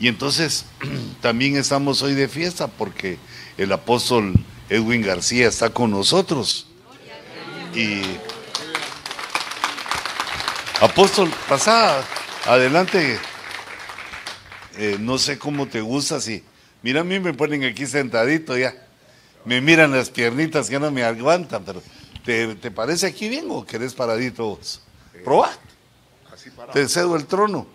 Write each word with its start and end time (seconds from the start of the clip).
Y 0.00 0.08
entonces 0.08 0.64
también 1.20 1.56
estamos 1.56 2.02
hoy 2.02 2.14
de 2.14 2.26
fiesta 2.26 2.66
porque 2.66 3.18
el 3.58 3.70
apóstol 3.70 4.32
Edwin 4.70 5.02
García 5.02 5.46
está 5.46 5.70
con 5.70 5.90
nosotros. 5.90 6.66
Y 7.74 8.02
apóstol, 10.80 11.30
pasa 11.48 12.02
adelante. 12.46 13.18
Eh, 14.78 14.96
no 14.98 15.18
sé 15.18 15.38
cómo 15.38 15.68
te 15.68 15.82
gusta, 15.82 16.20
si. 16.20 16.42
Mira, 16.82 17.02
a 17.02 17.04
mí 17.04 17.20
me 17.20 17.34
ponen 17.34 17.64
aquí 17.64 17.86
sentadito 17.86 18.56
ya. 18.56 18.74
Me 19.44 19.60
miran 19.60 19.92
las 19.92 20.08
piernitas 20.10 20.70
que 20.70 20.80
no 20.80 20.90
me 20.90 21.04
aguantan, 21.04 21.64
pero 21.64 21.82
¿te, 22.24 22.70
parece 22.70 23.06
aquí 23.06 23.28
bien 23.28 23.46
o 23.50 23.64
querés 23.66 23.94
paradito 23.94 24.44
vos? 24.44 24.80
Eh, 25.14 25.24
Así 26.32 26.50
parado. 26.50 26.72
Te 26.72 26.88
cedo 26.88 27.16
el 27.16 27.26
trono. 27.26 27.66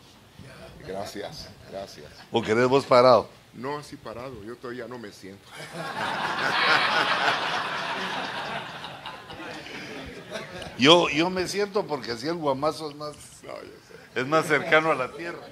Gracias, 0.87 1.49
gracias. 1.75 2.05
¿O 2.31 2.41
querés 2.41 2.67
vos 2.67 2.85
parado? 2.85 3.29
No, 3.53 3.77
así 3.77 3.95
parado, 3.95 4.43
yo 4.43 4.55
todavía 4.55 4.87
no 4.87 4.97
me 4.97 5.11
siento. 5.11 5.47
Yo, 10.77 11.07
yo 11.07 11.29
me 11.29 11.47
siento 11.47 11.87
porque 11.87 12.11
así 12.11 12.27
el 12.27 12.35
guamazo 12.35 12.89
es 12.89 12.97
más, 12.97 13.15
es 14.13 14.27
más 14.27 14.45
cercano 14.45 14.91
a 14.91 14.95
la 14.95 15.09
tierra. 15.09 15.39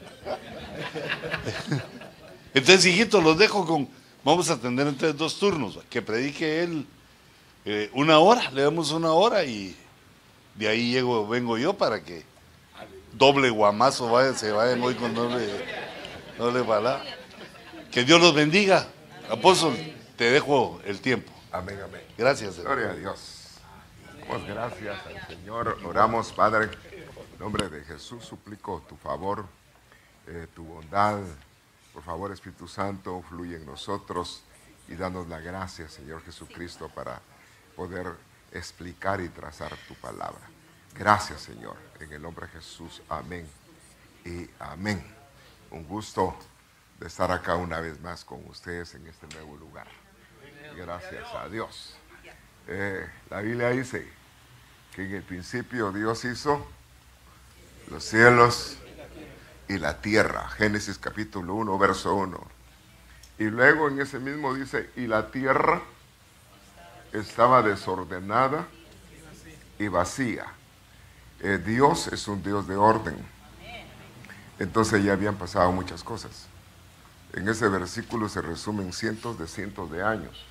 Entonces, 2.53 2.85
hijito, 2.85 3.21
los 3.21 3.37
dejo 3.37 3.65
con. 3.65 3.87
Vamos 4.25 4.49
a 4.49 4.53
atender 4.53 4.87
entonces 4.87 5.17
dos 5.17 5.39
turnos. 5.39 5.79
Que 5.89 6.01
predique 6.01 6.63
él 6.63 6.85
eh, 7.65 7.89
una 7.93 8.19
hora, 8.19 8.51
le 8.51 8.63
damos 8.63 8.91
una 8.91 9.13
hora 9.13 9.45
y 9.45 9.73
de 10.55 10.67
ahí 10.67 10.91
llego, 10.91 11.25
vengo 11.25 11.57
yo 11.57 11.73
para 11.73 12.03
que 12.03 12.25
doble 13.13 13.49
guamazo 13.49 14.11
vaya, 14.11 14.33
se 14.33 14.51
vayan 14.51 14.83
hoy 14.83 14.95
con 14.95 15.13
doble, 15.13 15.47
doble 16.37 16.61
bala. 16.61 17.03
Que 17.91 18.03
Dios 18.03 18.19
los 18.19 18.33
bendiga. 18.33 18.87
Apóstol, 19.29 19.75
te 20.17 20.31
dejo 20.31 20.81
el 20.85 20.99
tiempo. 20.99 21.31
Amén, 21.51 21.79
amén. 21.83 22.01
Gracias. 22.17 22.59
Gloria 22.59 22.89
a 22.89 22.93
Dios. 22.93 23.59
Damos 24.19 24.47
gracias 24.47 25.05
al 25.05 25.27
Señor. 25.27 25.77
Oramos, 25.83 26.31
Padre. 26.31 26.69
En 27.33 27.39
nombre 27.39 27.69
de 27.69 27.83
Jesús 27.83 28.25
suplico 28.25 28.83
tu 28.87 28.95
favor, 28.95 29.45
eh, 30.27 30.47
tu 30.55 30.63
bondad. 30.63 31.19
Por 31.93 32.03
favor, 32.03 32.31
Espíritu 32.31 32.67
Santo, 32.67 33.21
fluye 33.29 33.57
en 33.57 33.65
nosotros 33.65 34.43
y 34.87 34.95
danos 34.95 35.27
la 35.27 35.39
gracia, 35.39 35.87
Señor 35.87 36.23
Jesucristo, 36.23 36.89
para 36.89 37.21
poder 37.75 38.07
explicar 38.51 39.21
y 39.21 39.29
trazar 39.29 39.75
tu 39.87 39.93
palabra. 39.95 40.41
Gracias, 40.95 41.41
Señor. 41.41 41.75
En 41.99 42.11
el 42.11 42.21
nombre 42.21 42.47
de 42.47 42.53
Jesús. 42.53 43.01
Amén 43.09 43.47
y 44.25 44.49
amén. 44.59 45.22
Un 45.73 45.87
gusto 45.87 46.35
de 46.99 47.07
estar 47.07 47.31
acá 47.31 47.55
una 47.55 47.79
vez 47.79 47.99
más 47.99 48.23
con 48.23 48.45
ustedes 48.47 48.93
en 48.93 49.07
este 49.07 49.25
nuevo 49.35 49.57
lugar. 49.57 49.87
Gracias 50.77 51.27
a 51.33 51.49
Dios. 51.49 51.95
Eh, 52.67 53.09
la 53.31 53.41
Biblia 53.41 53.69
dice 53.69 54.07
que 54.95 55.03
en 55.03 55.15
el 55.15 55.23
principio 55.23 55.91
Dios 55.91 56.25
hizo 56.25 56.63
los 57.89 58.03
cielos 58.03 58.77
y 59.67 59.79
la 59.79 59.99
tierra. 59.99 60.47
Génesis 60.49 60.99
capítulo 60.99 61.55
1, 61.55 61.77
verso 61.79 62.13
1. 62.13 62.39
Y 63.39 63.45
luego 63.45 63.87
en 63.87 63.99
ese 63.99 64.19
mismo 64.19 64.53
dice, 64.53 64.91
y 64.95 65.07
la 65.07 65.31
tierra 65.31 65.81
estaba 67.11 67.63
desordenada 67.63 68.67
y 69.79 69.87
vacía. 69.87 70.45
Eh, 71.39 71.59
Dios 71.65 72.09
es 72.09 72.27
un 72.27 72.43
Dios 72.43 72.67
de 72.67 72.75
orden. 72.75 73.42
Entonces 74.59 75.03
ya 75.03 75.13
habían 75.13 75.35
pasado 75.35 75.71
muchas 75.71 76.03
cosas. 76.03 76.47
En 77.33 77.49
ese 77.49 77.67
versículo 77.67 78.29
se 78.29 78.41
resumen 78.41 78.93
cientos 78.93 79.39
de 79.39 79.47
cientos 79.47 79.91
de 79.91 80.03
años. 80.03 80.45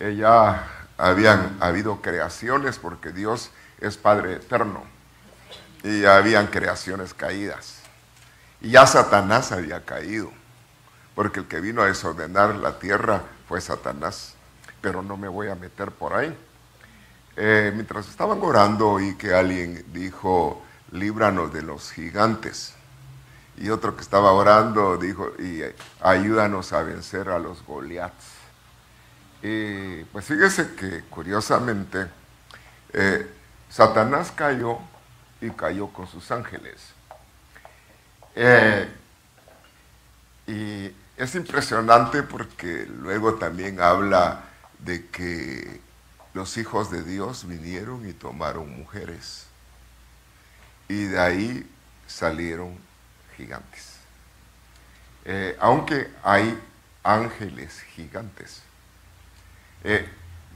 Ya 0.00 0.68
habían 0.96 1.56
habido 1.60 2.02
creaciones 2.02 2.78
porque 2.78 3.12
Dios 3.12 3.50
es 3.80 3.96
Padre 3.96 4.34
eterno. 4.34 4.82
Y 5.84 6.02
ya 6.02 6.16
habían 6.16 6.48
creaciones 6.48 7.14
caídas. 7.14 7.76
Y 8.60 8.70
ya 8.70 8.86
Satanás 8.86 9.52
había 9.52 9.84
caído. 9.84 10.32
Porque 11.14 11.40
el 11.40 11.46
que 11.46 11.60
vino 11.60 11.82
a 11.82 11.86
desordenar 11.86 12.56
la 12.56 12.80
tierra 12.80 13.22
fue 13.46 13.60
Satanás. 13.60 14.34
Pero 14.80 15.02
no 15.02 15.16
me 15.16 15.28
voy 15.28 15.48
a 15.48 15.54
meter 15.54 15.92
por 15.92 16.14
ahí. 16.14 16.36
Eh, 17.36 17.70
mientras 17.72 18.08
estaban 18.08 18.40
orando 18.42 18.98
y 18.98 19.14
que 19.14 19.32
alguien 19.32 19.84
dijo, 19.92 20.60
líbranos 20.90 21.52
de 21.52 21.62
los 21.62 21.92
gigantes 21.92 22.74
y 23.60 23.70
otro 23.70 23.96
que 23.96 24.02
estaba 24.02 24.32
orando 24.32 24.96
dijo, 24.96 25.32
y 25.38 25.62
ayúdanos 26.00 26.72
a 26.72 26.82
vencer 26.82 27.28
a 27.28 27.38
los 27.38 27.64
Goliaths. 27.64 28.38
Y 29.42 30.04
pues 30.04 30.24
fíjese 30.24 30.74
que 30.74 31.02
curiosamente 31.10 32.06
eh, 32.92 33.30
Satanás 33.68 34.32
cayó 34.34 34.78
y 35.40 35.50
cayó 35.50 35.88
con 35.88 36.06
sus 36.06 36.30
ángeles. 36.30 36.92
Eh, 38.34 38.88
y 40.46 40.94
es 41.16 41.34
impresionante 41.34 42.22
porque 42.22 42.86
luego 42.86 43.34
también 43.34 43.80
habla 43.80 44.44
de 44.78 45.06
que 45.08 45.80
los 46.32 46.56
hijos 46.56 46.90
de 46.90 47.02
Dios 47.02 47.46
vinieron 47.46 48.08
y 48.08 48.12
tomaron 48.12 48.70
mujeres. 48.76 49.46
Y 50.88 51.04
de 51.04 51.20
ahí 51.20 51.70
salieron 52.06 52.87
gigantes. 53.38 53.96
Eh, 55.24 55.56
aunque 55.60 56.10
hay 56.24 56.58
ángeles 57.04 57.80
gigantes. 57.94 58.62
Eh, 59.84 60.06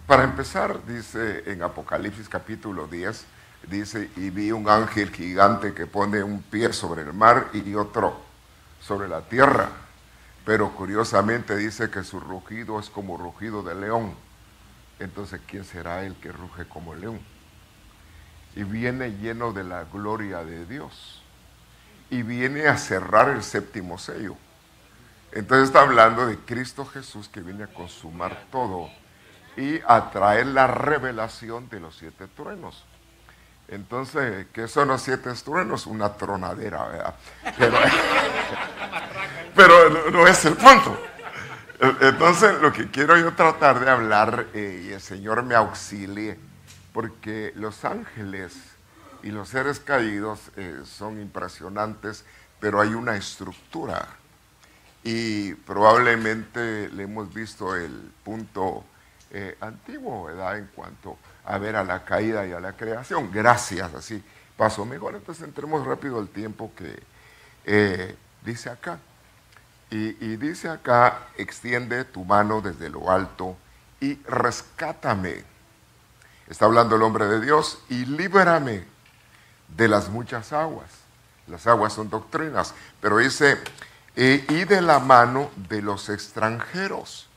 para 0.06 0.24
empezar, 0.24 0.84
dice 0.84 1.44
en 1.46 1.62
Apocalipsis 1.62 2.28
capítulo 2.28 2.88
10, 2.88 3.24
dice, 3.68 4.10
y 4.16 4.30
vi 4.30 4.50
un 4.50 4.68
ángel 4.68 5.10
gigante 5.10 5.72
que 5.72 5.86
pone 5.86 6.22
un 6.24 6.42
pie 6.42 6.72
sobre 6.72 7.02
el 7.02 7.12
mar 7.12 7.50
y 7.52 7.74
otro 7.74 8.20
sobre 8.80 9.08
la 9.08 9.20
tierra. 9.22 9.68
Pero 10.44 10.72
curiosamente 10.74 11.56
dice 11.56 11.88
que 11.88 12.02
su 12.02 12.18
rugido 12.18 12.80
es 12.80 12.90
como 12.90 13.16
rugido 13.16 13.62
de 13.62 13.76
león. 13.76 14.16
Entonces, 14.98 15.40
¿quién 15.46 15.64
será 15.64 16.04
el 16.04 16.16
que 16.16 16.32
ruge 16.32 16.66
como 16.66 16.96
león? 16.96 17.20
Y 18.56 18.64
viene 18.64 19.12
lleno 19.12 19.52
de 19.52 19.62
la 19.62 19.84
gloria 19.84 20.44
de 20.44 20.66
Dios 20.66 21.21
y 22.12 22.22
viene 22.22 22.68
a 22.68 22.76
cerrar 22.76 23.30
el 23.30 23.42
séptimo 23.42 23.96
sello. 23.96 24.36
Entonces 25.32 25.68
está 25.68 25.80
hablando 25.80 26.26
de 26.26 26.36
Cristo 26.36 26.84
Jesús 26.84 27.30
que 27.30 27.40
viene 27.40 27.64
a 27.64 27.68
consumar 27.68 28.44
todo 28.52 28.90
y 29.56 29.80
a 29.88 30.10
traer 30.10 30.44
la 30.48 30.66
revelación 30.66 31.70
de 31.70 31.80
los 31.80 31.96
siete 31.96 32.28
truenos. 32.28 32.84
Entonces, 33.66 34.46
¿qué 34.52 34.68
son 34.68 34.88
los 34.88 35.00
siete 35.00 35.32
truenos? 35.42 35.86
Una 35.86 36.12
tronadera, 36.12 36.84
¿verdad? 36.84 37.14
Pero, 39.56 40.10
no, 40.10 40.26
es 40.26 40.44
el 40.44 40.54
punto. 40.54 41.02
Entonces, 42.02 42.60
lo 42.60 42.74
que 42.74 42.90
quiero 42.90 43.16
yo 43.16 43.32
tratar 43.32 43.80
de 43.80 43.90
hablar, 43.90 44.48
eh, 44.52 44.84
y 44.88 44.92
el 44.92 45.00
Señor 45.00 45.42
me 45.44 45.54
auxilie, 45.54 46.38
porque 46.92 47.54
los 47.56 47.86
ángeles 47.86 48.71
y 49.22 49.30
los 49.30 49.48
seres 49.48 49.80
caídos 49.80 50.40
eh, 50.56 50.82
son 50.84 51.20
impresionantes, 51.20 52.24
pero 52.60 52.80
hay 52.80 52.94
una 52.94 53.16
estructura. 53.16 54.06
Y 55.04 55.54
probablemente 55.54 56.88
le 56.90 57.04
hemos 57.04 57.32
visto 57.32 57.74
el 57.74 58.12
punto 58.24 58.84
eh, 59.30 59.56
antiguo, 59.60 60.24
¿verdad? 60.24 60.58
En 60.58 60.66
cuanto 60.74 61.18
a 61.44 61.58
ver 61.58 61.76
a 61.76 61.84
la 61.84 62.04
caída 62.04 62.46
y 62.46 62.52
a 62.52 62.60
la 62.60 62.72
creación. 62.74 63.30
Gracias, 63.32 63.94
así 63.94 64.22
pasó 64.56 64.84
mejor. 64.84 65.14
Entonces 65.14 65.44
entremos 65.44 65.84
rápido 65.86 66.18
al 66.18 66.28
tiempo 66.28 66.72
que 66.76 67.02
eh, 67.64 68.16
dice 68.44 68.70
acá. 68.70 68.98
Y, 69.90 70.24
y 70.24 70.36
dice 70.36 70.68
acá, 70.68 71.28
extiende 71.36 72.04
tu 72.04 72.24
mano 72.24 72.60
desde 72.60 72.88
lo 72.88 73.10
alto 73.10 73.56
y 74.00 74.14
rescátame. 74.22 75.44
Está 76.48 76.64
hablando 76.64 76.96
el 76.96 77.02
hombre 77.02 77.26
de 77.26 77.40
Dios 77.40 77.82
y 77.88 78.04
líbrame 78.04 78.91
de 79.76 79.88
las 79.88 80.08
muchas 80.08 80.52
aguas. 80.52 80.90
Las 81.46 81.66
aguas 81.66 81.92
son 81.92 82.08
doctrinas, 82.08 82.74
pero 83.00 83.18
dice, 83.18 83.58
eh, 84.14 84.44
y 84.48 84.64
de 84.64 84.80
la 84.80 84.98
mano 84.98 85.50
de 85.68 85.82
los 85.82 86.08
extranjeros. 86.08 87.28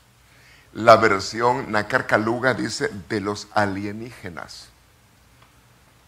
La 0.73 0.97
versión 0.97 1.71
Nacarcaluga 1.71 2.53
dice 2.53 2.89
de 3.09 3.21
los 3.21 3.47
alienígenas. 3.53 4.67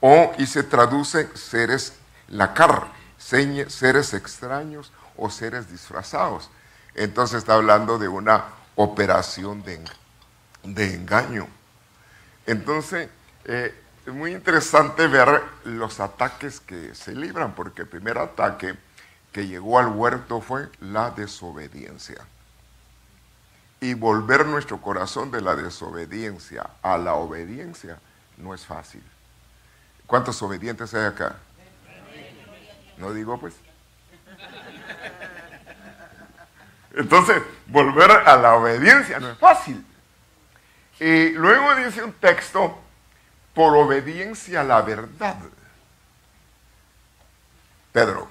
O, 0.02 0.34
y 0.38 0.46
se 0.46 0.64
traduce 0.64 1.30
seres, 1.36 1.94
Nacar, 2.28 2.92
seres 3.18 4.14
extraños 4.14 4.92
o 5.16 5.30
seres 5.30 5.72
disfrazados. 5.72 6.50
Entonces 6.94 7.40
está 7.40 7.54
hablando 7.54 7.98
de 7.98 8.08
una 8.08 8.46
operación 8.76 9.64
de, 9.64 9.84
de 10.64 10.94
engaño. 10.96 11.48
Entonces, 12.46 13.10
eh, 13.46 13.74
es 14.08 14.14
muy 14.14 14.32
interesante 14.32 15.06
ver 15.08 15.44
los 15.66 16.00
ataques 16.00 16.62
que 16.62 16.96
se 16.96 17.14
libran, 17.14 17.54
porque 17.54 17.82
el 17.82 17.90
primer 17.90 18.18
ataque 18.18 18.74
que 19.34 19.48
llegó 19.48 19.80
al 19.80 19.88
huerto 19.88 20.40
fue 20.40 20.70
la 20.80 21.12
desobediencia. 21.12 22.26
Y 23.82 23.96
volver 23.96 24.46
nuestro 24.46 24.80
corazón 24.80 25.30
de 25.30 25.42
la 25.42 25.58
desobediencia 25.58 26.70
a 26.82 26.98
la 26.98 27.16
obediencia 27.16 28.00
no 28.38 28.54
es 28.54 28.66
fácil. 28.66 29.04
¿Cuántos 30.06 30.42
obedientes 30.42 30.94
hay 30.94 31.04
acá? 31.04 31.36
No 32.98 33.12
digo 33.12 33.38
pues. 33.38 33.56
Entonces, 36.96 37.44
volver 37.68 38.10
a 38.10 38.38
la 38.38 38.54
obediencia 38.54 39.20
no 39.20 39.32
es 39.32 39.38
fácil. 39.38 39.86
Y 40.98 41.32
luego 41.32 41.76
dice 41.76 42.02
un 42.04 42.14
texto, 42.14 42.87
por 43.58 43.76
obediencia 43.76 44.62
a 44.62 44.64
la 44.64 44.84
verdad. 44.84 45.36
Pedro, 47.92 48.28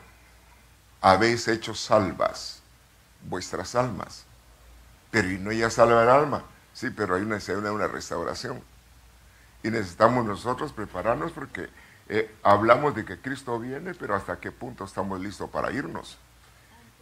habéis 1.00 1.49
hecho 1.49 1.75
salvas 1.75 2.62
vuestras 3.23 3.75
almas. 3.75 4.25
Pero 5.11 5.28
y 5.32 5.38
no 5.38 5.50
ya 5.50 5.69
salva 5.69 6.05
el 6.05 6.11
alma. 6.11 6.44
Sí, 6.73 6.90
pero 6.90 7.17
hay 7.17 7.23
una, 7.23 7.40
una 7.73 7.88
restauración. 7.88 8.62
Y 9.64 9.70
necesitamos 9.70 10.25
nosotros 10.25 10.73
prepararnos 10.73 11.32
porque 11.32 11.70
eh, 12.08 12.32
hablamos 12.44 12.94
de 12.94 13.05
que 13.05 13.19
Cristo 13.19 13.58
viene, 13.58 13.94
pero 13.94 14.14
hasta 14.14 14.38
qué 14.38 14.52
punto 14.52 14.84
estamos 14.84 15.19
listos 15.19 15.50
para 15.50 15.72
irnos. 15.72 16.19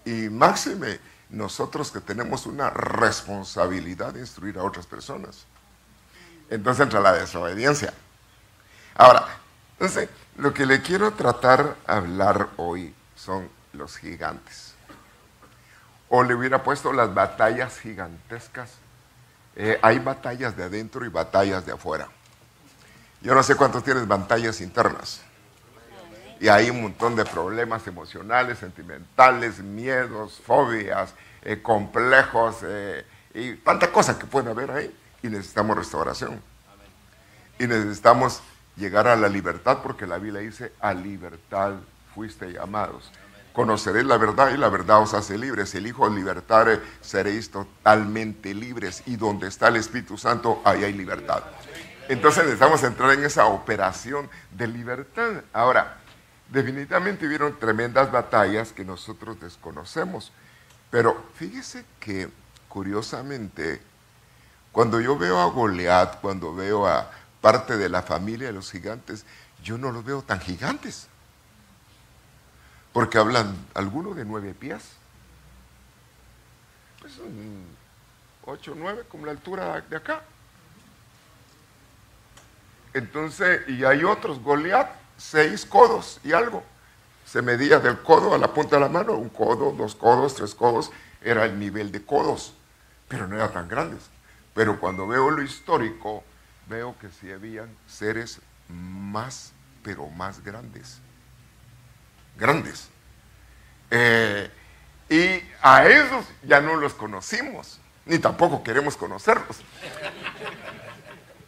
Y 0.07 0.31
máxime, 0.31 0.99
nosotros 1.29 1.91
que 1.91 2.01
tenemos 2.01 2.47
una 2.47 2.71
responsabilidad 2.71 4.15
de 4.15 4.21
instruir 4.21 4.57
a 4.57 4.63
otras 4.63 4.87
personas. 4.87 5.45
Entonces 6.49 6.85
entra 6.85 7.01
la 7.01 7.13
desobediencia. 7.13 7.93
Ahora, 8.95 9.27
entonces, 9.73 10.09
lo 10.37 10.55
que 10.55 10.67
le 10.67 10.83
quiero 10.83 11.13
tratar 11.13 11.77
hablar 11.87 12.49
hoy 12.57 12.95
son 13.17 13.49
los 13.73 13.97
gigantes. 13.97 14.75
O 16.09 16.23
le 16.23 16.35
hubiera 16.35 16.63
puesto 16.63 16.93
las 16.93 17.13
batallas 17.13 17.81
gigantescas. 17.81 18.71
Eh, 19.57 19.79
hay 19.83 19.99
batallas 19.99 20.57
de 20.57 20.65
adentro 20.65 21.05
y 21.05 21.09
batallas 21.09 21.67
de 21.67 21.73
afuera. 21.73 22.09
Yo 23.21 23.35
no 23.35 23.43
sé 23.43 23.57
cuántos 23.57 23.83
tienes 23.83 24.07
batallas 24.07 24.61
internas. 24.61 25.23
Y 26.41 26.49
hay 26.49 26.71
un 26.71 26.83
montón 26.83 27.17
de 27.17 27.25
problemas 27.25 27.87
emocionales, 27.87 28.59
sentimentales, 28.59 29.61
miedos, 29.61 30.41
fobias, 30.45 31.15
eh, 31.43 31.63
complejos 31.63 32.57
eh, 32.63 33.05
y 33.33 33.55
tanta 33.55 33.91
cosa 33.91 34.19
que 34.19 34.27
puede 34.27 34.51
haber 34.51 34.71
ahí. 34.71 34.95
Y 35.23 35.29
necesitamos 35.29 35.77
restauración. 35.77 36.41
Y 37.59 37.67
necesitamos 37.67 38.43
llegar 38.77 39.09
a 39.09 39.17
la 39.17 39.29
libertad 39.29 39.79
porque 39.83 40.07
la 40.07 40.19
Biblia 40.19 40.41
dice, 40.41 40.73
a 40.81 40.95
libertad 40.95 41.75
fuiste 42.15 42.53
llamados. 42.53 43.11
Conoceréis 43.53 44.07
la 44.07 44.19
verdad 44.19 44.51
y 44.53 44.57
la 44.57 44.69
verdad 44.69 45.01
os 45.01 45.15
hace 45.15 45.39
libres. 45.39 45.75
El 45.77 45.87
Hijo 45.87 46.09
libertare, 46.09 46.81
seréis 47.01 47.51
totalmente 47.51 48.53
libres. 48.53 49.05
Y 49.07 49.15
donde 49.15 49.47
está 49.47 49.69
el 49.69 49.77
Espíritu 49.77 50.19
Santo, 50.19 50.61
ahí 50.65 50.83
hay 50.83 50.93
libertad. 50.93 51.45
Entonces 52.09 52.43
necesitamos 52.43 52.83
entrar 52.83 53.13
en 53.13 53.25
esa 53.25 53.47
operación 53.47 54.29
de 54.51 54.67
libertad. 54.67 55.43
Ahora, 55.53 55.99
definitivamente 56.51 57.27
hubieron 57.27 57.57
tremendas 57.59 58.11
batallas 58.11 58.73
que 58.73 58.85
nosotros 58.85 59.41
desconocemos. 59.41 60.33
Pero 60.91 61.25
fíjese 61.35 61.85
que, 62.01 62.29
curiosamente, 62.69 63.81
cuando 64.73 65.01
yo 65.01 65.17
veo 65.17 65.39
a 65.39 65.47
Goliat, 65.47 66.21
cuando 66.21 66.55
veo 66.55 66.89
a 66.89 67.09
parte 67.45 67.77
de 67.77 67.91
la 67.91 68.01
familia 68.01 68.47
de 68.47 68.55
los 68.55 68.71
gigantes, 68.71 69.27
yo 69.63 69.77
no 69.77 69.93
los 69.93 70.03
veo 70.03 70.23
tan 70.23 70.41
gigantes. 70.41 71.09
Porque 72.91 73.19
hablan 73.19 73.55
algunos 73.75 74.17
de 74.17 74.25
nueve 74.25 74.55
pies. 74.55 74.83
Pues 77.03 77.19
un 77.19 77.67
ocho, 78.47 78.73
nueve, 78.75 79.05
como 79.11 79.27
la 79.27 79.33
altura 79.33 79.83
de 79.83 79.95
acá. 79.95 80.23
Entonces, 82.95 83.69
y 83.69 83.85
hay 83.85 84.05
otros, 84.05 84.41
Goliat, 84.41 84.91
seis 85.19 85.67
codos 85.67 86.21
y 86.25 86.33
algo. 86.33 86.65
Se 87.27 87.43
medía 87.43 87.79
del 87.79 88.01
codo 88.01 88.33
a 88.33 88.39
la 88.39 88.55
punta 88.55 88.77
de 88.77 88.81
la 88.81 88.89
mano, 88.89 89.13
un 89.13 89.29
codo, 89.29 89.73
dos 89.73 89.95
codos, 89.95 90.35
tres 90.35 90.55
codos, 90.55 90.91
era 91.21 91.45
el 91.45 91.59
nivel 91.59 91.93
de 91.93 92.03
codos, 92.03 92.55
pero 93.07 93.29
no 93.29 93.37
eran 93.37 93.53
tan 93.53 93.69
grandes. 93.69 94.05
Pero 94.55 94.81
cuando 94.81 95.07
veo 95.07 95.31
lo 95.31 95.43
histórico, 95.43 96.25
veo 96.69 96.97
que 96.99 97.09
sí 97.11 97.31
habían 97.31 97.69
seres 97.87 98.41
más, 98.69 99.53
pero 99.83 100.09
más 100.09 100.43
grandes. 100.43 100.99
Grandes. 102.37 102.89
Eh, 103.91 104.51
y 105.09 105.43
a 105.63 105.87
esos 105.87 106.27
ya 106.43 106.61
no 106.61 106.77
los 106.77 106.95
conocimos, 106.95 107.79
ni 108.07 108.19
tampoco 108.19 108.63
queremos 108.63 108.97
conocerlos. 108.97 109.59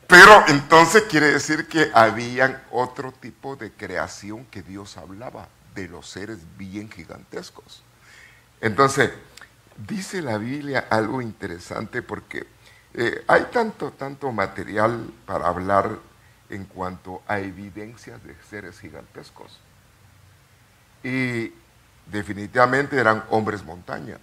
Pero 0.07 0.45
entonces 0.49 1.03
quiere 1.05 1.33
decir 1.33 1.67
que 1.67 1.91
habían 1.93 2.63
otro 2.71 3.11
tipo 3.13 3.57
de 3.57 3.73
creación 3.73 4.45
que 4.47 4.63
Dios 4.63 4.97
hablaba, 4.97 5.49
de 5.75 5.89
los 5.89 6.09
seres 6.09 6.39
bien 6.57 6.91
gigantescos. 6.91 7.83
Entonces, 8.61 9.11
dice 9.77 10.23
la 10.23 10.39
Biblia 10.39 10.87
algo 10.91 11.21
interesante 11.21 12.03
porque 12.03 12.47
eh, 12.99 13.25
hay 13.29 13.45
tanto, 13.53 13.91
tanto 13.91 14.33
material 14.33 15.13
para 15.27 15.49
hablar 15.49 15.99
en 16.49 16.65
cuanto 16.65 17.23
a 17.29 17.39
evidencias 17.41 18.25
de 18.25 18.35
seres 18.49 18.81
gigantescos. 18.81 19.61
Y 21.05 21.53
definitivamente 22.07 22.99
eran 22.99 23.23
hombres 23.29 23.63
montaña. 23.63 24.17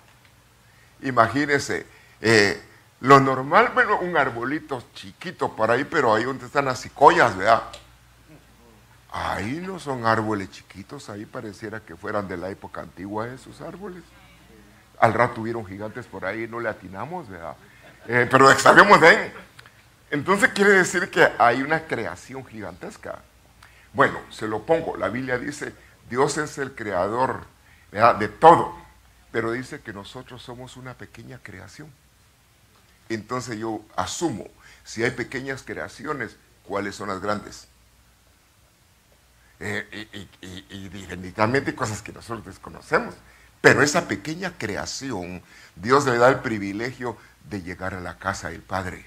Imagínense, 1.04 1.86
eh, 2.20 2.60
lo 3.02 3.20
normal, 3.20 3.72
bueno, 3.76 4.00
un 4.00 4.18
arbolito 4.18 4.84
chiquito 4.96 5.56
por 5.56 5.70
ahí, 5.70 5.84
pero 5.84 6.16
ahí 6.16 6.24
donde 6.24 6.48
están 6.48 6.66
las 6.66 6.82
cicoyas, 6.82 7.38
¿verdad? 7.38 7.62
Ahí 9.12 9.62
no 9.64 9.78
son 9.78 10.08
árboles 10.08 10.50
chiquitos, 10.50 11.10
ahí 11.10 11.26
pareciera 11.28 11.80
que 11.82 11.96
fueran 11.96 12.28
de 12.28 12.38
la 12.38 12.50
época 12.50 12.82
antigua 12.82 13.28
esos 13.28 13.62
árboles. 13.62 14.02
Al 15.00 15.14
rato 15.14 15.42
hubieron 15.42 15.64
gigantes 15.64 16.08
por 16.08 16.26
ahí, 16.26 16.48
no 16.48 16.60
le 16.60 16.70
atinamos, 16.70 17.30
¿verdad? 17.30 17.56
Eh, 18.08 18.28
pero 18.30 18.58
sabemos 18.60 19.00
de 19.02 19.14
él. 19.14 19.34
Entonces 20.12 20.50
quiere 20.50 20.72
decir 20.72 21.10
que 21.10 21.28
hay 21.38 21.62
una 21.62 21.84
creación 21.84 22.46
gigantesca. 22.46 23.20
Bueno, 23.94 24.20
se 24.30 24.48
lo 24.48 24.66
pongo, 24.66 24.98
la 24.98 25.10
Biblia 25.10 25.38
dice, 25.38 25.74
Dios 26.10 26.38
es 26.38 26.58
el 26.58 26.74
creador 26.74 27.46
de 27.92 28.28
todo, 28.28 28.76
pero 29.32 29.52
dice 29.52 29.82
que 29.82 29.94
nosotros 29.94 30.42
somos 30.42 30.78
una 30.78 30.96
pequeña 30.96 31.40
creación 31.42 31.92
entonces 33.10 33.58
yo 33.58 33.82
asumo, 33.96 34.48
si 34.84 35.04
hay 35.04 35.12
pequeñas 35.12 35.64
creaciones, 35.64 36.36
¿cuáles 36.66 36.96
son 36.96 37.10
las 37.10 37.22
grandes? 37.22 37.68
Eh, 39.60 40.28
y, 40.42 40.90
definitivamente 40.90 41.74
cosas 41.74 42.02
que 42.02 42.12
nosotros 42.12 42.46
desconocemos. 42.46 43.16
Pero 43.62 43.82
esa 43.82 44.08
pequeña 44.08 44.54
creación, 44.58 45.42
Dios 45.76 46.06
le 46.06 46.18
da 46.18 46.28
el 46.30 46.40
privilegio 46.40 47.18
de 47.44 47.62
llegar 47.62 47.94
a 47.94 48.00
la 48.00 48.18
casa 48.18 48.50
del 48.50 48.62
Padre. 48.62 49.06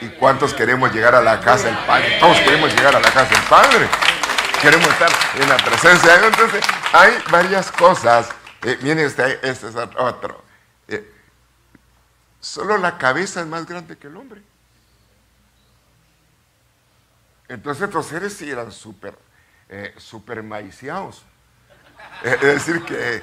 ¿Y 0.00 0.08
cuántos 0.10 0.54
queremos 0.54 0.92
llegar 0.92 1.14
a 1.14 1.22
la 1.22 1.40
casa 1.40 1.66
del 1.66 1.78
Padre? 1.86 2.18
Todos 2.20 2.38
queremos 2.40 2.74
llegar 2.74 2.94
a 2.94 3.00
la 3.00 3.10
casa 3.10 3.34
del 3.34 3.48
Padre. 3.48 3.88
Queremos 4.60 4.86
estar 4.88 5.10
en 5.40 5.48
la 5.48 5.56
presencia. 5.56 6.26
Entonces, 6.26 6.64
hay 6.92 7.12
varias 7.30 7.70
cosas. 7.72 8.28
Eh, 8.62 8.78
miren, 8.82 9.00
este, 9.00 9.34
este 9.48 9.68
es 9.68 9.76
otro. 9.76 10.44
Eh, 10.88 11.12
Solo 12.46 12.78
la 12.78 12.96
cabeza 12.96 13.40
es 13.40 13.46
más 13.48 13.66
grande 13.66 13.96
que 13.96 14.06
el 14.06 14.16
hombre. 14.16 14.40
Entonces 17.48 17.82
estos 17.84 18.06
seres 18.06 18.34
sí 18.34 18.48
eran 18.48 18.70
súper 18.70 19.18
eh, 19.68 19.94
maiciados. 20.44 21.24
Eh, 22.22 22.36
es 22.40 22.40
decir, 22.40 22.84
que, 22.84 23.22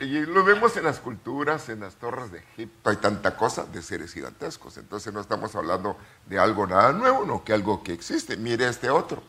y 0.00 0.26
lo 0.26 0.44
vemos 0.44 0.76
en 0.76 0.84
las 0.84 0.98
culturas, 0.98 1.68
en 1.68 1.80
las 1.80 1.94
torres 1.96 2.30
de 2.32 2.38
Egipto, 2.38 2.90
hay 2.90 2.96
tanta 2.96 3.36
cosa 3.36 3.64
de 3.64 3.82
seres 3.82 4.12
gigantescos. 4.12 4.76
Entonces 4.76 5.12
no 5.12 5.20
estamos 5.20 5.54
hablando 5.54 5.96
de 6.26 6.38
algo 6.38 6.66
nada 6.66 6.92
nuevo, 6.92 7.24
no 7.24 7.44
que 7.44 7.52
algo 7.52 7.82
que 7.82 7.92
existe. 7.92 8.36
Mire 8.36 8.68
este 8.68 8.90
otro. 8.90 9.22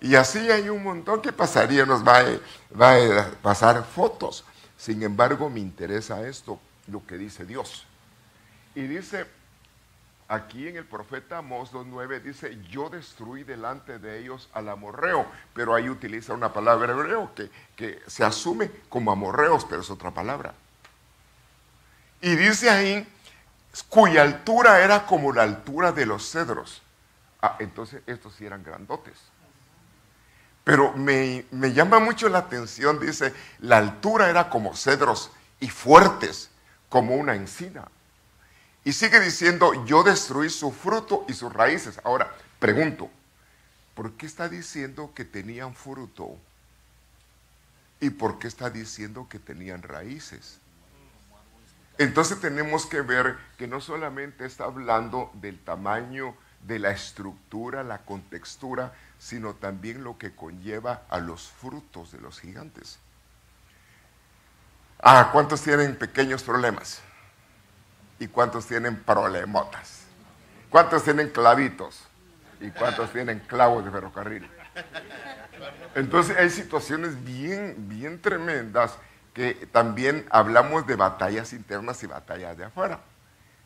Y 0.00 0.14
así 0.14 0.50
hay 0.50 0.68
un 0.68 0.82
montón 0.82 1.22
que 1.22 1.32
pasaría, 1.32 1.86
nos 1.86 2.06
va 2.06 2.22
va 2.78 2.94
a 2.94 3.30
pasar 3.42 3.84
fotos. 3.84 4.44
Sin 4.76 5.02
embargo, 5.02 5.48
me 5.48 5.60
interesa 5.60 6.26
esto, 6.26 6.60
lo 6.88 7.04
que 7.06 7.16
dice 7.16 7.44
Dios. 7.44 7.86
Y 8.74 8.82
dice, 8.82 9.26
aquí 10.28 10.68
en 10.68 10.76
el 10.76 10.84
profeta 10.84 11.38
Amós 11.38 11.72
2.9 11.72 12.22
dice, 12.22 12.58
yo 12.68 12.90
destruí 12.90 13.44
delante 13.44 13.98
de 13.98 14.18
ellos 14.18 14.48
al 14.52 14.68
amorreo, 14.68 15.26
pero 15.54 15.74
ahí 15.74 15.88
utiliza 15.88 16.32
una 16.34 16.52
palabra 16.52 16.92
hebreo 16.92 17.32
que, 17.34 18.02
se 18.06 18.24
asume 18.24 18.70
como 18.88 19.12
amorreos, 19.12 19.64
pero 19.64 19.82
es 19.82 19.90
otra 19.90 20.10
palabra. 20.10 20.54
Y 22.20 22.34
dice 22.34 22.70
ahí, 22.70 23.06
cuya 23.88 24.22
altura 24.22 24.80
era 24.80 25.06
como 25.06 25.32
la 25.32 25.42
altura 25.42 25.92
de 25.92 26.06
los 26.06 26.30
cedros. 26.30 26.82
Ah, 27.42 27.56
entonces 27.60 28.02
estos 28.06 28.34
sí 28.34 28.46
eran 28.46 28.64
grandotes. 28.64 29.18
Pero 30.64 30.92
me 30.94 31.44
llama 31.72 32.00
mucho 32.00 32.28
la 32.28 32.38
atención, 32.38 32.98
dice, 32.98 33.32
la 33.60 33.76
altura 33.76 34.28
era 34.28 34.48
como 34.48 34.74
cedros 34.74 35.30
y 35.60 35.68
fuertes 35.68 36.50
como 36.88 37.14
una 37.14 37.34
encina. 37.36 37.86
Y 38.86 38.92
sigue 38.92 39.18
diciendo, 39.18 39.84
yo 39.84 40.04
destruí 40.04 40.48
su 40.48 40.70
fruto 40.70 41.24
y 41.28 41.32
sus 41.32 41.52
raíces. 41.52 42.00
Ahora, 42.04 42.32
pregunto, 42.60 43.10
¿por 43.96 44.12
qué 44.12 44.26
está 44.26 44.48
diciendo 44.48 45.10
que 45.12 45.24
tenían 45.24 45.74
fruto? 45.74 46.36
¿Y 47.98 48.10
por 48.10 48.38
qué 48.38 48.46
está 48.46 48.70
diciendo 48.70 49.26
que 49.28 49.40
tenían 49.40 49.82
raíces? 49.82 50.60
Entonces 51.98 52.40
tenemos 52.40 52.86
que 52.86 53.00
ver 53.00 53.36
que 53.58 53.66
no 53.66 53.80
solamente 53.80 54.46
está 54.46 54.66
hablando 54.66 55.32
del 55.34 55.58
tamaño, 55.58 56.36
de 56.60 56.78
la 56.78 56.92
estructura, 56.92 57.82
la 57.82 58.04
contextura, 58.04 58.94
sino 59.18 59.54
también 59.54 60.04
lo 60.04 60.16
que 60.16 60.32
conlleva 60.32 61.02
a 61.08 61.18
los 61.18 61.48
frutos 61.48 62.12
de 62.12 62.20
los 62.20 62.38
gigantes. 62.38 63.00
Ah, 65.00 65.30
¿cuántos 65.32 65.60
tienen 65.62 65.96
pequeños 65.96 66.44
problemas? 66.44 67.02
¿Y 68.18 68.28
cuántos 68.28 68.66
tienen 68.66 68.96
problemotas? 68.96 70.04
¿Cuántos 70.70 71.04
tienen 71.04 71.30
clavitos? 71.30 72.06
¿Y 72.60 72.70
cuántos 72.70 73.12
tienen 73.12 73.40
clavos 73.40 73.84
de 73.84 73.90
ferrocarril? 73.90 74.50
Entonces 75.94 76.36
hay 76.36 76.50
situaciones 76.50 77.24
bien, 77.24 77.88
bien 77.88 78.20
tremendas 78.20 78.98
que 79.34 79.54
también 79.70 80.26
hablamos 80.30 80.86
de 80.86 80.96
batallas 80.96 81.52
internas 81.52 82.02
y 82.02 82.06
batallas 82.06 82.56
de 82.56 82.64
afuera. 82.64 83.00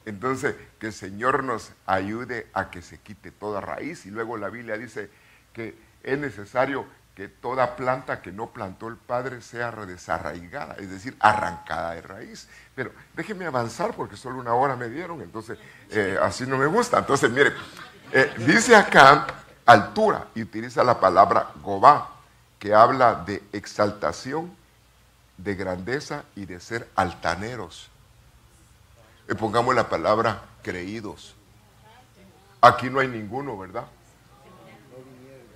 Entonces, 0.04 0.56
que 0.78 0.88
el 0.88 0.92
Señor 0.92 1.44
nos 1.44 1.72
ayude 1.86 2.48
a 2.54 2.70
que 2.70 2.82
se 2.82 2.98
quite 2.98 3.30
toda 3.30 3.60
raíz. 3.60 4.06
Y 4.06 4.10
luego 4.10 4.36
la 4.36 4.48
Biblia 4.48 4.76
dice 4.76 5.10
que 5.52 5.78
es 6.02 6.18
necesario 6.18 6.86
que 7.20 7.28
toda 7.28 7.76
planta 7.76 8.22
que 8.22 8.32
no 8.32 8.46
plantó 8.46 8.88
el 8.88 8.96
Padre 8.96 9.42
sea 9.42 9.70
redesarraigada, 9.70 10.76
es 10.78 10.88
decir, 10.88 11.14
arrancada 11.20 11.92
de 11.92 12.00
raíz. 12.00 12.48
Pero 12.74 12.92
déjenme 13.14 13.44
avanzar 13.44 13.92
porque 13.92 14.16
solo 14.16 14.40
una 14.40 14.54
hora 14.54 14.74
me 14.74 14.88
dieron, 14.88 15.20
entonces 15.20 15.58
eh, 15.90 16.16
así 16.22 16.46
no 16.46 16.56
me 16.56 16.64
gusta. 16.64 16.96
Entonces, 16.96 17.30
mire, 17.30 17.52
eh, 18.10 18.32
dice 18.38 18.74
acá 18.74 19.26
altura 19.66 20.28
y 20.34 20.40
utiliza 20.40 20.82
la 20.82 20.98
palabra 20.98 21.50
gobá, 21.62 22.08
que 22.58 22.72
habla 22.72 23.16
de 23.16 23.42
exaltación, 23.52 24.56
de 25.36 25.54
grandeza 25.56 26.24
y 26.34 26.46
de 26.46 26.58
ser 26.58 26.88
altaneros. 26.94 27.90
Y 29.28 29.34
pongamos 29.34 29.74
la 29.74 29.90
palabra 29.90 30.40
creídos. 30.62 31.34
Aquí 32.62 32.88
no 32.88 32.98
hay 32.98 33.08
ninguno, 33.08 33.58
¿verdad? 33.58 33.84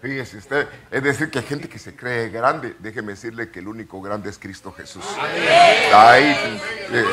Fíjese 0.05 0.37
usted, 0.37 0.69
es 0.91 1.03
decir, 1.03 1.31
que 1.31 1.39
hay 1.39 1.47
gente 1.47 1.67
que 1.67 1.79
se 1.79 1.97
cree 1.97 2.29
grande. 2.29 2.77
Déjeme 2.79 3.13
decirle 3.13 3.49
que 3.49 3.61
el 3.61 3.69
único 3.69 4.03
grande 4.03 4.29
es 4.29 4.37
Cristo 4.37 4.71
Jesús. 4.71 5.03
Ahí, 5.95 6.61
eh, 6.91 7.05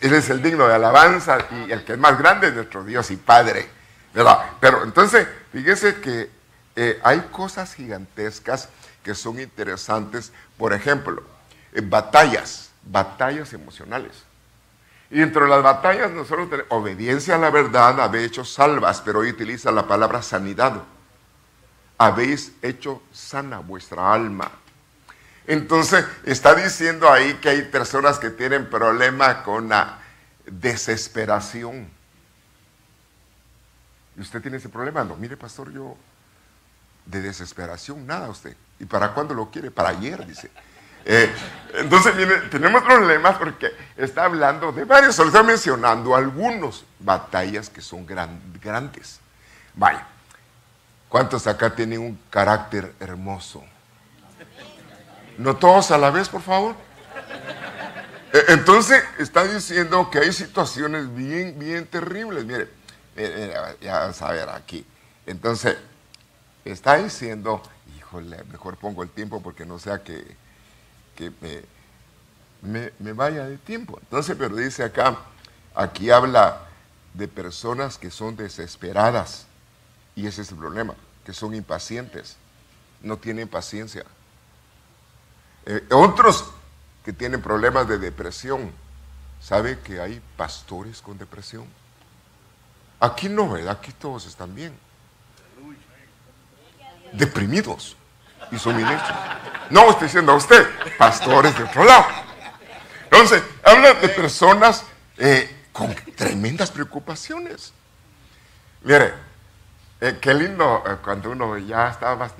él 0.00 0.14
es 0.14 0.30
el 0.30 0.40
digno 0.40 0.66
de 0.66 0.72
alabanza 0.72 1.36
y 1.50 1.70
el 1.70 1.84
que 1.84 1.92
es 1.92 1.98
más 1.98 2.18
grande 2.18 2.48
es 2.48 2.54
nuestro 2.54 2.84
Dios 2.84 3.10
y 3.10 3.16
Padre. 3.16 3.68
¿verdad? 4.14 4.46
Pero 4.60 4.82
entonces, 4.82 5.28
fíjese 5.52 5.96
que 5.96 6.30
eh, 6.74 6.98
hay 7.02 7.20
cosas 7.30 7.74
gigantescas 7.74 8.70
que 9.02 9.14
son 9.14 9.38
interesantes. 9.38 10.32
Por 10.56 10.72
ejemplo, 10.72 11.22
batallas, 11.82 12.70
batallas 12.82 13.52
emocionales. 13.52 14.24
Y 15.10 15.18
dentro 15.18 15.44
de 15.44 15.50
las 15.50 15.62
batallas 15.62 16.10
nosotros 16.12 16.48
tenemos 16.48 16.72
obediencia 16.72 17.34
a 17.34 17.38
la 17.38 17.50
verdad, 17.50 18.00
habéis 18.00 18.28
hecho 18.28 18.44
salvas, 18.46 19.02
pero 19.02 19.18
hoy 19.18 19.28
utiliza 19.28 19.70
la 19.70 19.86
palabra 19.86 20.22
sanidad 20.22 20.82
habéis 21.98 22.52
hecho 22.62 23.02
sana 23.12 23.58
vuestra 23.58 24.12
alma. 24.12 24.50
Entonces 25.46 26.04
está 26.24 26.54
diciendo 26.54 27.10
ahí 27.10 27.34
que 27.34 27.48
hay 27.48 27.62
personas 27.62 28.18
que 28.18 28.30
tienen 28.30 28.68
problema 28.68 29.42
con 29.42 29.68
la 29.68 29.98
desesperación. 30.44 31.88
¿Y 34.16 34.20
usted 34.20 34.40
tiene 34.42 34.56
ese 34.56 34.68
problema? 34.68 35.04
No, 35.04 35.16
mire 35.16 35.36
pastor, 35.36 35.72
yo 35.72 35.96
de 37.04 37.20
desesperación, 37.22 38.06
nada 38.06 38.28
usted. 38.28 38.56
¿Y 38.80 38.84
para 38.84 39.12
cuándo 39.12 39.34
lo 39.34 39.50
quiere? 39.50 39.70
Para 39.70 39.90
ayer, 39.90 40.26
dice. 40.26 40.50
Eh, 41.04 41.32
entonces, 41.74 42.14
tenemos 42.50 42.82
problemas 42.82 43.36
porque 43.38 43.70
está 43.96 44.24
hablando 44.24 44.72
de 44.72 44.84
varios, 44.84 45.14
solo 45.14 45.28
está 45.28 45.44
mencionando 45.44 46.16
algunos 46.16 46.84
batallas 46.98 47.70
que 47.70 47.80
son 47.80 48.04
grandes. 48.04 49.20
Vaya, 49.74 50.04
¿Cuántos 51.08 51.46
acá 51.46 51.74
tienen 51.74 52.00
un 52.00 52.18
carácter 52.30 52.92
hermoso? 52.98 53.62
No 55.38 55.56
todos 55.56 55.90
a 55.90 55.98
la 55.98 56.10
vez, 56.10 56.28
por 56.28 56.42
favor. 56.42 56.74
E, 58.32 58.52
entonces 58.52 59.02
está 59.18 59.44
diciendo 59.44 60.10
que 60.10 60.18
hay 60.18 60.32
situaciones 60.32 61.14
bien, 61.14 61.58
bien 61.58 61.86
terribles. 61.86 62.44
Mire, 62.44 62.68
ya 63.80 64.00
vamos 64.00 64.20
a 64.20 64.32
ver 64.32 64.48
aquí. 64.48 64.84
Entonces, 65.26 65.76
está 66.64 66.96
diciendo, 66.96 67.62
híjole, 67.96 68.42
mejor 68.44 68.76
pongo 68.76 69.02
el 69.02 69.10
tiempo 69.10 69.40
porque 69.42 69.64
no 69.64 69.78
sea 69.78 70.02
que, 70.02 70.36
me, 72.62 72.92
me 72.98 73.12
vaya 73.12 73.46
de 73.46 73.58
tiempo. 73.58 73.98
Entonces, 74.02 74.36
pero 74.36 74.56
dice 74.56 74.82
acá, 74.82 75.16
aquí 75.74 76.10
habla 76.10 76.62
de 77.14 77.28
personas 77.28 77.96
que 77.96 78.10
son 78.10 78.36
desesperadas 78.36 79.45
y 80.16 80.26
ese 80.26 80.42
es 80.42 80.50
el 80.50 80.56
problema, 80.56 80.94
que 81.24 81.32
son 81.34 81.54
impacientes, 81.54 82.36
no 83.02 83.18
tienen 83.18 83.46
paciencia. 83.46 84.04
Eh, 85.66 85.86
otros 85.90 86.46
que 87.04 87.12
tienen 87.12 87.42
problemas 87.42 87.86
de 87.86 87.98
depresión, 87.98 88.72
¿sabe 89.40 89.78
que 89.80 90.00
hay 90.00 90.20
pastores 90.36 91.02
con 91.02 91.18
depresión? 91.18 91.66
Aquí 92.98 93.28
no, 93.28 93.50
¿verdad? 93.50 93.76
Aquí 93.78 93.92
todos 93.92 94.26
están 94.26 94.54
bien. 94.54 94.76
Deprimidos 97.12 97.96
y 98.50 98.58
suministros. 98.58 99.16
No 99.68 99.90
estoy 99.90 100.08
diciendo 100.08 100.32
a 100.32 100.36
usted, 100.36 100.66
pastores 100.96 101.56
de 101.58 101.64
otro 101.64 101.84
lado. 101.84 102.06
Entonces, 103.04 103.42
habla 103.62 103.94
de 103.94 104.08
personas 104.08 104.82
eh, 105.18 105.64
con 105.72 105.94
tremendas 106.16 106.70
preocupaciones. 106.70 107.72
Mire, 108.82 109.25
eh, 110.00 110.18
qué 110.20 110.34
lindo 110.34 110.84
eh, 110.86 110.96
cuando 111.02 111.30
uno 111.30 111.56
ya 111.56 111.88
está 111.88 112.14
más, 112.16 112.34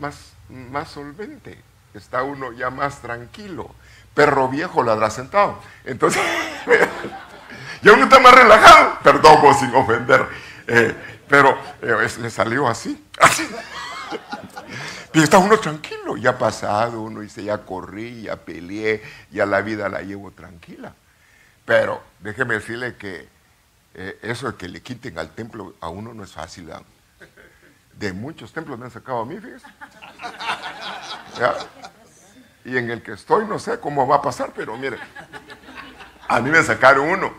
más, 0.48 0.88
solvente, 0.88 1.58
está 1.94 2.22
uno 2.22 2.52
ya 2.52 2.70
más 2.70 3.00
tranquilo. 3.00 3.70
Perro 4.14 4.48
viejo 4.48 4.82
ladra 4.82 5.10
sentado. 5.10 5.58
Entonces, 5.84 6.22
ya 7.82 7.92
uno 7.92 8.04
está 8.04 8.18
más 8.18 8.34
relajado, 8.34 8.98
perdón 9.02 9.40
pues, 9.40 9.58
sin 9.58 9.74
ofender, 9.74 10.26
eh, 10.66 10.94
pero 11.28 11.58
le 11.80 12.30
salió 12.30 12.68
así. 12.68 13.04
así. 13.20 13.48
Y 15.14 15.22
está 15.22 15.38
uno 15.38 15.58
tranquilo, 15.58 16.18
ya 16.18 16.36
pasado, 16.36 17.00
uno 17.00 17.20
dice, 17.20 17.42
ya 17.42 17.64
corrí, 17.64 18.22
ya 18.22 18.36
peleé, 18.36 19.02
ya 19.30 19.46
la 19.46 19.62
vida 19.62 19.88
la 19.88 20.02
llevo 20.02 20.30
tranquila. 20.30 20.92
Pero 21.64 22.02
déjeme 22.20 22.56
decirle 22.56 22.96
que 22.96 23.26
eso 24.20 24.52
de 24.52 24.58
que 24.58 24.68
le 24.68 24.82
quiten 24.82 25.18
al 25.18 25.30
templo 25.30 25.74
a 25.80 25.88
uno 25.88 26.12
no 26.12 26.22
es 26.22 26.32
fácil. 26.32 26.70
De 27.96 28.12
muchos 28.12 28.52
templos 28.52 28.78
me 28.78 28.84
han 28.84 28.90
sacado 28.90 29.20
a 29.20 29.24
mí, 29.24 29.38
fíjese. 29.38 29.66
Y 32.64 32.76
en 32.76 32.90
el 32.90 33.02
que 33.02 33.12
estoy 33.12 33.46
no 33.46 33.58
sé 33.58 33.80
cómo 33.80 34.06
va 34.06 34.16
a 34.16 34.22
pasar, 34.22 34.52
pero 34.54 34.76
mire, 34.76 34.98
a 36.28 36.40
mí 36.40 36.50
me 36.50 36.62
sacaron 36.62 37.08
uno. 37.08 37.32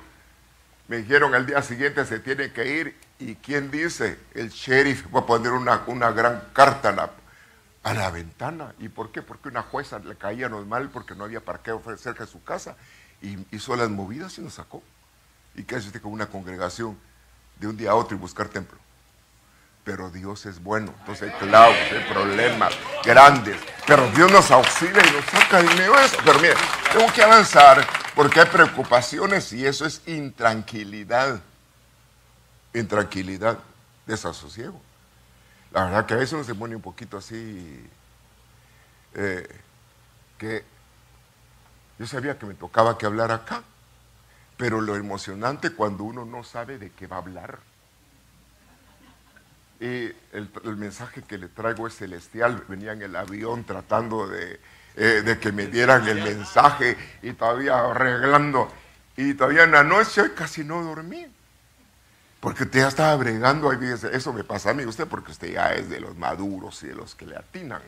Me 0.88 0.98
dijeron 0.98 1.36
al 1.36 1.46
día 1.46 1.62
siguiente 1.62 2.06
se 2.06 2.20
tiene 2.20 2.52
que 2.52 2.66
ir. 2.66 2.98
¿Y 3.20 3.36
quién 3.36 3.70
dice? 3.70 4.18
El 4.34 4.50
sheriff 4.50 5.14
va 5.14 5.22
a 5.22 5.26
poner 5.26 5.52
una, 5.52 5.84
una 5.88 6.12
gran 6.12 6.42
carta 6.54 7.12
a 7.84 7.94
la, 7.94 8.10
ventana. 8.10 8.74
¿Y 8.80 8.90
por 8.90 9.12
qué? 9.12 9.22
Porque 9.22 9.50
una 9.50 9.64
jueza 9.64 10.00
le 10.00 10.16
caía 10.16 10.50
normal 10.50 10.90
porque 10.90 11.14
no 11.14 11.26
había 11.26 11.42
parqueo 11.42 11.82
cerca 11.98 12.26
de 12.26 12.32
su 12.32 12.44
casa. 12.44 12.78
Y 13.22 13.38
hizo 13.56 13.76
las 13.76 13.90
movidas 13.90 14.38
y 14.38 14.42
nos 14.42 14.54
sacó. 14.54 14.82
¿Y 15.56 15.64
qué 15.64 15.76
hace 15.76 15.88
usted 15.88 16.02
con 16.02 16.14
una 16.14 16.28
congregación 16.28 16.98
de 17.60 17.68
un 17.68 17.76
día 17.76 17.92
a 17.92 17.96
otro 17.96 18.16
y 18.16 18.20
buscar 18.20 18.48
templo? 18.48 18.78
Pero 19.88 20.10
Dios 20.10 20.46
es 20.46 20.62
bueno. 20.62 20.94
Entonces 21.00 21.32
hay 21.32 21.40
clavos, 21.40 21.78
hay 21.94 22.04
problemas 22.12 22.74
grandes, 23.06 23.56
pero 23.88 24.06
Dios 24.12 24.30
nos 24.30 24.52
auxilia 24.52 25.02
y 25.08 25.12
nos 25.14 25.24
saca 25.24 25.64
de 25.64 25.86
eso. 26.06 26.18
Pero 26.26 26.40
mire, 26.40 26.56
tengo 26.92 27.12
que 27.14 27.24
avanzar 27.24 27.88
porque 28.14 28.42
hay 28.42 28.48
preocupaciones 28.48 29.54
y 29.54 29.66
eso 29.66 29.86
es 29.86 30.02
intranquilidad. 30.06 31.40
Intranquilidad, 32.74 33.60
desasosiego. 34.06 34.80
La 35.72 35.86
verdad 35.86 36.06
que 36.06 36.16
a 36.16 36.18
veces 36.18 36.34
uno 36.34 36.44
se 36.44 36.54
pone 36.54 36.76
un 36.76 36.82
poquito 36.82 37.18
así, 37.18 37.90
eh, 39.14 39.48
que 40.38 40.66
yo 41.98 42.06
sabía 42.08 42.38
que 42.38 42.46
me 42.46 42.56
tocaba 42.56 42.98
que 42.98 43.06
hablar 43.06 43.32
acá, 43.32 43.64
pero 44.58 44.82
lo 44.82 44.98
emocionante 44.98 45.72
cuando 45.72 46.04
uno 46.04 46.26
no 46.26 46.44
sabe 46.44 46.78
de 46.78 46.92
qué 46.92 47.08
va 47.08 47.16
a 47.16 47.20
hablar. 47.20 47.60
Y 49.80 50.12
el, 50.34 50.50
mensaje 50.78 51.22
que 51.22 51.38
le 51.38 51.48
traigo 51.50 51.88
es 51.88 51.96
celestial. 51.96 52.64
Venía 52.68 52.94
en 52.94 53.02
el 53.04 53.16
avión 53.16 53.64
tratando 53.64 54.28
de, 54.28 54.60
eh, 54.96 55.22
de 55.24 55.40
que 55.40 55.52
me 55.52 55.68
dieran 55.68 56.08
el 56.08 56.24
mensaje 56.24 56.98
y 57.22 57.34
todavía 57.34 57.80
arreglando. 57.80 58.72
Y 59.16 59.34
todavía 59.34 59.64
en 59.64 59.72
la 59.72 59.84
noche 59.84 60.34
casi 60.36 60.64
no 60.64 60.84
dormí. 60.84 61.28
Porque 62.40 62.64
usted 62.64 62.82
ya 62.82 62.88
estaba 62.88 63.16
bregando, 63.16 63.70
ahí 63.70 63.78
dice, 63.78 64.16
eso 64.16 64.32
me 64.32 64.44
pasa 64.44 64.70
a 64.70 64.74
mí, 64.74 64.86
usted, 64.86 65.08
porque 65.08 65.32
usted 65.32 65.54
ya 65.54 65.74
es 65.74 65.90
de 65.90 66.00
los 66.00 66.16
maduros 66.16 66.84
y 66.84 66.88
de 66.88 66.96
los 66.96 67.16
que 67.16 67.26
le 67.26 67.36
atinan. 67.36 67.82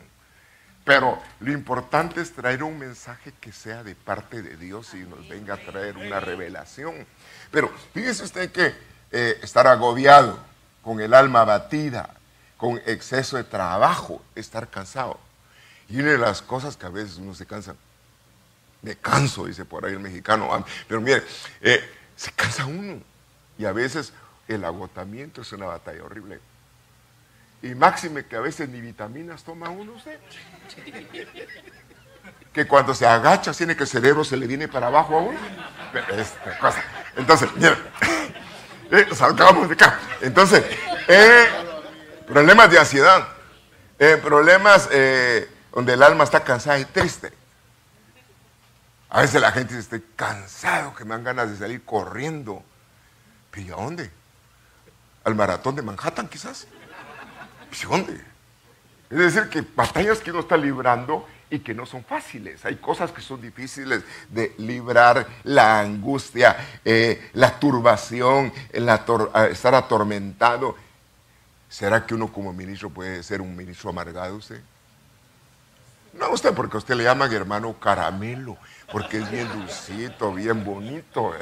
Pero 0.83 1.21
lo 1.39 1.51
importante 1.51 2.19
es 2.19 2.33
traer 2.33 2.63
un 2.63 2.79
mensaje 2.79 3.31
que 3.39 3.51
sea 3.51 3.83
de 3.83 3.93
parte 3.93 4.41
de 4.41 4.57
Dios 4.57 4.93
y 4.95 4.99
nos 4.99 5.27
venga 5.29 5.53
a 5.53 5.57
traer 5.57 5.97
una 5.97 6.19
revelación. 6.19 7.05
Pero 7.51 7.71
fíjese 7.93 8.23
usted 8.23 8.51
que 8.51 8.73
eh, 9.11 9.39
estar 9.43 9.67
agobiado, 9.67 10.39
con 10.83 10.99
el 11.01 11.13
alma 11.13 11.43
batida, 11.43 12.15
con 12.57 12.81
exceso 12.85 13.37
de 13.37 13.43
trabajo, 13.43 14.21
estar 14.35 14.67
cansado. 14.69 15.19
Y 15.87 15.99
una 15.99 16.11
de 16.11 16.17
las 16.17 16.41
cosas 16.41 16.77
que 16.77 16.85
a 16.85 16.89
veces 16.89 17.17
uno 17.17 17.33
se 17.33 17.45
cansa, 17.45 17.75
me 18.81 18.95
canso, 18.95 19.45
dice 19.45 19.65
por 19.65 19.85
ahí 19.85 19.93
el 19.93 19.99
mexicano, 19.99 20.65
pero 20.87 21.01
mire, 21.01 21.23
eh, 21.61 21.79
se 22.15 22.31
cansa 22.31 22.65
uno. 22.65 23.01
Y 23.57 23.65
a 23.65 23.71
veces 23.71 24.13
el 24.47 24.63
agotamiento 24.65 25.41
es 25.41 25.51
una 25.51 25.65
batalla 25.65 26.03
horrible. 26.03 26.39
Y 27.61 27.75
máxime 27.75 28.25
que 28.25 28.35
a 28.35 28.39
veces 28.39 28.69
ni 28.69 28.79
vitaminas 28.79 29.43
toma 29.43 29.69
uno. 29.69 29.93
Que 32.53 32.65
cuando 32.65 32.93
se 32.93 33.05
agacha, 33.05 33.51
tiene 33.53 33.75
que 33.75 33.83
el 33.83 33.89
cerebro 33.89 34.23
se 34.23 34.37
le 34.37 34.47
viene 34.47 34.67
para 34.67 34.87
abajo 34.87 35.17
a 35.17 35.21
uno. 35.21 35.39
Entonces, 37.17 37.49
mira, 37.55 37.77
eh, 38.91 39.07
salgamos 39.13 39.67
de 39.67 39.73
acá. 39.73 39.99
Entonces, 40.21 40.63
eh, 41.07 41.47
problemas 42.27 42.69
de 42.71 42.79
ansiedad, 42.79 43.27
eh, 43.97 44.19
problemas 44.21 44.89
donde 45.71 45.93
el 45.93 46.03
alma 46.03 46.23
está 46.23 46.43
cansada 46.43 46.79
y 46.79 46.85
triste. 46.85 47.31
A 49.09 49.21
veces 49.21 49.41
la 49.41 49.51
gente 49.51 49.75
dice, 49.75 49.95
estoy 49.95 50.03
cansado, 50.15 50.93
que 50.93 51.03
me 51.03 51.11
dan 51.11 51.23
ganas 51.23 51.49
de 51.49 51.57
salir 51.57 51.83
corriendo. 51.83 52.63
¿Pero 53.51 53.67
¿y 53.67 53.71
a 53.71 53.75
dónde? 53.75 54.11
¿Al 55.23 55.35
maratón 55.35 55.75
de 55.75 55.81
Manhattan 55.81 56.27
quizás? 56.27 56.67
¿Y 57.71 57.85
dónde? 57.85 58.13
Es 59.09 59.17
decir, 59.17 59.49
que 59.49 59.63
batallas 59.75 60.19
que 60.19 60.29
uno 60.31 60.41
está 60.41 60.55
librando 60.57 61.27
y 61.49 61.59
que 61.59 61.73
no 61.73 61.85
son 61.85 62.03
fáciles. 62.03 62.63
Hay 62.65 62.75
cosas 62.75 63.11
que 63.11 63.21
son 63.21 63.41
difíciles 63.41 64.03
de 64.29 64.53
librar, 64.57 65.27
la 65.43 65.79
angustia, 65.79 66.55
eh, 66.85 67.29
la 67.33 67.59
turbación, 67.59 68.53
estar 68.71 69.75
atormentado. 69.75 70.75
¿Será 71.67 72.05
que 72.05 72.13
uno 72.13 72.31
como 72.31 72.53
ministro 72.53 72.89
puede 72.89 73.23
ser 73.23 73.41
un 73.41 73.55
ministro 73.55 73.89
amargado 73.89 74.35
usted? 74.35 74.61
No 76.13 76.31
usted, 76.31 76.53
porque 76.53 76.77
usted 76.77 76.95
le 76.95 77.03
llama 77.03 77.27
hermano 77.27 77.73
caramelo, 77.79 78.57
porque 78.91 79.17
es 79.17 79.31
bien 79.31 79.47
dulcito, 79.53 80.33
bien 80.33 80.63
bonito, 80.63 81.33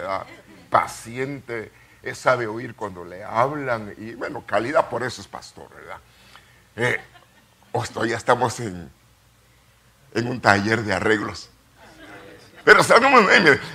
paciente, 0.69 1.71
sabe 2.13 2.47
oír 2.47 2.75
cuando 2.75 3.03
le 3.03 3.23
hablan 3.23 3.93
y 3.97 4.13
bueno, 4.13 4.43
calidad 4.45 4.89
por 4.89 5.03
eso 5.03 5.21
es 5.21 5.27
pastor, 5.27 5.69
¿verdad? 5.73 5.97
Eh, 6.75 6.99
o 7.71 8.05
ya 8.05 8.17
estamos 8.17 8.59
en, 8.59 8.89
en 10.13 10.27
un 10.27 10.41
taller 10.41 10.83
de 10.83 10.93
arreglos. 10.93 11.49
Pero 12.63 12.83
salgamos, 12.83 13.25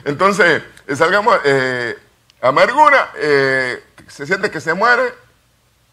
entonces, 0.04 0.62
salgamos, 0.94 1.38
eh, 1.44 1.96
amargura, 2.42 3.12
eh, 3.16 3.82
se 4.08 4.26
siente 4.26 4.50
que 4.50 4.60
se 4.60 4.74
muere, 4.74 5.14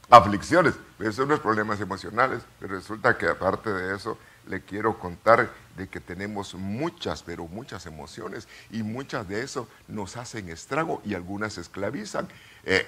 aflicciones, 0.10 0.74
esos 1.00 1.16
son 1.16 1.30
los 1.30 1.40
problemas 1.40 1.80
emocionales, 1.80 2.42
pero 2.60 2.76
resulta 2.76 3.18
que 3.18 3.28
aparte 3.28 3.70
de 3.70 3.96
eso, 3.96 4.18
le 4.48 4.62
quiero 4.62 4.98
contar 4.98 5.50
de 5.78 5.88
que 5.88 6.00
tenemos 6.00 6.56
muchas, 6.56 7.24
pero 7.24 7.48
muchas 7.48 7.86
emociones 7.86 8.48
y 8.72 8.84
muchas 8.84 9.28
de 9.30 9.44
eso 9.44 9.70
nos 9.88 10.18
hacen 10.18 10.50
estrago 10.50 11.02
y 11.06 11.14
algunas 11.14 11.58
esclavizan. 11.58 12.28
Eh, 12.66 12.86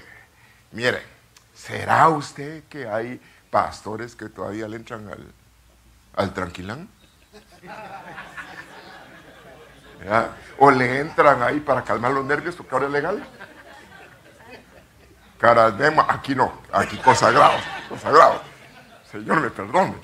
mire, 0.72 1.02
¿será 1.54 2.10
usted 2.10 2.64
que 2.66 2.88
hay 2.88 3.22
pastores 3.50 4.16
que 4.16 4.28
todavía 4.28 4.68
le 4.68 4.78
entran 4.78 5.08
al, 5.08 5.32
al 6.16 6.34
tranquilán? 6.34 6.90
O 10.58 10.72
le 10.72 11.00
entran 11.00 11.42
ahí 11.44 11.60
para 11.60 11.84
calmar 11.84 12.12
los 12.12 12.26
nervios 12.26 12.56
porque 12.56 12.74
ahora 12.74 12.88
es 12.88 12.92
legal. 12.92 13.24
Caradema, 15.40 16.06
aquí 16.08 16.36
no, 16.36 16.62
aquí 16.72 16.98
consagrado, 16.98 17.58
consagrado. 17.90 18.42
Señor, 19.12 19.42
me 19.42 19.50
perdone. 19.50 19.96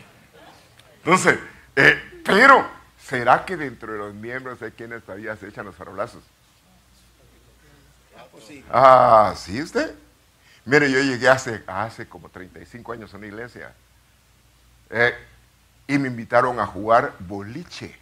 Entonces, 0.97 1.39
eh, 1.75 2.21
pero, 2.25 2.67
¿será 2.99 3.45
que 3.45 3.55
dentro 3.55 3.93
de 3.93 3.99
los 3.99 4.13
miembros 4.15 4.61
hay 4.61 4.71
quienes 4.71 5.03
todavía 5.03 5.35
se 5.35 5.47
echan 5.47 5.65
los 5.65 5.75
farolazos? 5.75 6.23
Ah, 8.71 9.33
¿sí 9.37 9.61
usted? 9.61 9.93
Mire, 10.65 10.91
yo 10.91 10.99
llegué 10.99 11.29
hace, 11.29 11.63
hace 11.67 12.07
como 12.09 12.29
35 12.29 12.93
años 12.93 13.13
a 13.13 13.17
una 13.17 13.27
iglesia. 13.27 13.73
Eh, 14.89 15.15
y 15.87 15.97
me 15.97 16.09
invitaron 16.09 16.59
a 16.59 16.65
jugar 16.65 17.13
boliche. 17.19 17.97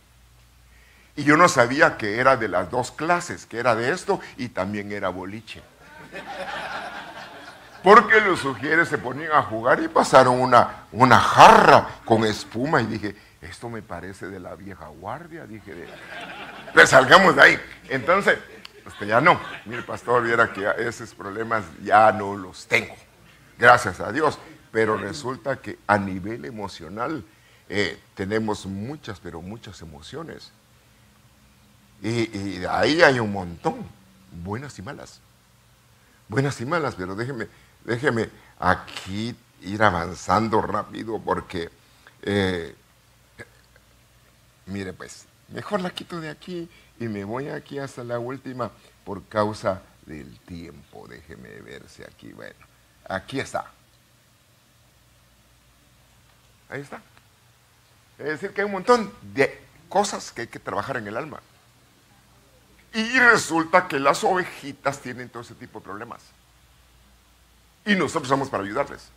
Y 1.16 1.24
yo 1.24 1.38
no 1.38 1.48
sabía 1.48 1.98
que 1.98 2.20
era 2.20 2.36
de 2.36 2.48
las 2.48 2.70
dos 2.70 2.92
clases, 2.92 3.46
que 3.46 3.60
era 3.60 3.76
de 3.76 3.92
esto 3.92 4.20
y 4.38 4.50
también 4.50 4.92
era 4.92 5.10
boliche. 5.10 5.62
Porque 7.84 8.20
los 8.20 8.40
sugieres 8.40 8.90
se 8.90 8.98
ponían 8.98 9.32
a 9.32 9.44
jugar 9.44 9.82
y 9.82 9.88
pasaron 9.88 10.42
una, 10.42 10.86
una 10.92 11.20
jarra 11.20 11.88
con 12.04 12.26
espuma 12.26 12.82
y 12.82 12.88
dije, 12.88 13.16
esto 13.42 13.70
me 13.70 13.84
parece 13.84 14.28
de 14.28 14.40
la 14.40 14.56
vieja 14.56 14.88
guardia, 14.88 15.46
dije, 15.46 15.86
pues 16.74 16.90
salgamos 16.90 17.36
de 17.36 17.42
ahí. 17.44 17.60
Entonces, 17.90 18.40
pues 18.98 19.08
ya 19.08 19.22
no, 19.22 19.40
mire 19.66 19.84
pastor, 19.84 20.24
viera 20.24 20.52
que 20.52 20.68
esos 20.80 21.14
problemas 21.14 21.64
ya 21.84 22.12
no 22.12 22.36
los 22.36 22.66
tengo, 22.66 22.96
gracias 23.58 24.00
a 24.00 24.12
Dios. 24.12 24.40
Pero 24.72 24.98
resulta 24.98 25.56
que 25.58 25.78
a 25.88 25.98
nivel 25.98 26.44
emocional 26.44 27.24
eh, 27.70 28.00
tenemos 28.14 28.66
muchas, 28.66 29.20
pero 29.20 29.42
muchas 29.42 29.82
emociones. 29.82 30.52
Y, 32.02 32.64
ahí 32.66 33.02
hay 33.02 33.20
un 33.20 33.32
montón, 33.32 33.86
buenas 34.44 34.78
y 34.78 34.82
malas. 34.82 35.20
Buenas 36.28 36.60
y 36.62 36.66
malas, 36.66 36.96
pero 36.96 37.16
déjeme, 37.16 37.48
déjeme 37.84 38.30
aquí 38.60 39.36
ir 39.62 39.84
avanzando 39.84 40.62
rápido 40.62 41.20
porque, 41.20 41.70
eh, 42.22 42.76
mire 44.68 44.94
pues, 44.94 45.26
mejor 45.50 45.82
la 45.82 45.90
quito 45.90 46.20
de 46.20 46.30
aquí 46.30 46.70
y 47.00 47.08
me 47.08 47.24
voy 47.24 47.50
aquí 47.50 47.80
hasta 47.80 48.04
la 48.04 48.20
última 48.20 48.72
por 49.04 49.24
causa 49.26 49.82
del 50.06 50.40
tiempo. 50.40 51.08
Déjeme 51.08 51.50
ver 51.62 51.88
si 51.90 52.04
aquí, 52.04 52.34
bueno, 52.34 52.66
aquí 53.08 53.40
está. 53.40 53.72
Ahí 56.70 56.82
está. 56.82 57.02
Es 58.18 58.26
decir, 58.26 58.54
que 58.54 58.62
hay 58.62 58.66
un 58.66 58.74
montón 58.74 59.14
de 59.22 59.62
cosas 59.90 60.32
que 60.32 60.42
hay 60.42 60.48
que 60.48 60.60
trabajar 60.60 60.98
en 60.98 61.08
el 61.08 61.18
alma. 61.18 61.42
Y 62.94 63.20
resulta 63.20 63.88
que 63.88 64.00
las 64.00 64.24
ovejitas 64.24 65.00
tienen 65.00 65.30
todo 65.30 65.44
ese 65.44 65.56
tipo 65.56 65.80
de 65.80 65.86
problemas. 65.86 66.22
Y 67.86 67.96
nosotros 67.96 68.30
somos 68.30 68.50
para 68.50 68.64
ayudarles, 68.64 69.10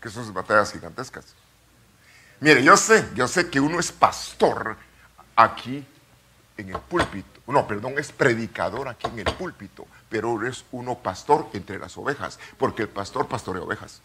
que 0.00 0.10
son 0.10 0.32
batallas 0.34 0.72
gigantescas. 0.72 1.24
Mire, 2.40 2.62
yo 2.62 2.76
sé, 2.76 3.08
yo 3.14 3.26
sé 3.26 3.48
que 3.48 3.58
uno 3.58 3.80
es 3.80 3.90
pastor 3.90 4.76
aquí 5.34 5.84
en 6.58 6.68
el 6.68 6.78
púlpito. 6.78 7.40
No, 7.46 7.66
perdón, 7.66 7.94
es 7.98 8.12
predicador 8.12 8.88
aquí 8.88 9.06
en 9.06 9.20
el 9.20 9.34
púlpito, 9.34 9.86
pero 10.08 10.46
es 10.46 10.64
uno 10.72 10.96
pastor 10.98 11.48
entre 11.52 11.78
las 11.78 11.96
ovejas, 11.96 12.38
porque 12.58 12.82
el 12.82 12.88
pastor 12.88 13.28
pastorea 13.28 13.62
ovejas. 13.62 14.02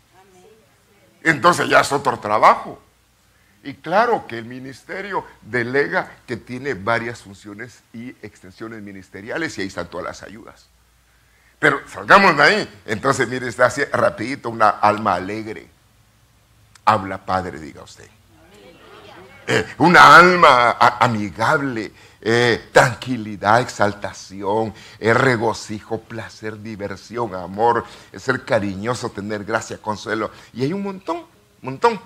Entonces 1.24 1.67
ya 1.67 1.82
es 1.82 1.91
otro 1.91 2.17
trabajo. 2.20 2.82
Y 3.63 3.76
claro 3.76 4.26
que 4.28 4.38
el 4.38 4.45
ministerio 4.45 5.24
delega 5.41 6.12
que 6.26 6.36
tiene 6.36 6.74
varias 6.74 7.21
funciones 7.21 7.84
y 7.93 8.10
extensiones 8.21 8.82
ministeriales 8.82 9.58
y 9.58 9.62
ahí 9.62 9.67
están 9.67 9.88
todas 9.88 10.06
las 10.06 10.24
ayudas. 10.24 10.67
Pero 11.60 11.80
salgamos 11.88 12.36
de 12.38 12.43
ahí. 12.43 12.82
Entonces, 12.86 13.28
mire, 13.28 13.47
está 13.47 13.67
así 13.67 13.84
rapidito 13.86 14.50
una 14.50 14.69
alma 14.69 15.13
alegre. 15.13 15.67
Habla 16.86 17.24
Padre, 17.24 17.60
diga 17.60 17.84
usted. 17.84 18.08
Eh, 19.45 19.65
una 19.78 20.15
alma 20.17 20.71
amigable, 21.00 21.91
eh, 22.19 22.69
tranquilidad, 22.71 23.62
exaltación, 23.62 24.74
eh, 25.00 25.13
regocijo, 25.13 26.00
placer, 26.00 26.60
diversión, 26.60 27.36
amor, 27.36 27.86
ser 28.17 28.43
cariñoso, 28.43 29.12
tener 29.12 29.43
gracia, 29.43 29.78
consuelo. 29.78 30.32
Y 30.54 30.63
hay 30.63 30.74
un 30.74 30.82
montón, 30.82 31.26
montón 31.62 32.00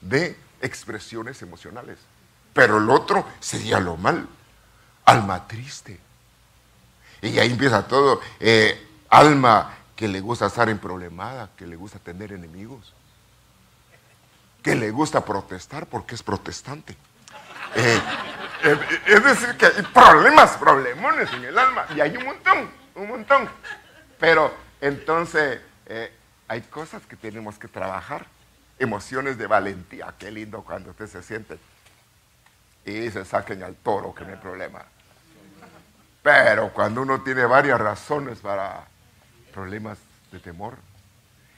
de 0.00 0.36
expresiones 0.60 1.42
emocionales. 1.42 1.98
Pero 2.52 2.78
el 2.78 2.88
otro 2.88 3.26
sería 3.40 3.78
lo 3.80 3.96
mal, 3.96 4.26
alma 5.04 5.46
triste. 5.46 6.00
Y 7.22 7.38
ahí 7.38 7.50
empieza 7.50 7.86
todo, 7.86 8.20
eh, 8.40 8.86
alma 9.10 9.74
que 9.94 10.08
le 10.08 10.20
gusta 10.20 10.46
estar 10.46 10.68
en 10.68 10.78
problemada, 10.78 11.50
que 11.56 11.66
le 11.66 11.76
gusta 11.76 11.98
tener 11.98 12.32
enemigos, 12.32 12.92
que 14.62 14.74
le 14.74 14.90
gusta 14.90 15.24
protestar 15.24 15.86
porque 15.86 16.14
es 16.14 16.22
protestante. 16.22 16.96
Eh, 17.74 18.00
eh, 18.64 18.80
es 19.06 19.24
decir, 19.24 19.56
que 19.56 19.66
hay 19.66 19.82
problemas, 19.92 20.56
problemones 20.56 21.32
en 21.32 21.44
el 21.44 21.58
alma, 21.58 21.86
y 21.94 22.00
hay 22.00 22.16
un 22.16 22.24
montón, 22.24 22.70
un 22.94 23.08
montón. 23.08 23.48
Pero 24.18 24.54
entonces 24.80 25.60
hay 26.48 26.60
cosas 26.62 27.02
que 27.06 27.16
tenemos 27.16 27.58
que 27.58 27.68
trabajar, 27.68 28.26
emociones 28.78 29.38
de 29.38 29.46
valentía, 29.46 30.14
qué 30.18 30.30
lindo 30.30 30.62
cuando 30.62 30.90
usted 30.90 31.06
se 31.06 31.22
siente 31.22 31.58
y 32.84 33.10
se 33.10 33.24
saquen 33.24 33.62
al 33.62 33.74
toro, 33.74 34.14
que 34.14 34.24
no 34.24 34.30
hay 34.30 34.38
problema. 34.38 34.84
Pero 36.22 36.72
cuando 36.72 37.02
uno 37.02 37.22
tiene 37.22 37.44
varias 37.44 37.80
razones 37.80 38.38
para 38.38 38.86
problemas 39.52 39.98
de 40.30 40.38
temor. 40.38 40.76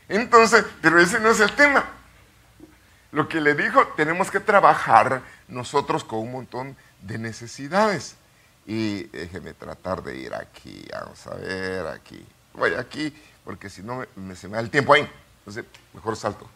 Entonces, 0.08 0.64
pero 0.80 1.00
ese 1.00 1.20
no 1.20 1.30
es 1.30 1.40
el 1.40 1.54
tema. 1.54 1.84
Lo 3.12 3.28
que 3.28 3.40
le 3.40 3.54
dijo, 3.54 3.86
tenemos 3.88 4.30
que 4.30 4.40
trabajar 4.40 5.22
nosotros 5.48 6.04
con 6.04 6.20
un 6.20 6.32
montón 6.32 6.76
de 7.02 7.18
necesidades. 7.18 8.16
Y 8.66 9.04
déjeme 9.04 9.54
tratar 9.54 10.02
de 10.02 10.16
ir 10.16 10.34
aquí, 10.34 10.86
vamos 10.92 11.26
a 11.26 11.34
ver, 11.34 11.86
aquí. 11.86 12.26
Voy 12.52 12.74
aquí, 12.74 13.14
porque 13.44 13.70
si 13.70 13.82
no 13.82 14.04
me, 14.16 14.36
se 14.36 14.48
me 14.48 14.56
da 14.56 14.60
el 14.60 14.70
tiempo 14.70 14.92
ahí. 14.92 15.08
Entonces, 15.40 15.64
mejor 15.94 16.16
salto. 16.16 16.48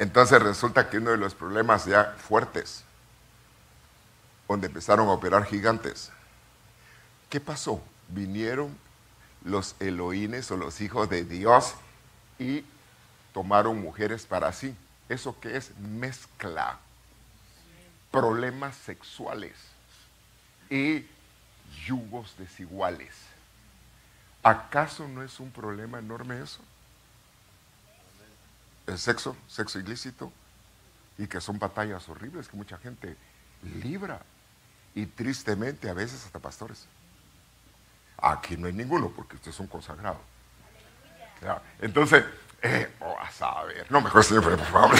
Entonces 0.00 0.42
resulta 0.42 0.88
que 0.88 0.96
uno 0.96 1.10
de 1.10 1.18
los 1.18 1.34
problemas 1.34 1.84
ya 1.84 2.16
fuertes, 2.16 2.84
donde 4.48 4.66
empezaron 4.66 5.06
a 5.08 5.12
operar 5.12 5.44
gigantes, 5.44 6.10
¿qué 7.28 7.38
pasó? 7.38 7.82
Vinieron 8.08 8.74
los 9.44 9.76
Elohines 9.78 10.50
o 10.50 10.56
los 10.56 10.80
hijos 10.80 11.10
de 11.10 11.24
Dios 11.24 11.74
y 12.38 12.64
tomaron 13.34 13.78
mujeres 13.82 14.24
para 14.24 14.54
sí. 14.54 14.74
¿Eso 15.10 15.38
qué 15.38 15.58
es? 15.58 15.76
Mezcla. 15.76 16.78
Problemas 18.10 18.74
sexuales 18.76 19.52
y 20.70 21.04
yugos 21.84 22.34
desiguales. 22.38 23.14
¿Acaso 24.42 25.06
no 25.06 25.22
es 25.22 25.38
un 25.40 25.50
problema 25.50 25.98
enorme 25.98 26.40
eso? 26.40 26.62
El 28.90 28.98
sexo, 28.98 29.36
sexo 29.48 29.78
ilícito, 29.78 30.32
y 31.18 31.26
que 31.26 31.40
son 31.40 31.58
batallas 31.58 32.08
horribles 32.08 32.48
que 32.48 32.56
mucha 32.56 32.78
gente 32.78 33.16
libra, 33.82 34.20
y 34.94 35.06
tristemente 35.06 35.88
a 35.88 35.94
veces 35.94 36.24
hasta 36.24 36.38
pastores. 36.38 36.86
Aquí 38.18 38.56
no 38.56 38.66
hay 38.66 38.72
ninguno 38.72 39.10
porque 39.14 39.36
usted 39.36 39.50
es 39.50 39.60
un 39.60 39.66
consagrado. 39.66 40.18
Entonces, 41.80 42.24
eh, 42.62 42.94
oh, 43.00 43.16
a 43.18 43.30
saber, 43.30 43.86
no, 43.90 44.00
mejor 44.00 44.24
señor, 44.24 44.42
por 44.42 44.66
favor. 44.66 44.96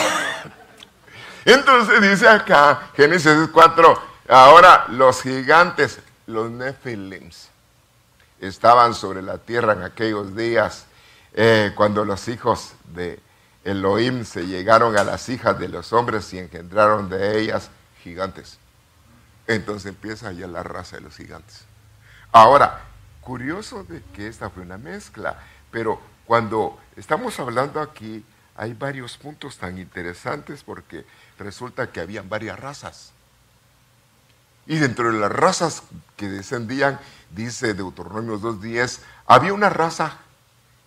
Entonces 1.45 2.01
dice 2.01 2.29
acá, 2.29 2.91
Génesis 2.97 3.49
4, 3.53 4.03
ahora 4.29 4.87
los 4.89 5.23
gigantes, 5.23 5.99
los 6.27 6.51
Nephilims, 6.51 7.51
estaban 8.41 8.95
sobre 8.95 9.21
la 9.21 9.39
tierra 9.39 9.75
en 9.75 9.83
aquellos 9.83 10.35
días, 10.35 10.87
eh, 11.35 11.73
cuando 11.77 12.05
los 12.05 12.27
hijos 12.29 12.73
de 12.85 13.21
Elohim 13.65 14.25
se 14.25 14.47
llegaron 14.47 14.97
a 14.97 15.05
las 15.05 15.29
hijas 15.29 15.59
de 15.59 15.69
los 15.69 15.93
hombres 15.93 16.33
y 16.33 16.39
engendraron 16.39 17.11
de 17.11 17.41
ellas 17.41 17.71
gigantes. 18.03 18.59
Entonces 19.47 19.91
empieza 19.91 20.33
ya 20.33 20.47
la 20.47 20.63
raza 20.63 20.97
de 20.97 21.03
los 21.03 21.17
gigantes. 21.17 21.65
Ahora, 22.33 22.85
curioso 23.21 23.85
de 23.85 24.03
que 24.15 24.29
esta 24.29 24.49
fue 24.51 24.63
una 24.63 24.79
mezcla, 24.79 25.39
pero 25.71 26.01
cuando 26.25 26.79
estamos 26.97 27.39
hablando 27.41 27.81
aquí 27.81 28.25
hay 28.57 28.73
varios 28.75 29.17
puntos 29.17 29.59
tan 29.59 29.79
interesantes 29.79 30.63
porque 30.63 31.05
resulta 31.39 31.91
que 31.91 32.01
habían 32.01 32.29
varias 32.29 32.59
razas. 32.59 33.13
Y 34.67 34.77
dentro 34.77 35.13
de 35.13 35.19
las 35.19 35.33
razas 35.33 35.83
que 36.17 36.29
descendían, 36.29 37.01
dice 37.31 37.75
Deuteronomio 37.75 38.39
2.10, 38.39 39.01
había 39.27 39.53
una 39.53 39.69
raza 39.69 40.19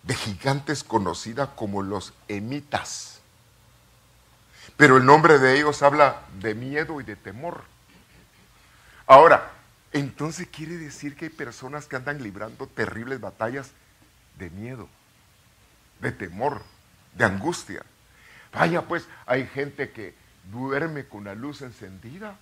de 0.04 0.14
gigantes 0.16 0.84
conocida 0.84 1.56
como 1.56 1.82
los 1.82 2.14
emitas. 2.28 3.22
Pero 4.78 4.98
el 4.98 5.06
nombre 5.06 5.40
de 5.40 5.58
ellos 5.58 5.82
habla 5.82 6.22
de 6.40 6.56
miedo 6.56 7.00
y 7.00 7.04
de 7.04 7.16
temor. 7.16 7.64
Ahora, 9.08 9.52
entonces 9.92 10.48
quiere 10.48 10.78
decir 10.78 11.16
que 11.16 11.26
hay 11.26 11.32
personas 11.32 11.86
que 11.86 11.96
andan 11.96 12.22
librando 12.22 12.68
terribles 12.68 13.20
batallas 13.22 13.72
de 14.38 14.50
miedo, 14.50 14.90
de 16.00 16.12
temor, 16.12 16.64
de 17.14 17.26
angustia. 17.26 17.84
Vaya 18.52 18.82
pues, 18.84 19.08
hay 19.26 19.48
gente 19.48 19.92
que 19.92 20.16
duerme 20.52 21.06
con 21.06 21.24
la 21.24 21.36
luz 21.36 21.62
encendida 21.62 22.38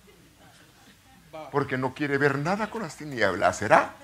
porque 1.50 1.78
no 1.78 1.94
quiere 1.94 2.18
ver 2.18 2.38
nada 2.38 2.70
con 2.70 2.82
las 2.82 2.96
tinieblas, 2.96 3.58
¿será? 3.58 3.94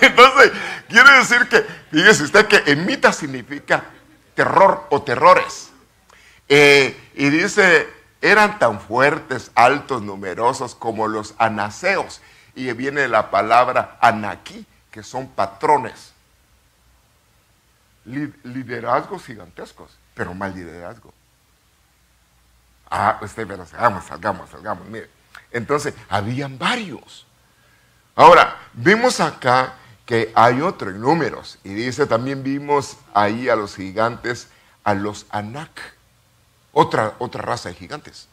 Entonces, 0.00 0.52
quiere 0.88 1.12
decir 1.18 1.48
que, 1.48 1.66
fíjese 1.90 2.24
usted 2.24 2.46
que 2.46 2.70
emita 2.70 3.12
significa 3.12 3.84
terror 4.34 4.86
o 4.90 5.02
terrores. 5.02 5.70
Eh, 6.48 7.10
y 7.14 7.30
dice, 7.30 7.88
eran 8.20 8.58
tan 8.58 8.80
fuertes, 8.80 9.50
altos, 9.54 10.02
numerosos 10.02 10.74
como 10.74 11.08
los 11.08 11.34
anaseos. 11.38 12.20
Y 12.54 12.72
viene 12.72 13.08
la 13.08 13.30
palabra 13.30 13.96
anaquí, 14.00 14.66
que 14.90 15.02
son 15.02 15.28
patrones. 15.28 16.12
Liderazgos 18.04 19.24
gigantescos, 19.24 19.96
pero 20.14 20.34
mal 20.34 20.54
liderazgo. 20.54 21.12
Ah, 22.90 23.18
usted, 23.22 23.46
pero 23.46 23.64
salgamos, 23.66 24.04
salgamos, 24.04 24.50
salgamos. 24.50 24.86
Mire. 24.88 25.08
Entonces, 25.52 25.94
habían 26.08 26.58
varios. 26.58 27.26
Ahora, 28.16 28.56
vimos 28.72 29.20
acá 29.20 29.74
que 30.10 30.32
hay 30.34 30.60
otro 30.60 30.90
en 30.90 31.00
números. 31.00 31.60
Y 31.62 31.72
dice, 31.72 32.04
también 32.04 32.42
vimos 32.42 32.96
ahí 33.14 33.48
a 33.48 33.54
los 33.54 33.76
gigantes, 33.76 34.48
a 34.82 34.92
los 34.94 35.24
Anak, 35.30 35.70
otra, 36.72 37.14
otra 37.20 37.42
raza 37.42 37.68
de 37.68 37.76
gigantes. 37.76 38.26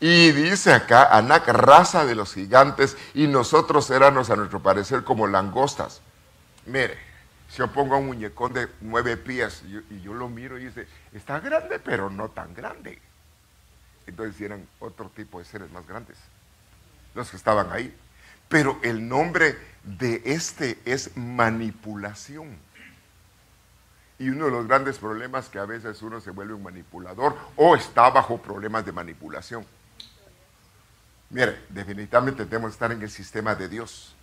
Y 0.00 0.32
dice 0.32 0.72
acá, 0.72 1.14
Anak, 1.14 1.46
raza 1.48 2.06
de 2.06 2.14
los 2.14 2.32
gigantes, 2.32 2.96
y 3.12 3.26
nosotros 3.26 3.90
éramos 3.90 4.30
a 4.30 4.36
nuestro 4.36 4.62
parecer 4.62 5.04
como 5.04 5.26
langostas. 5.26 6.00
Mire, 6.64 6.96
si 7.50 7.58
yo 7.58 7.70
pongo 7.70 7.98
un 7.98 8.06
muñecón 8.06 8.54
de 8.54 8.66
nueve 8.80 9.18
pies 9.18 9.62
y 9.90 10.00
yo, 10.00 10.14
lo 10.14 10.30
miro 10.30 10.58
y 10.58 10.64
dice, 10.64 10.88
está 11.12 11.38
grande, 11.40 11.80
pero 11.80 12.08
no 12.08 12.30
tan 12.30 12.54
grande. 12.54 12.98
Entonces 14.06 14.40
eran 14.40 14.66
otro 14.80 15.10
tipo 15.14 15.38
de 15.38 15.44
seres 15.44 15.70
más 15.70 15.86
grandes, 15.86 16.16
los 17.14 17.28
que 17.28 17.36
estaban 17.36 17.70
ahí. 17.70 17.94
Pero 18.48 18.78
el 18.82 19.06
nombre 19.06 19.71
de 19.84 20.22
este 20.24 20.78
es 20.84 21.16
manipulación. 21.16 22.56
Y 24.18 24.28
uno 24.28 24.44
de 24.44 24.50
los 24.52 24.68
grandes 24.68 24.98
problemas 24.98 25.48
que 25.48 25.58
a 25.58 25.64
veces 25.64 26.00
uno 26.02 26.20
se 26.20 26.30
vuelve 26.30 26.54
un 26.54 26.62
manipulador 26.62 27.36
o 27.56 27.74
está 27.74 28.08
bajo 28.10 28.40
problemas 28.40 28.84
de 28.84 28.92
manipulación. 28.92 29.66
Mire, 31.30 31.64
definitivamente 31.70 32.44
debemos 32.44 32.72
estar 32.72 32.92
en 32.92 33.02
el 33.02 33.10
sistema 33.10 33.54
de 33.54 33.68
Dios. 33.68 34.14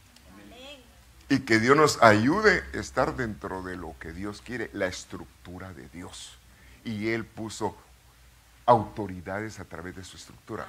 Y 1.28 1.40
que 1.40 1.60
Dios 1.60 1.76
nos 1.76 2.02
ayude 2.02 2.64
a 2.74 2.78
estar 2.78 3.16
dentro 3.16 3.62
de 3.62 3.76
lo 3.76 3.96
que 4.00 4.14
Dios 4.14 4.42
quiere, 4.42 4.70
la 4.74 4.88
estructura 4.88 5.74
de 5.74 5.88
Dios. 5.90 6.38
Y 6.84 7.10
Él 7.10 7.26
puso 7.26 7.76
autoridades 8.66 9.60
a 9.60 9.66
través 9.66 9.96
de 9.96 10.04
su 10.04 10.18
estructura 10.18 10.68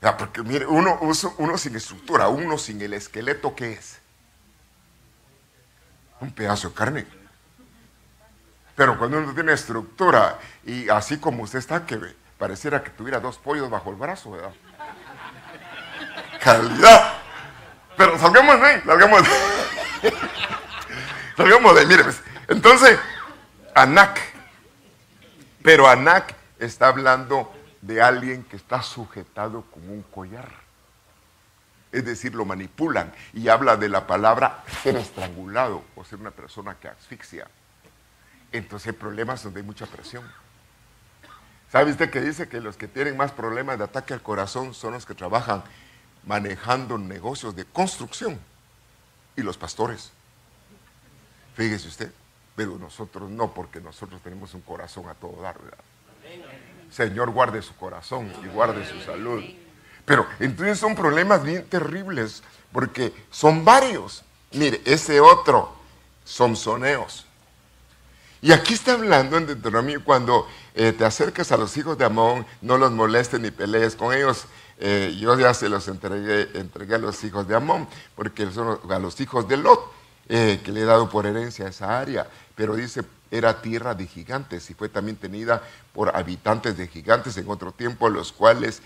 porque 0.00 0.42
mire, 0.42 0.66
uno, 0.66 0.98
uno 1.38 1.58
sin 1.58 1.76
estructura, 1.76 2.28
uno 2.28 2.58
sin 2.58 2.80
el 2.80 2.92
esqueleto, 2.92 3.54
¿qué 3.54 3.72
es? 3.72 3.98
Un 6.20 6.32
pedazo 6.32 6.68
de 6.68 6.74
carne. 6.74 7.06
Pero 8.76 8.98
cuando 8.98 9.18
uno 9.18 9.32
tiene 9.32 9.52
estructura 9.52 10.38
y 10.64 10.88
así 10.90 11.18
como 11.18 11.42
usted 11.42 11.58
está, 11.58 11.86
que 11.86 11.98
pareciera 12.38 12.82
que 12.82 12.90
tuviera 12.90 13.20
dos 13.20 13.38
pollos 13.38 13.70
bajo 13.70 13.90
el 13.90 13.96
brazo, 13.96 14.32
¿verdad? 14.32 14.52
Calidad. 16.42 17.14
Pero 17.96 18.18
salgamos 18.18 18.60
de 18.60 18.66
ahí, 18.66 18.82
salgamos 18.84 19.22
de 19.22 20.14
Salgamos 21.36 21.74
de 21.74 21.80
ahí, 21.80 21.86
mire, 21.86 22.04
pues, 22.04 22.22
entonces, 22.48 22.98
Anak. 23.74 24.20
Pero 25.62 25.88
Anak 25.88 26.34
está 26.58 26.88
hablando 26.88 27.52
de 27.86 28.02
alguien 28.02 28.44
que 28.44 28.56
está 28.56 28.82
sujetado 28.82 29.62
con 29.62 29.88
un 29.88 30.02
collar. 30.02 30.50
Es 31.92 32.04
decir, 32.04 32.34
lo 32.34 32.44
manipulan 32.44 33.12
y 33.32 33.48
habla 33.48 33.76
de 33.76 33.88
la 33.88 34.06
palabra 34.06 34.64
ser 34.82 34.96
estrangulado 34.96 35.82
o 35.94 36.04
ser 36.04 36.18
una 36.18 36.30
persona 36.30 36.76
que 36.78 36.88
asfixia. 36.88 37.48
Entonces 38.52 38.88
hay 38.88 38.92
problemas 38.92 39.42
donde 39.42 39.60
hay 39.60 39.66
mucha 39.66 39.86
presión. 39.86 40.24
¿Sabe 41.70 41.90
usted 41.90 42.10
que 42.10 42.20
dice 42.20 42.48
que 42.48 42.60
los 42.60 42.76
que 42.76 42.88
tienen 42.88 43.16
más 43.16 43.32
problemas 43.32 43.78
de 43.78 43.84
ataque 43.84 44.14
al 44.14 44.22
corazón 44.22 44.74
son 44.74 44.92
los 44.94 45.06
que 45.06 45.14
trabajan 45.14 45.62
manejando 46.26 46.98
negocios 46.98 47.56
de 47.56 47.64
construcción 47.64 48.38
y 49.36 49.42
los 49.42 49.56
pastores. 49.56 50.10
Fíjese 51.54 51.88
usted, 51.88 52.12
pero 52.54 52.78
nosotros 52.78 53.30
no, 53.30 53.54
porque 53.54 53.80
nosotros 53.80 54.20
tenemos 54.20 54.52
un 54.54 54.60
corazón 54.60 55.08
a 55.08 55.14
todo 55.14 55.40
dar, 55.40 55.58
¿verdad? 55.58 55.78
Señor, 56.90 57.30
guarde 57.30 57.62
su 57.62 57.74
corazón 57.76 58.32
y 58.44 58.48
guarde 58.48 58.88
su 58.88 59.00
salud. 59.00 59.42
Pero 60.04 60.26
entonces 60.38 60.78
son 60.78 60.94
problemas 60.94 61.42
bien 61.42 61.64
terribles, 61.68 62.42
porque 62.72 63.12
son 63.30 63.64
varios. 63.64 64.24
Mire, 64.52 64.80
ese 64.84 65.20
otro, 65.20 65.74
son 66.24 66.56
soneos. 66.56 67.26
Y 68.40 68.52
aquí 68.52 68.74
está 68.74 68.92
hablando 68.92 69.36
en 69.38 69.46
Deuteronomio 69.46 70.04
cuando 70.04 70.46
eh, 70.74 70.92
te 70.92 71.04
acerques 71.04 71.50
a 71.52 71.56
los 71.56 71.76
hijos 71.76 71.98
de 71.98 72.04
Amón, 72.04 72.46
no 72.60 72.78
los 72.78 72.92
molestes 72.92 73.40
ni 73.40 73.50
pelees 73.50 73.96
con 73.96 74.14
ellos. 74.14 74.46
Eh, 74.78 75.16
yo 75.18 75.38
ya 75.38 75.54
se 75.54 75.68
los 75.68 75.88
entregué, 75.88 76.48
a 76.94 76.98
los 76.98 77.24
hijos 77.24 77.48
de 77.48 77.56
Amón, 77.56 77.88
porque 78.14 78.50
son 78.50 78.78
a 78.88 78.98
los 78.98 79.20
hijos 79.20 79.48
de 79.48 79.56
Lot, 79.56 79.80
eh, 80.28 80.60
que 80.62 80.70
le 80.70 80.82
he 80.82 80.84
dado 80.84 81.08
por 81.08 81.26
herencia 81.26 81.66
esa 81.66 81.98
área. 81.98 82.28
Pero 82.54 82.76
dice, 82.76 83.02
era 83.30 83.60
tierra 83.60 83.94
de 83.94 84.06
gigantes 84.06 84.70
y 84.70 84.74
fue 84.74 84.88
también 84.88 85.16
tenida 85.16 85.62
por 85.92 86.16
habitantes 86.16 86.76
de 86.76 86.88
gigantes 86.88 87.36
en 87.36 87.48
otro 87.48 87.72
tiempo, 87.72 88.08
los 88.08 88.32
cuales 88.32 88.82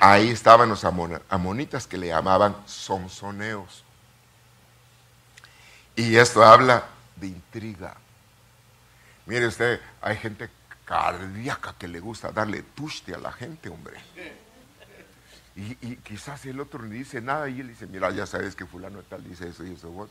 ahí 0.00 0.28
estaban 0.30 0.68
los 0.68 0.84
amonitas 0.84 1.86
que 1.86 1.98
le 1.98 2.08
llamaban 2.08 2.56
sonsoneos. 2.66 3.84
Y 5.96 6.16
esto 6.16 6.44
habla 6.44 6.84
de 7.16 7.26
intriga. 7.26 7.96
Mire 9.26 9.46
usted, 9.46 9.80
hay 10.00 10.16
gente 10.16 10.48
cardíaca 10.84 11.74
que 11.78 11.86
le 11.86 12.00
gusta 12.00 12.32
darle 12.32 12.62
tuste 12.62 13.14
a 13.14 13.18
la 13.18 13.32
gente, 13.32 13.68
hombre. 13.68 13.98
Y, 15.56 15.96
quizás 15.96 16.46
el 16.46 16.60
otro 16.60 16.84
no 16.84 16.90
dice 16.90 17.20
nada 17.20 17.48
y 17.48 17.60
él 17.60 17.68
dice, 17.68 17.86
mira, 17.88 18.10
ya 18.12 18.26
sabes 18.26 18.54
que 18.54 18.64
fulano 18.64 19.02
tal 19.02 19.24
dice 19.24 19.48
eso 19.48 19.64
y 19.66 19.72
eso 19.72 19.90
vos. 19.90 20.08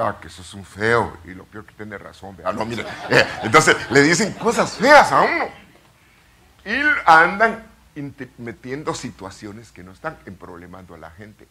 Ah, 0.00 0.18
que 0.20 0.28
eso 0.28 0.42
es 0.42 0.52
un 0.54 0.64
feo 0.64 1.16
y 1.24 1.34
lo 1.34 1.44
peor 1.44 1.64
que 1.64 1.74
tiene 1.74 1.96
razón. 1.96 2.36
Ah, 2.44 2.52
no, 2.52 2.64
mire. 2.64 2.84
Eh, 3.08 3.24
entonces 3.42 3.76
le 3.90 4.02
dicen 4.02 4.32
cosas 4.32 4.76
feas 4.76 5.12
a 5.12 5.22
uno. 5.22 5.48
Y 6.64 6.80
andan 7.04 7.64
metiendo 8.38 8.94
situaciones 8.94 9.70
que 9.70 9.84
no 9.84 9.92
están 9.92 10.18
emproblemando 10.26 10.94
a 10.94 10.98
la 10.98 11.10
gente. 11.12 11.46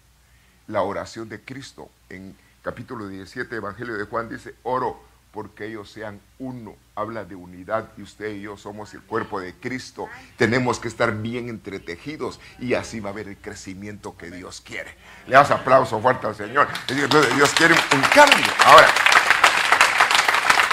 La 0.67 0.81
oración 0.81 1.29
de 1.29 1.41
Cristo 1.41 1.89
en 2.09 2.35
capítulo 2.61 3.07
17, 3.07 3.55
Evangelio 3.55 3.95
de 3.95 4.05
Juan, 4.05 4.27
dice, 4.27 4.55
oro 4.63 5.01
porque 5.35 5.65
ellos 5.65 5.91
sean 5.91 6.21
uno. 6.39 6.75
Habla 6.95 7.25
de 7.25 7.35
unidad 7.35 7.89
y 7.97 8.01
usted 8.01 8.33
y 8.33 8.41
yo 8.41 8.55
somos 8.55 8.93
el 8.93 9.01
cuerpo 9.01 9.41
de 9.41 9.53
Cristo. 9.53 10.07
Tenemos 10.37 10.79
que 10.79 10.87
estar 10.87 11.13
bien 11.17 11.49
entretejidos 11.49 12.39
y 12.57 12.73
así 12.73 13.01
va 13.01 13.09
a 13.09 13.13
haber 13.13 13.27
el 13.27 13.37
crecimiento 13.37 14.17
que 14.17 14.31
Dios 14.31 14.61
quiere. 14.61 14.95
Le 15.27 15.35
das 15.35 15.51
aplauso 15.51 15.99
fuerte 15.99 16.25
al 16.25 16.35
Señor. 16.35 16.69
Entonces 16.87 17.35
Dios 17.35 17.53
quiere 17.53 17.73
un 17.73 18.01
cambio. 18.13 18.47
Ahora, 18.65 18.87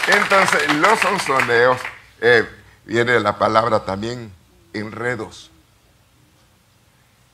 entonces 0.07 0.72
los 0.77 0.98
sonsoneos, 1.01 1.81
eh, 2.20 2.48
viene 2.87 3.18
la 3.18 3.37
palabra 3.37 3.85
también 3.85 4.33
enredos. 4.72 5.51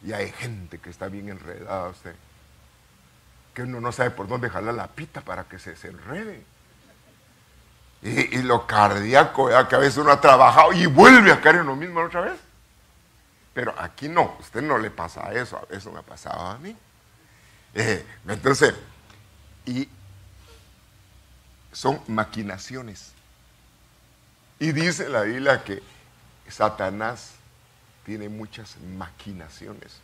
Y 0.03 0.15
hay 0.15 0.33
gente 0.33 0.79
que 0.79 0.89
está 0.89 1.09
bien 1.09 1.29
enredada 1.29 1.91
usted 1.91 2.15
que 3.59 3.65
uno 3.65 3.81
no 3.81 3.91
sabe 3.91 4.13
por 4.13 4.29
dónde 4.29 4.49
jalar 4.49 4.73
la 4.73 4.87
pita 4.87 5.21
para 5.21 5.43
que 5.43 5.59
se 5.59 5.71
desenrede. 5.71 6.45
Y, 8.01 8.43
lo 8.43 8.67
cardíaco, 8.67 9.49
que 9.69 9.75
a 9.75 9.79
veces 9.79 9.97
uno 9.97 10.13
ha 10.13 10.21
trabajado 10.21 10.73
y 10.73 10.87
vuelve 10.87 11.33
a 11.33 11.41
caer 11.41 11.57
en 11.57 11.67
lo 11.67 11.75
mismo 11.75 12.01
otra 12.01 12.21
vez. 12.21 12.39
Pero 13.53 13.75
aquí 13.77 14.09
no, 14.09 14.37
a 14.39 14.41
usted 14.41 14.63
no 14.63 14.79
le 14.79 14.91
pasa 14.91 15.33
eso, 15.33 15.67
eso 15.71 15.91
me 15.91 15.99
ha 15.99 16.03
pasado 16.03 16.41
a 16.41 16.59
mí. 16.59 16.77
Eh, 17.75 18.07
entonces, 18.29 18.75
y 19.67 19.89
son 21.73 22.01
maquinaciones. 22.07 23.13
Y 24.61 24.73
dice 24.73 25.09
la 25.09 25.23
Biblia 25.23 25.63
que 25.65 25.83
Satanás 26.49 27.33
tiene 28.05 28.29
muchas 28.29 28.77
maquinaciones. 28.97 30.01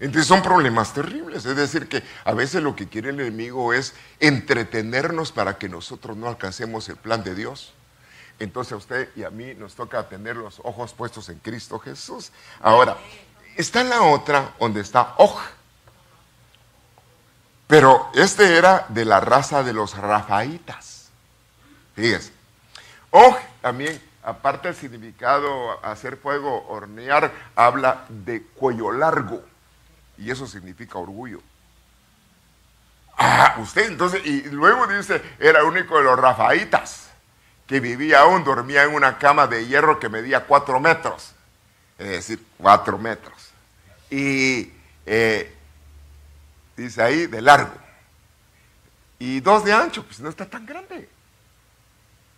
Entonces 0.00 0.26
son 0.26 0.42
problemas 0.42 0.94
terribles. 0.94 1.44
Es 1.44 1.56
decir, 1.56 1.88
que 1.88 2.02
a 2.24 2.32
veces 2.32 2.62
lo 2.62 2.74
que 2.74 2.88
quiere 2.88 3.10
el 3.10 3.20
enemigo 3.20 3.74
es 3.74 3.94
entretenernos 4.18 5.30
para 5.30 5.58
que 5.58 5.68
nosotros 5.68 6.16
no 6.16 6.26
alcancemos 6.26 6.88
el 6.88 6.96
plan 6.96 7.22
de 7.22 7.34
Dios. 7.34 7.74
Entonces 8.38 8.72
a 8.72 8.76
usted 8.76 9.10
y 9.14 9.24
a 9.24 9.30
mí 9.30 9.54
nos 9.54 9.74
toca 9.74 10.08
tener 10.08 10.36
los 10.36 10.60
ojos 10.64 10.94
puestos 10.94 11.28
en 11.28 11.38
Cristo 11.38 11.78
Jesús. 11.78 12.32
Ahora, 12.62 12.96
está 13.56 13.84
la 13.84 14.02
otra 14.02 14.54
donde 14.58 14.80
está 14.80 15.14
Oj. 15.18 15.38
Pero 17.66 18.10
este 18.14 18.56
era 18.56 18.86
de 18.88 19.04
la 19.04 19.20
raza 19.20 19.62
de 19.62 19.74
los 19.74 19.96
Rafaitas. 19.96 21.10
Fíjense. 21.94 22.32
Oj 23.10 23.36
también, 23.60 24.00
aparte 24.22 24.68
del 24.68 24.76
significado 24.76 25.84
hacer 25.84 26.16
fuego, 26.16 26.66
hornear, 26.68 27.30
habla 27.54 28.06
de 28.08 28.42
cuello 28.42 28.90
largo. 28.92 29.49
Y 30.20 30.30
eso 30.30 30.46
significa 30.46 30.98
orgullo. 30.98 31.40
Ah, 33.16 33.56
usted 33.58 33.86
entonces, 33.86 34.24
y 34.24 34.42
luego 34.50 34.86
dice, 34.86 35.22
era 35.38 35.64
único 35.64 35.96
de 35.96 36.04
los 36.04 36.18
rafaitas, 36.18 37.08
que 37.66 37.80
vivía 37.80 38.20
aún, 38.20 38.44
dormía 38.44 38.84
en 38.84 38.94
una 38.94 39.18
cama 39.18 39.46
de 39.46 39.66
hierro 39.66 39.98
que 39.98 40.08
medía 40.08 40.44
cuatro 40.44 40.78
metros. 40.78 41.32
Es 41.98 42.08
decir, 42.08 42.44
cuatro 42.58 42.98
metros. 42.98 43.50
Y 44.10 44.72
eh, 45.06 45.54
dice 46.76 47.02
ahí, 47.02 47.26
de 47.26 47.40
largo. 47.40 47.74
Y 49.18 49.40
dos 49.40 49.64
de 49.64 49.72
ancho, 49.72 50.04
pues 50.04 50.20
no 50.20 50.28
está 50.28 50.48
tan 50.48 50.66
grande. 50.66 51.08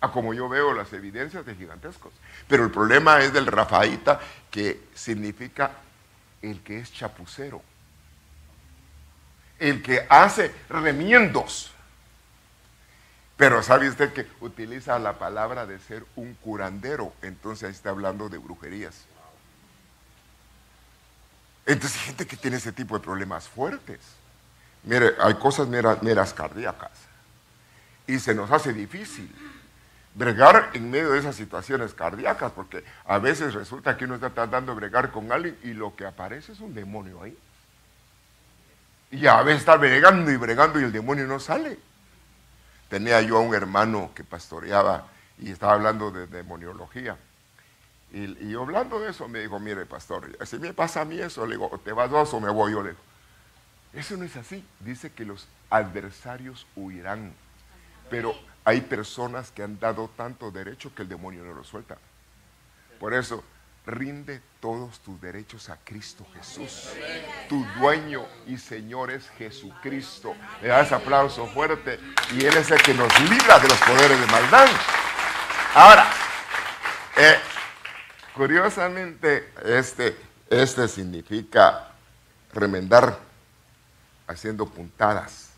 A 0.01 0.11
como 0.11 0.35
yo 0.35 0.49
veo 0.49 0.73
las 0.73 0.92
evidencias 0.92 1.45
de 1.47 1.55
gigantescos. 1.55 2.12
Pero 2.49 2.64
el 2.64 2.71
problema 2.71 3.21
es 3.21 3.33
del 3.33 3.47
rafaíta, 3.47 4.21
que 4.51 4.81
significa 4.95 5.73
el 6.42 6.61
que 6.62 6.79
es 6.79 6.92
chapucero 6.92 7.62
el 9.62 9.81
que 9.81 10.05
hace 10.09 10.53
remiendos. 10.68 11.70
Pero 13.37 13.62
sabe 13.62 13.88
usted 13.88 14.12
que 14.12 14.27
utiliza 14.40 14.98
la 14.98 15.18
palabra 15.18 15.66
de 15.66 15.79
ser 15.79 16.05
un 16.16 16.35
curandero, 16.35 17.12
entonces 17.22 17.64
ahí 17.64 17.70
está 17.70 17.90
hablando 17.90 18.29
de 18.29 18.38
brujerías. 18.38 19.05
Entonces 21.64 21.96
hay 22.01 22.07
gente 22.07 22.27
que 22.27 22.37
tiene 22.37 22.57
ese 22.57 22.72
tipo 22.72 22.98
de 22.98 23.05
problemas 23.05 23.48
fuertes. 23.48 24.01
Mire, 24.83 25.12
hay 25.20 25.35
cosas 25.35 25.68
meras, 25.68 26.35
cardíacas. 26.35 26.90
Y 28.09 28.18
se 28.18 28.35
nos 28.35 28.51
hace 28.51 28.72
difícil 28.72 29.33
bregar 30.16 30.70
en 30.75 30.90
medio 30.90 31.12
de 31.12 31.20
esas 31.20 31.37
situaciones 31.37 31.94
cardíacas, 31.94 32.51
porque 32.51 32.85
a 33.07 33.18
veces 33.18 33.55
resulta 33.55 33.96
que 33.96 34.07
uno 34.07 34.16
está 34.16 34.31
tratando 34.31 34.72
de 34.72 34.81
bregar 34.81 35.12
con 35.12 35.31
alguien 35.31 35.57
y 35.62 35.72
lo 35.72 35.94
que 35.94 36.05
aparece 36.05 36.51
es 36.51 36.59
un 36.59 36.75
demonio 36.75 37.22
ahí. 37.22 37.38
Y 39.12 39.27
a 39.27 39.42
veces 39.42 39.61
está 39.61 39.77
bregando 39.77 40.31
y 40.31 40.37
bregando 40.37 40.81
y 40.81 40.85
el 40.85 40.92
demonio 40.92 41.27
no 41.27 41.38
sale. 41.38 41.79
Tenía 42.88 43.20
yo 43.20 43.37
a 43.37 43.40
un 43.40 43.55
hermano 43.55 44.11
que 44.14 44.25
pastoreaba 44.25 45.07
y 45.38 45.51
estaba 45.51 45.75
hablando 45.75 46.11
de 46.11 46.27
demoniología. 46.27 47.16
Y, 48.11 48.55
hablando 48.55 49.01
de 49.01 49.11
eso 49.11 49.29
me 49.29 49.40
dijo, 49.40 49.59
mire 49.59 49.87
pastor, 49.87 50.37
si 50.46 50.59
me 50.59 50.75
pasa 50.75 51.03
a 51.03 51.05
mí 51.05 51.18
eso, 51.18 51.46
le 51.46 51.57
digo, 51.57 51.70
¿te 51.85 51.92
vas 51.92 52.11
vos 52.11 52.33
o 52.35 52.40
me 52.40 52.51
voy 52.51 52.72
yo? 52.72 52.83
Le 52.83 52.90
digo, 52.90 53.03
eso 53.92 54.16
no 54.16 54.25
es 54.25 54.37
así. 54.37 54.66
Dice 54.81 55.12
que 55.12 55.27
los 55.27 55.46
adversarios 55.68 56.66
huirán. 56.75 57.35
Pero 58.09 58.35
hay 58.64 58.81
personas 58.81 59.51
que 59.51 59.62
han 59.62 59.79
dado 59.79 60.11
tanto 60.16 60.51
derecho 60.51 60.94
que 60.94 61.03
el 61.03 61.09
demonio 61.09 61.44
no 61.44 61.53
lo 61.53 61.64
suelta. 61.64 61.98
Por 62.98 63.12
eso, 63.12 63.44
rinde 63.87 64.40
todos 64.61 65.01
tus 65.01 65.21
derechos 65.21 65.68
a 65.68 65.77
Cristo 65.85 66.25
Jesús. 66.35 66.90
Tu 67.49 67.64
dueño 67.79 68.25
y 68.47 68.59
Señor 68.59 69.11
es 69.11 69.29
Jesucristo. 69.31 70.35
Le 70.61 70.68
das 70.68 70.92
aplauso 70.92 71.47
fuerte 71.47 71.99
y 72.33 72.45
Él 72.45 72.57
es 72.57 72.71
el 72.71 72.81
que 72.83 72.95
nos 72.95 73.12
libra 73.29 73.59
de 73.59 73.68
los 73.68 73.79
poderes 73.79 74.21
de 74.21 74.27
maldad. 74.27 74.68
Ahora, 75.75 76.07
eh, 77.16 77.38
curiosamente, 78.35 79.53
este, 79.64 80.16
este 80.49 80.87
significa 80.87 81.88
remendar 82.53 83.18
haciendo 84.27 84.66
puntadas, 84.66 85.51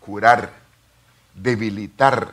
curar, 0.00 0.52
debilitar. 1.34 2.32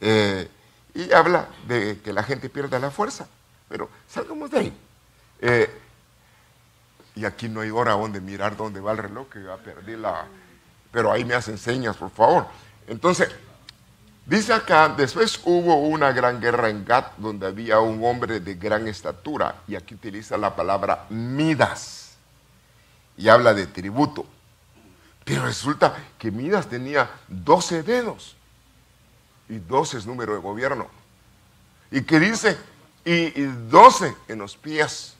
Eh, 0.00 0.48
y 0.94 1.12
habla 1.12 1.48
de 1.66 2.00
que 2.04 2.12
la 2.12 2.22
gente 2.22 2.50
pierda 2.50 2.78
la 2.78 2.90
fuerza. 2.90 3.28
Pero 3.72 3.88
salgamos 4.06 4.50
de 4.50 4.58
ahí. 4.58 4.78
Eh, 5.40 5.80
y 7.14 7.24
aquí 7.24 7.48
no 7.48 7.62
hay 7.62 7.70
hora 7.70 7.92
donde 7.92 8.20
mirar 8.20 8.54
dónde 8.54 8.80
va 8.80 8.92
el 8.92 8.98
reloj, 8.98 9.30
que 9.30 9.42
ya 9.42 9.56
perdí 9.56 9.96
la... 9.96 10.26
Pero 10.90 11.10
ahí 11.10 11.24
me 11.24 11.32
hacen 11.32 11.56
señas, 11.56 11.96
por 11.96 12.10
favor. 12.10 12.48
Entonces, 12.86 13.30
dice 14.26 14.52
acá, 14.52 14.90
después 14.90 15.40
hubo 15.44 15.76
una 15.76 16.12
gran 16.12 16.38
guerra 16.38 16.68
en 16.68 16.84
Gat, 16.84 17.16
donde 17.16 17.46
había 17.46 17.80
un 17.80 18.04
hombre 18.04 18.40
de 18.40 18.56
gran 18.56 18.86
estatura, 18.86 19.62
y 19.66 19.74
aquí 19.74 19.94
utiliza 19.94 20.36
la 20.36 20.54
palabra 20.54 21.06
Midas. 21.08 22.18
y 23.16 23.30
habla 23.30 23.54
de 23.54 23.66
tributo. 23.68 24.26
Pero 25.24 25.46
resulta 25.46 25.96
que 26.18 26.30
Midas 26.30 26.66
tenía 26.68 27.10
12 27.28 27.84
dedos 27.84 28.36
y 29.48 29.58
12 29.60 29.96
es 29.96 30.06
número 30.06 30.34
de 30.34 30.40
gobierno. 30.40 30.88
Y 31.90 32.02
que 32.02 32.20
dice, 32.20 32.58
y, 33.04 33.42
12 33.42 34.14
en 34.28 34.38
los 34.38 34.56
pies. 34.56 35.16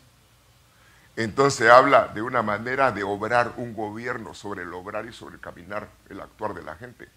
Entonces 1.16 1.70
habla 1.70 2.08
de 2.08 2.22
una 2.22 2.42
manera 2.42 2.90
de 2.90 3.02
obrar 3.02 3.52
un 3.56 3.74
gobierno 3.74 4.34
sobre 4.34 4.62
el 4.62 4.72
obrar 4.72 5.06
y 5.06 5.12
sobre 5.12 5.34
el 5.34 5.40
caminar, 5.40 5.88
el 6.08 6.20
actuar 6.20 6.54
de 6.54 6.62
la 6.62 6.76
gente. 6.76 7.08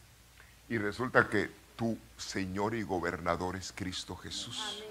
Y 0.68 0.78
resulta 0.78 1.30
que 1.30 1.50
tu 1.76 1.98
Señor 2.18 2.76
y 2.76 2.84
gobernador 2.84 3.56
es 3.56 3.72
Cristo 3.74 4.16
Jesús. 4.16 4.84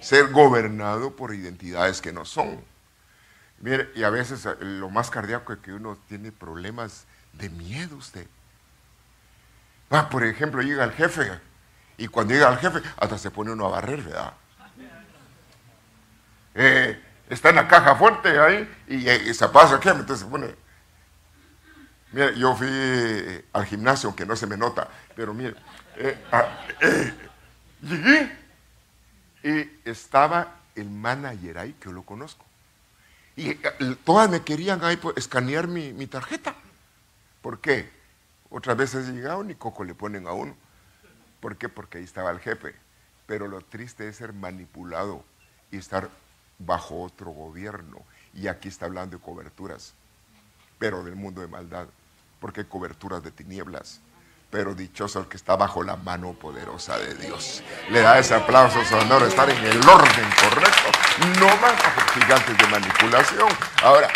Ser 0.00 0.32
gobernado 0.32 1.14
por 1.14 1.34
identidades 1.34 2.00
que 2.00 2.12
no 2.12 2.24
son. 2.24 2.64
Mire, 3.60 3.90
y 3.94 4.02
a 4.02 4.10
veces 4.10 4.44
eh, 4.44 4.56
lo 4.60 4.90
más 4.90 5.10
cardíaco 5.10 5.52
es 5.52 5.60
que 5.60 5.72
uno 5.72 5.96
tiene 6.08 6.32
problemas 6.32 7.04
de 7.32 7.48
miedo 7.48 7.96
usted. 7.96 8.26
Ah, 9.90 10.08
por 10.10 10.24
ejemplo, 10.24 10.62
llega 10.62 10.82
el 10.82 10.92
jefe 10.92 11.30
y 11.96 12.08
cuando 12.08 12.34
llega 12.34 12.48
el 12.48 12.58
jefe 12.58 12.80
hasta 12.96 13.18
se 13.18 13.30
pone 13.30 13.52
uno 13.52 13.66
a 13.66 13.70
barrer, 13.70 14.02
¿verdad? 14.02 14.34
Eh, 16.54 17.00
está 17.28 17.50
en 17.50 17.56
la 17.56 17.68
caja 17.68 17.96
fuerte 17.96 18.38
ahí 18.38 18.68
y, 18.88 19.34
se 19.34 19.48
pasa 19.48 19.78
jefe, 19.78 20.00
entonces 20.00 20.20
se 20.20 20.30
pone... 20.30 20.54
Mire, 22.12 22.38
yo 22.38 22.54
fui 22.54 22.68
al 23.54 23.64
gimnasio, 23.64 24.08
aunque 24.08 24.26
no 24.26 24.36
se 24.36 24.46
me 24.46 24.56
nota, 24.56 24.86
pero 25.16 25.32
mire, 25.32 25.54
eh, 25.96 26.22
ah, 26.30 26.66
eh, 26.80 27.14
llegué 27.80 28.38
y 29.42 29.88
estaba 29.88 30.56
el 30.74 30.90
manager 30.90 31.58
ahí, 31.58 31.72
que 31.72 31.86
yo 31.86 31.92
lo 31.92 32.02
conozco. 32.02 32.44
Y 33.34 33.54
todas 34.04 34.28
me 34.28 34.42
querían 34.42 34.84
ahí 34.84 34.98
pues, 34.98 35.16
escanear 35.16 35.68
mi, 35.68 35.94
mi 35.94 36.06
tarjeta. 36.06 36.54
¿Por 37.40 37.60
qué? 37.60 37.90
Otras 38.50 38.76
veces 38.76 39.08
he 39.08 39.12
llegado 39.12 39.42
ni 39.42 39.54
coco 39.54 39.82
le 39.82 39.94
ponen 39.94 40.26
a 40.26 40.32
uno. 40.32 40.54
¿Por 41.40 41.56
qué? 41.56 41.70
Porque 41.70 41.96
ahí 41.98 42.04
estaba 42.04 42.30
el 42.30 42.40
jefe. 42.40 42.74
Pero 43.26 43.48
lo 43.48 43.62
triste 43.62 44.06
es 44.06 44.16
ser 44.16 44.34
manipulado 44.34 45.24
y 45.70 45.78
estar 45.78 46.10
bajo 46.64 47.02
otro 47.02 47.30
gobierno. 47.30 48.02
Y 48.34 48.48
aquí 48.48 48.68
está 48.68 48.86
hablando 48.86 49.16
de 49.16 49.22
coberturas, 49.22 49.94
pero 50.78 51.02
del 51.04 51.16
mundo 51.16 51.40
de 51.40 51.48
maldad, 51.48 51.86
porque 52.40 52.64
coberturas 52.64 53.22
de 53.22 53.30
tinieblas. 53.30 54.00
Pero 54.50 54.74
dichoso 54.74 55.20
el 55.20 55.28
que 55.28 55.38
está 55.38 55.56
bajo 55.56 55.82
la 55.82 55.96
mano 55.96 56.34
poderosa 56.34 56.98
de 56.98 57.14
Dios. 57.14 57.62
Le 57.90 58.00
da 58.00 58.18
ese 58.18 58.34
aplauso 58.34 58.84
sonoro, 58.84 59.26
estar 59.26 59.48
en 59.48 59.64
el 59.64 59.78
orden 59.78 60.28
correcto. 60.40 61.40
No 61.40 61.46
más 61.56 61.74
gigantes 62.12 62.58
de 62.58 62.66
manipulación. 62.66 63.48
Ahora, 63.82 64.08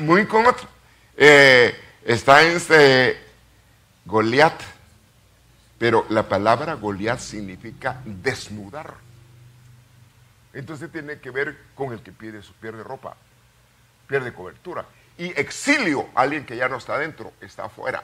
muy 0.00 0.26
con 0.26 0.44
otro. 0.44 0.68
Eh, 1.16 1.74
está 2.04 2.42
en 2.42 2.56
este 2.56 3.22
Goliat, 4.04 4.60
pero 5.78 6.04
la 6.10 6.28
palabra 6.28 6.74
Goliat 6.74 7.18
significa 7.18 8.02
desnudar. 8.04 8.94
Entonces 10.52 10.90
tiene 10.90 11.20
que 11.20 11.30
ver 11.30 11.56
con 11.74 11.92
el 11.92 12.02
que 12.02 12.12
pierde, 12.12 12.42
pierde 12.60 12.82
ropa, 12.82 13.16
pierde 14.06 14.32
cobertura. 14.32 14.84
Y 15.16 15.38
exilio, 15.38 16.08
alguien 16.14 16.44
que 16.44 16.56
ya 16.56 16.68
no 16.68 16.76
está 16.76 16.98
dentro, 16.98 17.32
está 17.40 17.64
afuera. 17.64 18.02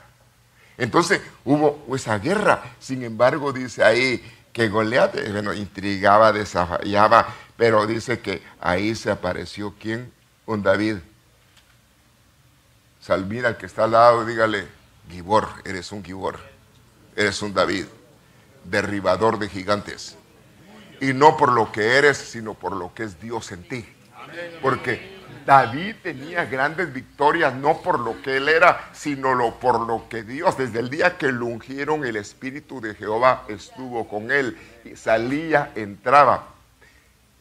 Entonces 0.78 1.20
hubo 1.44 1.84
esa 1.94 2.18
guerra. 2.18 2.62
Sin 2.78 3.02
embargo, 3.02 3.52
dice 3.52 3.82
ahí 3.82 4.22
que 4.52 4.68
Goliat, 4.68 5.16
eh, 5.16 5.32
bueno, 5.32 5.52
intrigaba, 5.54 6.32
desafiaba, 6.32 7.26
pero 7.56 7.86
dice 7.86 8.20
que 8.20 8.42
ahí 8.60 8.94
se 8.94 9.10
apareció 9.10 9.74
quién? 9.78 10.12
Un 10.46 10.62
David 10.62 10.98
Salmira, 13.06 13.50
al 13.50 13.56
que 13.56 13.66
está 13.66 13.84
al 13.84 13.92
lado, 13.92 14.24
dígale, 14.24 14.66
Gibor, 15.08 15.48
eres 15.64 15.92
un 15.92 16.02
Gibor, 16.02 16.40
eres 17.14 17.40
un 17.40 17.54
David, 17.54 17.84
derribador 18.64 19.38
de 19.38 19.48
gigantes. 19.48 20.16
Y 21.00 21.12
no 21.12 21.36
por 21.36 21.52
lo 21.52 21.70
que 21.72 21.96
eres, 21.98 22.16
sino 22.16 22.54
por 22.54 22.74
lo 22.74 22.94
que 22.94 23.04
es 23.04 23.20
Dios 23.20 23.52
en 23.52 23.68
ti. 23.68 23.84
Porque 24.62 25.20
David 25.44 25.96
tenía 26.02 26.44
grandes 26.46 26.92
victorias, 26.92 27.54
no 27.54 27.80
por 27.82 28.00
lo 28.00 28.20
que 28.22 28.38
él 28.38 28.48
era, 28.48 28.90
sino 28.92 29.58
por 29.60 29.86
lo 29.86 30.08
que 30.08 30.22
Dios, 30.22 30.56
desde 30.56 30.80
el 30.80 30.90
día 30.90 31.18
que 31.18 31.30
lo 31.32 31.46
ungieron, 31.46 32.04
el 32.04 32.16
Espíritu 32.16 32.80
de 32.80 32.94
Jehová 32.94 33.44
estuvo 33.48 34.08
con 34.08 34.30
él. 34.30 34.56
Y 34.84 34.96
salía, 34.96 35.72
entraba. 35.74 36.48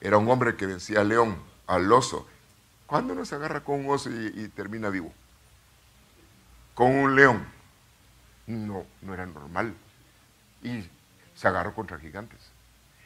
Era 0.02 0.18
un 0.18 0.30
hombre 0.30 0.56
que 0.56 0.66
vencía 0.66 1.02
al 1.02 1.10
león, 1.10 1.38
al 1.68 1.92
oso. 1.92 2.28
¿Cuándo 2.86 3.16
no 3.16 3.26
se 3.26 3.36
agarra 3.36 3.62
con 3.62 3.86
un 3.86 3.92
oso 3.92 4.10
y 4.12 4.48
termina 4.50 4.90
vivo? 4.90 5.12
con 6.76 6.92
un 6.92 7.16
león. 7.16 7.44
No, 8.46 8.86
no 9.02 9.14
era 9.14 9.26
normal. 9.26 9.74
Y 10.62 10.88
se 11.34 11.48
agarró 11.48 11.74
contra 11.74 11.98
gigantes. 11.98 12.45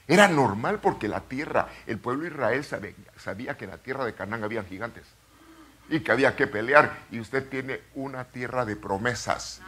Era 0.10 0.28
normal 0.28 0.80
porque 0.80 1.08
la 1.08 1.20
tierra, 1.20 1.68
el 1.86 2.00
pueblo 2.00 2.24
de 2.24 2.30
Israel 2.30 2.66
sabía, 2.66 3.56
que 3.56 3.66
en 3.66 3.72
la 3.72 3.78
tierra 3.78 4.06
de 4.06 4.16
Canaán 4.16 4.44
había 4.44 4.64
gigantes 4.64 5.06
y 5.88 6.00
que 6.00 6.12
había 6.12 6.36
que 6.36 6.48
pelear. 6.48 6.98
Y 7.12 7.20
usted 7.20 7.48
tiene 7.48 7.80
una 7.94 8.24
tierra 8.24 8.66
de 8.66 8.76
promesas. 8.76 9.62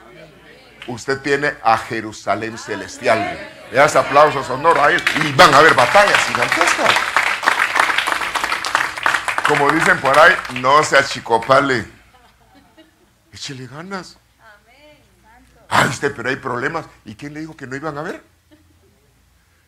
Usted 0.87 1.21
tiene 1.21 1.53
a 1.63 1.77
Jerusalén 1.77 2.57
celestial. 2.57 3.19
Le 3.69 3.77
das 3.77 3.95
aplausos, 3.95 4.49
honor 4.49 4.79
a 4.79 4.91
él 4.91 5.03
y 5.23 5.31
van 5.33 5.53
a 5.53 5.59
haber 5.59 5.75
batallas 5.75 6.17
gigantescas. 6.25 6.91
Como 9.47 9.71
dicen 9.71 9.99
por 9.99 10.17
ahí, 10.17 10.33
no 10.59 10.83
se 10.83 10.97
achicopale 10.97 11.85
Échele 13.31 13.67
ganas. 13.67 14.17
Ay, 15.69 15.87
usted, 15.87 16.11
pero 16.15 16.29
hay 16.29 16.35
problemas. 16.37 16.87
¿Y 17.05 17.13
quién 17.13 17.35
le 17.35 17.41
dijo 17.41 17.55
que 17.55 17.67
no 17.67 17.75
iban 17.75 17.95
a 17.95 18.01
haber? 18.01 18.30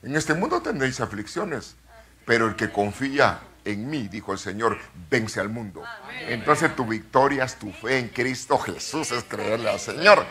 En 0.03 0.15
este 0.17 0.33
mundo 0.33 0.61
tendréis 0.61 0.99
aflicciones, 0.99 1.75
pero 2.25 2.47
el 2.47 2.55
que 2.55 2.69
confía 2.69 3.39
en 3.63 3.89
mí, 3.89 4.09
dijo 4.09 4.33
el 4.33 4.39
Señor, 4.39 4.77
vence 5.09 5.39
al 5.39 5.47
mundo. 5.47 5.83
Entonces 6.27 6.75
tu 6.75 6.85
victoria 6.85 7.45
es 7.45 7.55
tu 7.55 7.71
fe 7.71 7.99
en 7.99 8.09
Cristo 8.09 8.57
Jesús, 8.57 9.11
es 9.11 9.23
creerle 9.23 9.69
al 9.69 9.79
Señor. 9.79 10.25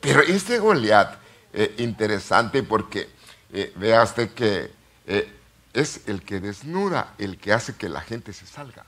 Pero 0.00 0.20
este 0.20 0.58
Goliat, 0.58 1.16
eh, 1.54 1.74
interesante 1.78 2.62
porque 2.62 3.08
eh, 3.52 3.72
vea 3.76 4.02
usted 4.02 4.34
que 4.34 4.70
eh, 5.06 5.32
es 5.72 6.02
el 6.06 6.22
que 6.22 6.40
desnuda, 6.40 7.14
el 7.16 7.38
que 7.38 7.54
hace 7.54 7.74
que 7.74 7.88
la 7.88 8.02
gente 8.02 8.34
se 8.34 8.46
salga. 8.46 8.84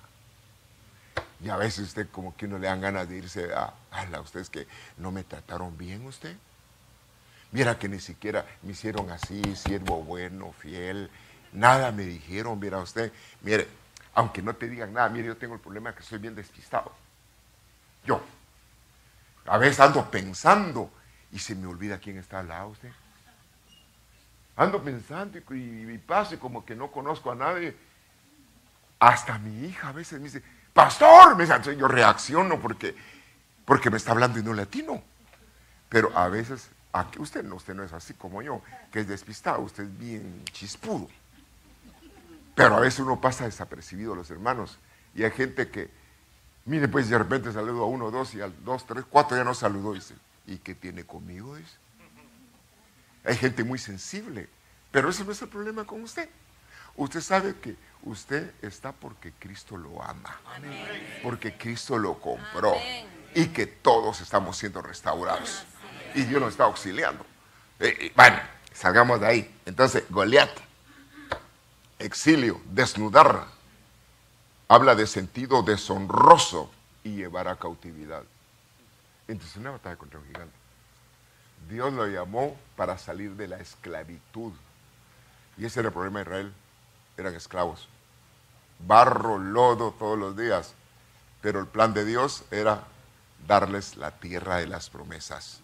Y 1.43 1.49
a 1.49 1.57
veces 1.57 1.87
usted 1.87 2.09
como 2.11 2.37
que 2.37 2.45
uno 2.47 2.59
le 2.59 2.67
dan 2.67 2.81
ganas 2.83 3.09
de 3.09 3.17
irse 3.17 3.53
a, 3.55 3.73
a 3.91 4.21
ustedes 4.21 4.51
que 4.51 4.67
no 4.99 5.11
me 5.11 5.25
trataron 5.25 5.79
bien 5.79 6.05
usted. 6.07 6.37
Mira 7.53 7.79
que 7.79 7.89
ni 7.89 8.01
siquiera 8.01 8.45
me 8.63 8.73
hicieron 8.73 9.11
así, 9.11 9.43
siervo 9.57 10.03
bueno, 10.03 10.53
fiel, 10.53 11.11
nada 11.53 11.93
me 11.93 12.05
dijeron, 12.05 12.59
mira 12.59 12.79
usted, 12.79 13.13
mire, 13.43 13.69
aunque 14.15 14.43
no 14.43 14.55
te 14.55 14.69
digan 14.69 14.93
nada, 14.93 15.09
mire, 15.09 15.29
yo 15.29 15.37
tengo 15.37 15.55
el 15.55 15.61
problema 15.61 15.95
que 15.95 16.03
soy 16.03 16.19
bien 16.19 16.35
despistado. 16.35 16.93
Yo, 18.05 18.21
a 19.47 19.59
veces 19.59 19.81
ando 19.81 20.11
pensando 20.11 20.91
y 21.33 21.39
se 21.39 21.55
me 21.55 21.67
olvida 21.67 21.99
quién 21.99 22.19
está 22.19 22.41
al 22.41 22.49
lado 22.49 22.69
usted. 22.69 22.91
Ando 24.57 24.83
pensando 24.83 25.39
y, 25.39 25.55
y 25.55 25.99
paso 25.99 26.35
y 26.35 26.39
como 26.39 26.65
que 26.65 26.75
no 26.75 26.91
conozco 26.91 27.31
a 27.31 27.35
nadie. 27.35 27.77
Hasta 28.99 29.39
mi 29.39 29.67
hija 29.67 29.89
a 29.89 29.93
veces 29.93 30.19
me 30.19 30.25
dice, 30.25 30.43
pastor, 30.73 31.37
me 31.37 31.45
dice, 31.45 31.77
yo 31.77 31.87
reacciono 31.87 32.59
porque, 32.59 32.95
porque 33.65 33.91
me 33.91 33.99
está 33.99 34.13
hablando 34.13 34.39
en 34.39 34.49
un 34.49 34.57
latino. 34.57 35.03
Pero 35.89 36.17
a 36.17 36.29
veces, 36.29 36.71
aquí 36.93 37.21
usted 37.21 37.45
no, 37.45 37.57
usted 37.57 37.75
no 37.75 37.83
es 37.83 37.93
así 37.93 38.15
como 38.15 38.43
yo, 38.43 38.63
que 38.91 39.01
es 39.01 39.09
despistado, 39.09 39.61
usted 39.61 39.85
es 39.85 39.99
bien 39.99 40.43
chispudo. 40.53 41.09
Pero 42.55 42.77
a 42.77 42.81
veces 42.81 43.01
uno 43.01 43.21
pasa 43.21 43.45
desapercibido 43.45 44.15
a 44.15 44.17
los 44.17 44.31
hermanos. 44.31 44.79
Y 45.15 45.25
hay 45.25 45.31
gente 45.31 45.69
que, 45.69 45.91
mire, 46.65 46.89
pues 46.89 47.09
de 47.09 47.19
repente 47.19 47.53
saludo 47.53 47.85
a 47.85 47.87
uno, 47.87 48.11
dos, 48.11 48.35
y 48.35 48.41
al 48.41 48.53
dos, 48.65 48.87
tres, 48.87 49.05
cuatro 49.09 49.37
ya 49.37 49.45
no 49.45 49.55
saludó. 49.55 49.93
Y 49.93 49.99
dice, 49.99 50.15
¿y 50.47 50.57
qué 50.59 50.75
tiene 50.75 51.05
conmigo? 51.05 51.57
Dice. 51.57 51.77
Hay 53.25 53.37
gente 53.37 53.63
muy 53.63 53.79
sensible. 53.79 54.49
Pero 54.91 55.11
ese 55.11 55.25
no 55.25 55.33
es 55.33 55.43
el 55.43 55.49
problema 55.49 55.85
con 55.85 56.03
usted. 56.03 56.31
Usted 56.97 57.21
sabe 57.21 57.57
que 57.57 57.77
usted 58.05 58.55
está 58.63 58.93
porque 58.93 59.33
Cristo 59.39 59.77
lo 59.77 60.03
ama, 60.03 60.41
porque 61.23 61.59
Cristo 61.59 61.99
lo 61.99 62.19
compró 62.19 62.75
y 63.35 63.49
que 63.49 63.67
todos 63.67 64.23
estamos 64.23 64.57
siendo 64.57 64.81
restaurados 64.81 65.67
y 66.17 66.25
Dios 66.25 66.41
nos 66.41 66.51
está 66.51 66.65
auxiliando. 66.65 67.25
Eh, 67.79 67.97
eh, 68.01 68.13
bueno, 68.17 68.39
salgamos 68.73 69.21
de 69.21 69.27
ahí. 69.27 69.61
Entonces, 69.67 70.05
Goliat, 70.11 70.51
exilio, 71.99 72.61
desnudar, 72.67 73.47
habla 74.67 74.95
de 74.95 75.07
sentido 75.07 75.63
deshonroso 75.63 76.71
y 77.05 77.17
llevar 77.17 77.49
a 77.49 77.57
cautividad. 77.57 78.25
Entonces, 79.29 79.57
una 79.57 79.71
batalla 79.73 79.97
contra 79.97 80.19
un 80.19 80.27
gigante. 80.27 80.57
Dios 81.69 81.93
lo 81.93 82.07
llamó 82.07 82.57
para 82.77 82.97
salir 82.99 83.33
de 83.33 83.49
la 83.49 83.59
esclavitud. 83.59 84.53
Y 85.59 85.67
ese 85.67 85.81
era 85.81 85.89
el 85.89 85.93
problema 85.93 86.21
de 86.21 86.25
Israel. 86.25 86.53
Eran 87.17 87.35
esclavos 87.35 87.89
barro, 88.79 89.39
lodo 89.39 89.93
todos 89.93 90.19
los 90.19 90.37
días. 90.37 90.75
Pero 91.41 91.61
el 91.61 91.67
plan 91.67 91.95
de 91.95 92.05
Dios 92.05 92.45
era 92.51 92.85
darles 93.47 93.97
la 93.97 94.11
tierra 94.13 94.57
de 94.57 94.67
las 94.67 94.91
promesas, 94.91 95.61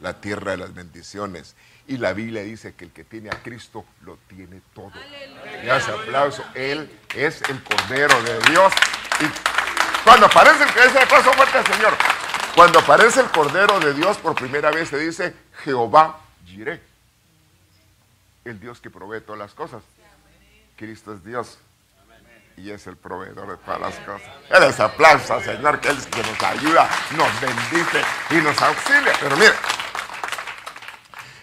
la 0.00 0.20
tierra 0.20 0.52
de 0.52 0.58
las 0.58 0.74
bendiciones. 0.74 1.54
Y 1.88 1.98
la 1.98 2.12
Biblia 2.12 2.42
dice 2.42 2.74
que 2.74 2.86
el 2.86 2.90
que 2.90 3.04
tiene 3.04 3.30
a 3.30 3.42
Cristo 3.42 3.84
lo 4.02 4.18
tiene 4.28 4.60
todo. 4.74 4.92
Y 5.64 5.68
hace 5.68 5.92
aplauso. 5.92 6.44
Él 6.54 6.90
es 7.14 7.42
el 7.42 7.62
Cordero 7.62 8.20
de 8.22 8.38
Dios. 8.50 8.72
Y 9.20 10.04
cuando 10.04 10.26
aparece 10.26 10.64
el 10.64 10.88
ese 10.88 10.98
aplauso 10.98 11.32
fuerte 11.32 11.58
al 11.58 11.66
Señor. 11.66 11.92
Cuando 12.54 12.78
aparece 12.80 13.20
el 13.20 13.30
Cordero 13.30 13.78
de 13.80 13.94
Dios 13.94 14.16
por 14.18 14.34
primera 14.34 14.70
vez 14.70 14.88
se 14.88 14.98
dice 14.98 15.34
Jehová 15.64 16.20
Jireh. 16.46 16.80
El 18.44 18.58
Dios 18.58 18.80
que 18.80 18.90
provee 18.90 19.20
todas 19.20 19.38
las 19.38 19.54
cosas. 19.54 19.82
Cristo 20.76 21.14
es 21.14 21.24
Dios 21.24 21.58
y 22.56 22.70
es 22.70 22.86
el 22.86 22.96
proveedor 22.96 23.50
de 23.50 23.56
todas 23.58 23.80
las 23.80 23.94
cosas. 23.96 24.28
Él 24.50 24.62
es 24.62 24.80
aplauso, 24.80 25.40
Señor, 25.40 25.80
que 25.80 25.88
Él 25.88 25.98
es 25.98 26.06
que 26.06 26.22
nos 26.22 26.42
ayuda, 26.42 26.88
nos 27.16 27.40
bendice 27.40 28.02
y 28.30 28.34
nos 28.36 28.60
auxilia. 28.60 29.12
Pero 29.20 29.36
mire, 29.36 29.52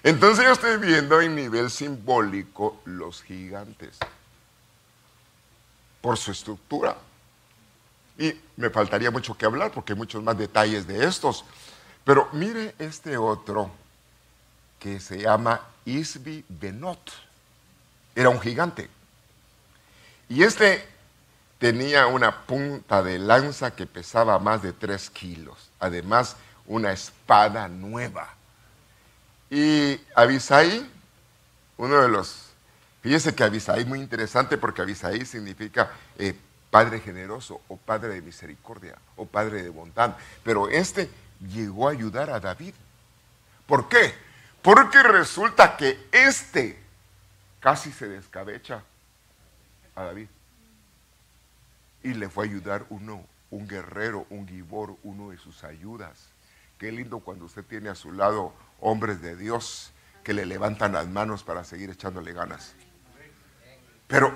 entonces 0.03 0.45
yo 0.45 0.51
estoy 0.51 0.77
viendo 0.77 1.21
en 1.21 1.35
nivel 1.35 1.71
simbólico 1.71 2.81
los 2.85 3.23
gigantes 3.23 3.97
por 6.01 6.17
su 6.17 6.31
estructura. 6.31 6.97
Y 8.17 8.33
me 8.57 8.69
faltaría 8.69 9.09
mucho 9.09 9.35
que 9.35 9.45
hablar 9.45 9.71
porque 9.71 9.93
hay 9.93 9.97
muchos 9.97 10.21
más 10.21 10.37
detalles 10.37 10.85
de 10.85 11.05
estos. 11.05 11.45
Pero 12.03 12.29
mire 12.33 12.75
este 12.77 13.17
otro 13.17 13.71
que 14.77 14.99
se 14.99 15.21
llama 15.21 15.61
Isbi 15.85 16.43
Benot. 16.49 17.11
Era 18.13 18.29
un 18.29 18.41
gigante. 18.41 18.89
Y 20.27 20.43
este 20.43 20.85
tenía 21.57 22.07
una 22.07 22.45
punta 22.45 23.01
de 23.01 23.17
lanza 23.19 23.73
que 23.73 23.85
pesaba 23.85 24.37
más 24.39 24.61
de 24.61 24.73
tres 24.73 25.09
kilos. 25.09 25.69
Además, 25.79 26.35
una 26.65 26.91
espada 26.91 27.69
nueva. 27.69 28.35
Y 29.53 30.01
Abisai, 30.15 30.83
uno 31.77 32.01
de 32.01 32.09
los... 32.09 32.49
Fíjese 33.03 33.35
que 33.35 33.43
Abisai 33.43 33.81
es 33.81 33.85
muy 33.85 33.99
interesante 33.99 34.57
porque 34.57 34.81
Abisai 34.81 35.23
significa 35.27 35.91
eh, 36.17 36.33
padre 36.71 36.99
generoso 36.99 37.61
o 37.67 37.77
padre 37.77 38.15
de 38.15 38.23
misericordia 38.23 38.97
o 39.15 39.27
padre 39.27 39.61
de 39.61 39.69
bondad. 39.69 40.17
Pero 40.43 40.69
este 40.69 41.07
llegó 41.39 41.87
a 41.87 41.91
ayudar 41.91 42.31
a 42.31 42.39
David. 42.39 42.73
¿Por 43.67 43.87
qué? 43.89 44.15
Porque 44.63 45.03
resulta 45.03 45.77
que 45.77 46.03
este 46.11 46.81
casi 47.59 47.91
se 47.91 48.07
descabecha 48.07 48.81
a 49.95 50.03
David. 50.05 50.29
Y 52.01 52.15
le 52.15 52.27
fue 52.27 52.47
a 52.47 52.49
ayudar 52.49 52.87
uno, 52.89 53.23
un 53.51 53.67
guerrero, 53.67 54.25
un 54.31 54.47
gibor, 54.47 54.97
uno 55.03 55.29
de 55.29 55.37
sus 55.37 55.63
ayudas. 55.63 56.25
Qué 56.79 56.91
lindo 56.91 57.19
cuando 57.19 57.45
usted 57.45 57.63
tiene 57.63 57.89
a 57.89 57.95
su 57.95 58.11
lado 58.11 58.51
hombres 58.83 59.21
de 59.21 59.35
Dios 59.35 59.91
que 60.23 60.33
le 60.33 60.45
levantan 60.45 60.93
las 60.93 61.07
manos 61.07 61.43
para 61.43 61.63
seguir 61.63 61.89
echándole 61.89 62.33
ganas. 62.33 62.75
Pero 64.07 64.35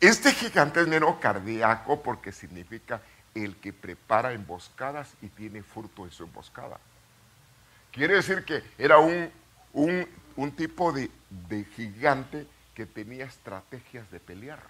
este 0.00 0.32
gigante 0.32 0.80
es 0.80 0.88
menos 0.88 1.16
cardíaco 1.18 2.02
porque 2.02 2.32
significa 2.32 3.00
el 3.34 3.56
que 3.56 3.72
prepara 3.72 4.32
emboscadas 4.32 5.14
y 5.22 5.28
tiene 5.28 5.62
fruto 5.62 6.04
en 6.04 6.10
su 6.10 6.24
emboscada. 6.24 6.78
Quiere 7.90 8.14
decir 8.14 8.44
que 8.44 8.62
era 8.76 8.98
un, 8.98 9.30
un, 9.72 10.52
tipo 10.52 10.92
de, 10.92 11.10
de 11.48 11.64
gigante 11.64 12.46
que 12.74 12.86
tenía 12.86 13.24
estrategias 13.24 14.10
de 14.10 14.20
pelear. 14.20 14.60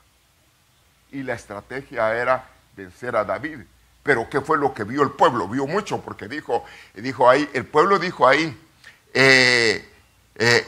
Y 1.11 1.23
la 1.23 1.35
estrategia 1.35 2.15
era 2.15 2.49
vencer 2.77 3.17
a 3.17 3.25
David. 3.25 3.61
Pero 4.03 4.29
¿qué 4.29 4.43
fue 4.43 4.59
lo 4.59 4.75
que 4.75 4.85
vio 4.85 5.03
el 5.03 5.13
pueblo? 5.13 5.49
Vio 5.49 5.67
mucho 5.67 6.03
porque 6.03 6.29
dijo, 6.29 6.65
dijo 6.95 7.29
ahí, 7.29 7.49
el 7.55 7.65
pueblo 7.65 7.99
dijo 7.99 8.29
ahí, 8.29 8.59
eh, 9.17 9.89
eh, 10.35 10.67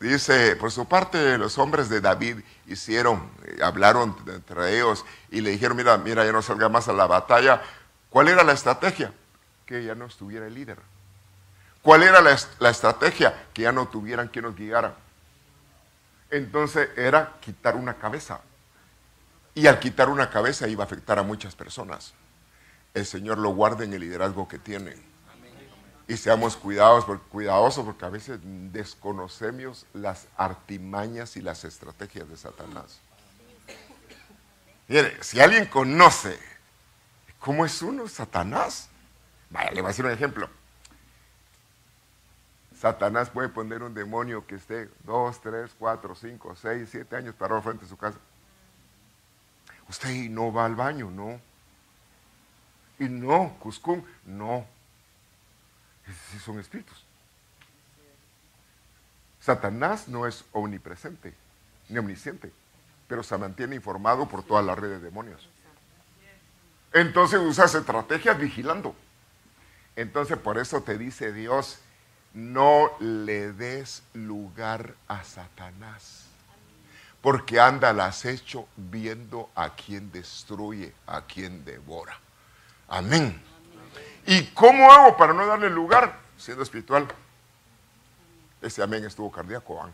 dice, 0.00 0.56
por 0.56 0.72
su 0.72 0.86
parte 0.86 1.38
los 1.38 1.56
hombres 1.58 1.88
de 1.88 2.00
David 2.00 2.38
hicieron, 2.66 3.30
eh, 3.44 3.60
hablaron 3.62 4.16
entre 4.26 4.76
ellos 4.76 5.04
y 5.30 5.40
le 5.40 5.50
dijeron, 5.50 5.76
mira, 5.76 5.96
mira, 5.96 6.24
ya 6.24 6.32
no 6.32 6.42
salga 6.42 6.68
más 6.68 6.88
a 6.88 6.92
la 6.92 7.06
batalla. 7.06 7.62
¿Cuál 8.10 8.28
era 8.28 8.42
la 8.42 8.52
estrategia? 8.52 9.12
Que 9.64 9.84
ya 9.84 9.94
no 9.94 10.06
estuviera 10.06 10.46
el 10.46 10.54
líder. 10.54 10.78
¿Cuál 11.82 12.02
era 12.02 12.20
la, 12.20 12.32
estrategia? 12.70 13.46
Que 13.54 13.62
ya 13.62 13.72
no 13.72 13.86
tuvieran 13.86 14.26
quien 14.26 14.46
nos 14.46 14.56
guiara. 14.56 14.96
Entonces 16.30 16.88
era 16.96 17.34
quitar 17.40 17.76
una 17.76 17.94
cabeza. 17.94 18.40
Y 19.54 19.68
al 19.68 19.78
quitar 19.78 20.08
una 20.08 20.28
cabeza 20.30 20.66
iba 20.66 20.82
a 20.82 20.86
afectar 20.86 21.20
a 21.20 21.22
muchas 21.22 21.54
personas. 21.54 22.12
El 22.92 23.06
Señor 23.06 23.38
lo 23.38 23.50
guarde 23.50 23.84
en 23.84 23.94
el 23.94 24.00
liderazgo 24.00 24.48
que 24.48 24.58
tiene 24.58 24.96
y 26.08 26.16
seamos 26.16 26.56
cuidados, 26.56 27.04
cuidadosos 27.30 27.84
porque 27.84 28.04
a 28.04 28.10
veces 28.10 28.38
desconocemos 28.72 29.86
las 29.92 30.26
artimañas 30.36 31.36
y 31.36 31.40
las 31.40 31.64
estrategias 31.64 32.28
de 32.28 32.36
Satanás. 32.36 33.00
Mire, 34.86 35.20
si 35.22 35.40
alguien 35.40 35.66
conoce 35.66 36.38
cómo 37.40 37.66
es 37.66 37.82
uno, 37.82 38.06
Satanás, 38.06 38.88
vaya, 39.50 39.70
le 39.70 39.80
voy 39.80 39.88
a 39.88 39.88
decir 39.88 40.04
un 40.04 40.12
ejemplo. 40.12 40.48
Satanás 42.78 43.30
puede 43.30 43.48
poner 43.48 43.82
un 43.82 43.94
demonio 43.94 44.46
que 44.46 44.56
esté 44.56 44.88
dos, 45.02 45.40
tres, 45.40 45.72
cuatro, 45.76 46.14
cinco, 46.14 46.54
seis, 46.54 46.88
siete 46.90 47.16
años 47.16 47.34
parado 47.34 47.62
frente 47.62 47.84
a 47.84 47.88
su 47.88 47.96
casa. 47.96 48.18
Usted 49.88 50.30
no 50.30 50.52
va 50.52 50.66
al 50.66 50.76
baño, 50.76 51.10
no. 51.10 51.40
Y 52.98 53.08
no, 53.08 53.56
Cuscún, 53.58 54.06
no 54.24 54.75
sí 56.12 56.38
son 56.38 56.58
espíritus. 56.60 57.04
Satanás 59.40 60.08
no 60.08 60.26
es 60.26 60.44
omnipresente 60.52 61.32
ni 61.88 61.98
omnisciente, 61.98 62.52
pero 63.06 63.22
se 63.22 63.38
mantiene 63.38 63.76
informado 63.76 64.28
por 64.28 64.42
toda 64.42 64.62
la 64.62 64.74
red 64.74 64.88
de 64.88 64.98
demonios. 64.98 65.48
Entonces 66.92 67.38
usas 67.38 67.74
estrategias 67.74 68.38
vigilando. 68.38 68.94
Entonces 69.94 70.36
por 70.36 70.58
eso 70.58 70.82
te 70.82 70.98
dice 70.98 71.32
Dios, 71.32 71.78
no 72.34 72.90
le 73.00 73.52
des 73.52 74.02
lugar 74.12 74.94
a 75.08 75.24
Satanás, 75.24 76.24
porque 77.22 77.60
anda 77.60 77.90
al 77.90 78.00
acecho 78.00 78.66
viendo 78.76 79.48
a 79.54 79.74
quien 79.74 80.10
destruye, 80.10 80.92
a 81.06 81.22
quien 81.22 81.64
devora. 81.64 82.18
Amén. 82.88 83.40
¿Y 84.26 84.44
cómo 84.46 84.90
hago 84.90 85.16
para 85.16 85.32
no 85.32 85.46
darle 85.46 85.70
lugar? 85.70 86.18
Siendo 86.36 86.62
espiritual. 86.62 87.06
Ese 88.60 88.82
amén 88.82 89.04
estuvo 89.04 89.30
cardíaco. 89.30 89.88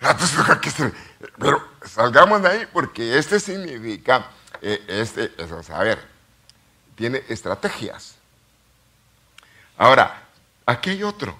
pues, 0.00 0.92
pero 1.38 1.62
salgamos 1.84 2.42
de 2.42 2.48
ahí 2.48 2.68
porque 2.72 3.18
este 3.18 3.40
significa, 3.40 4.26
eh, 4.62 4.82
este, 4.88 5.32
a 5.72 5.82
ver, 5.82 5.98
tiene 6.94 7.22
estrategias. 7.28 8.14
Ahora, 9.76 10.22
aquí 10.64 10.90
hay 10.90 11.02
otro, 11.02 11.36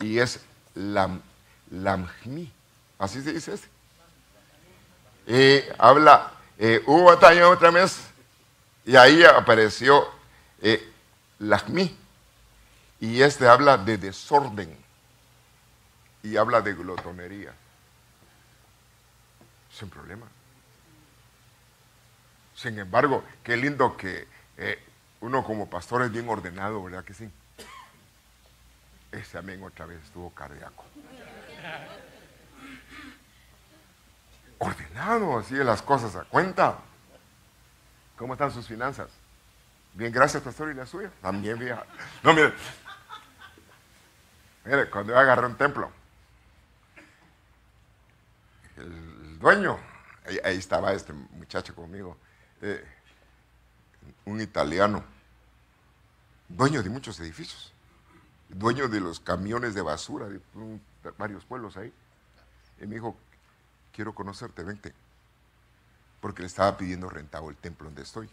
y 0.00 0.18
es 0.18 0.40
lam, 0.74 1.20
lamjmi, 1.70 2.52
así 2.98 3.22
se 3.22 3.32
dice 3.32 3.54
este. 3.54 3.68
Eh, 5.26 5.74
habla 5.78 6.35
eh, 6.58 6.82
hubo 6.86 7.04
batalla 7.04 7.48
otra 7.48 7.70
vez 7.70 7.98
y 8.84 8.96
ahí 8.96 9.24
apareció 9.24 10.08
eh, 10.62 10.88
Y 13.00 13.20
este 13.20 13.46
habla 13.46 13.76
de 13.76 13.98
desorden 13.98 14.76
y 16.22 16.36
habla 16.36 16.60
de 16.60 16.72
glotonería. 16.72 17.52
Sin 19.70 19.90
problema. 19.90 20.26
Sin 22.54 22.78
embargo, 22.78 23.22
qué 23.44 23.56
lindo 23.56 23.96
que 23.96 24.26
eh, 24.56 24.82
uno 25.20 25.44
como 25.44 25.68
pastor 25.68 26.02
es 26.02 26.10
bien 26.10 26.28
ordenado, 26.28 26.82
¿verdad 26.82 27.04
que 27.04 27.12
sí? 27.12 27.28
Ese 29.12 29.38
amén 29.38 29.62
otra 29.62 29.84
vez 29.86 30.02
estuvo 30.02 30.30
cardíaco. 30.30 30.84
Ordenado, 34.58 35.38
así 35.38 35.54
las 35.54 35.82
cosas 35.82 36.16
a 36.16 36.24
cuenta. 36.24 36.78
¿Cómo 38.16 38.34
están 38.34 38.50
sus 38.50 38.66
finanzas? 38.66 39.08
Bien, 39.94 40.12
gracias, 40.12 40.42
pastor, 40.42 40.70
y 40.70 40.74
la 40.74 40.86
suya. 40.86 41.10
También 41.22 41.58
bien. 41.58 41.76
No, 42.22 42.32
mire. 42.32 42.52
Mire, 44.64 44.90
cuando 44.90 45.12
yo 45.12 45.18
agarré 45.18 45.46
un 45.46 45.56
templo, 45.56 45.90
el 48.76 49.38
dueño, 49.38 49.78
ahí, 50.44 50.56
estaba 50.56 50.92
este 50.92 51.12
muchacho 51.12 51.74
conmigo, 51.74 52.16
eh, 52.62 52.84
un 54.24 54.40
italiano, 54.40 55.04
dueño 56.48 56.82
de 56.82 56.90
muchos 56.90 57.20
edificios, 57.20 57.72
dueño 58.48 58.88
de 58.88 59.00
los 59.00 59.20
camiones 59.20 59.74
de 59.74 59.82
basura 59.82 60.26
de 60.28 60.40
varios 61.16 61.44
pueblos 61.44 61.76
ahí. 61.76 61.92
Y 62.80 62.86
me 62.86 62.96
dijo, 62.96 63.16
quiero 63.96 64.14
conocerte, 64.14 64.62
vente. 64.62 64.94
porque 66.20 66.42
le 66.42 66.48
estaba 66.48 66.76
pidiendo 66.76 67.08
rentado 67.08 67.48
el 67.50 67.56
templo 67.56 67.86
donde 67.86 68.02
estoy. 68.02 68.28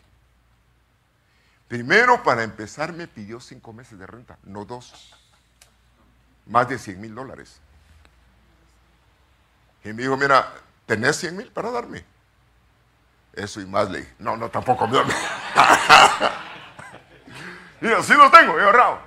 Primero, 1.67 2.21
para 2.23 2.43
empezar, 2.43 2.91
me 2.91 3.07
pidió 3.07 3.39
cinco 3.39 3.71
meses 3.71 3.97
de 3.97 4.05
renta, 4.05 4.37
no 4.43 4.65
dos. 4.65 5.13
Más 6.45 6.67
de 6.67 6.77
100 6.77 6.99
mil 6.99 7.15
dólares. 7.15 7.61
Y 9.83 9.93
me 9.93 10.03
dijo, 10.03 10.17
mira, 10.17 10.53
¿tenés 10.85 11.15
100 11.17 11.37
mil 11.37 11.51
para 11.51 11.71
darme? 11.71 12.03
Eso 13.31 13.61
y 13.61 13.65
más 13.65 13.89
le 13.89 13.99
dije, 13.99 14.13
no, 14.19 14.35
no, 14.37 14.49
tampoco 14.49 14.87
me 14.87 14.99
Y 17.81 17.87
así 17.91 18.13
lo 18.13 18.29
tengo, 18.31 18.59
he 18.59 18.63
ahorrado. 18.63 18.99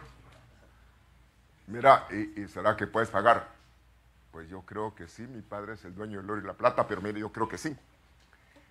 Mira, 1.67 2.07
¿y, 2.11 2.47
será 2.49 2.77
que 2.77 2.87
puedes 2.87 3.11
pagar? 3.11 3.56
Pues 4.37 4.51
yo 4.51 4.61
creo 4.67 4.95
que 4.95 5.09
sí, 5.09 5.23
mi 5.23 5.41
padre 5.41 5.73
es 5.73 5.85
el 5.87 5.95
dueño 5.95 6.21
del 6.21 6.29
oro 6.29 6.43
y 6.43 6.45
la 6.45 6.53
plata, 6.53 6.87
pero 6.87 7.01
mire, 7.01 7.19
yo 7.19 7.33
creo 7.33 7.49
que 7.49 7.57
sí. 7.57 7.75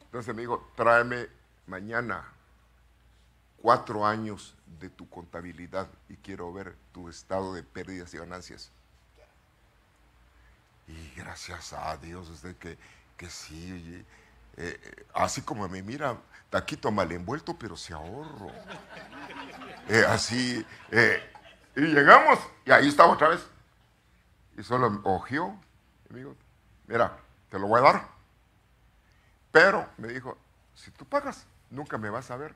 Entonces 0.04 0.36
me 0.36 0.42
dijo, 0.42 0.72
tráeme 0.76 1.28
mañana 1.66 2.24
cuatro 3.64 4.06
años 4.06 4.56
de 4.80 4.92
tu 4.92 5.10
contabilidad 5.10 5.88
y 6.08 6.18
quiero 6.18 6.54
ver 6.54 6.76
tu 6.94 7.10
estado 7.10 7.56
de 7.56 7.64
pérdidas 7.64 8.14
y 8.14 8.20
ganancias. 8.20 8.72
Y 10.88 11.20
gracias 11.20 11.74
a 11.74 11.98
Dios, 11.98 12.30
usted 12.30 12.56
que, 12.58 12.78
que 13.18 13.28
sí, 13.28 14.06
eh, 14.58 15.06
así 15.16 15.42
como 15.42 15.68
me 15.68 15.82
mira, 15.82 16.16
taquito 16.52 16.92
mal 16.92 17.12
envuelto, 17.12 17.58
pero 17.58 17.76
se 17.76 17.92
ahorro. 17.92 18.52
Eh, 19.90 20.06
así, 20.08 20.64
eh, 20.92 21.28
y 21.76 21.82
llegamos, 21.82 22.38
y 22.66 22.72
ahí 22.72 22.88
estaba 22.88 23.12
otra 23.12 23.30
vez. 23.30 23.55
Y 24.58 24.64
solo 24.64 25.02
ojió, 25.04 25.60
dijo, 26.10 26.36
mira, 26.88 27.18
te 27.50 27.60
lo 27.60 27.68
voy 27.68 27.80
a 27.80 27.84
dar. 27.84 28.08
Pero 29.52 29.88
me 29.98 30.08
dijo, 30.08 30.38
si 30.74 30.92
tú 30.92 31.06
pagas, 31.06 31.46
nunca 31.70 31.98
me 31.98 32.10
vas 32.10 32.32
a 32.32 32.38
ver. 32.38 32.56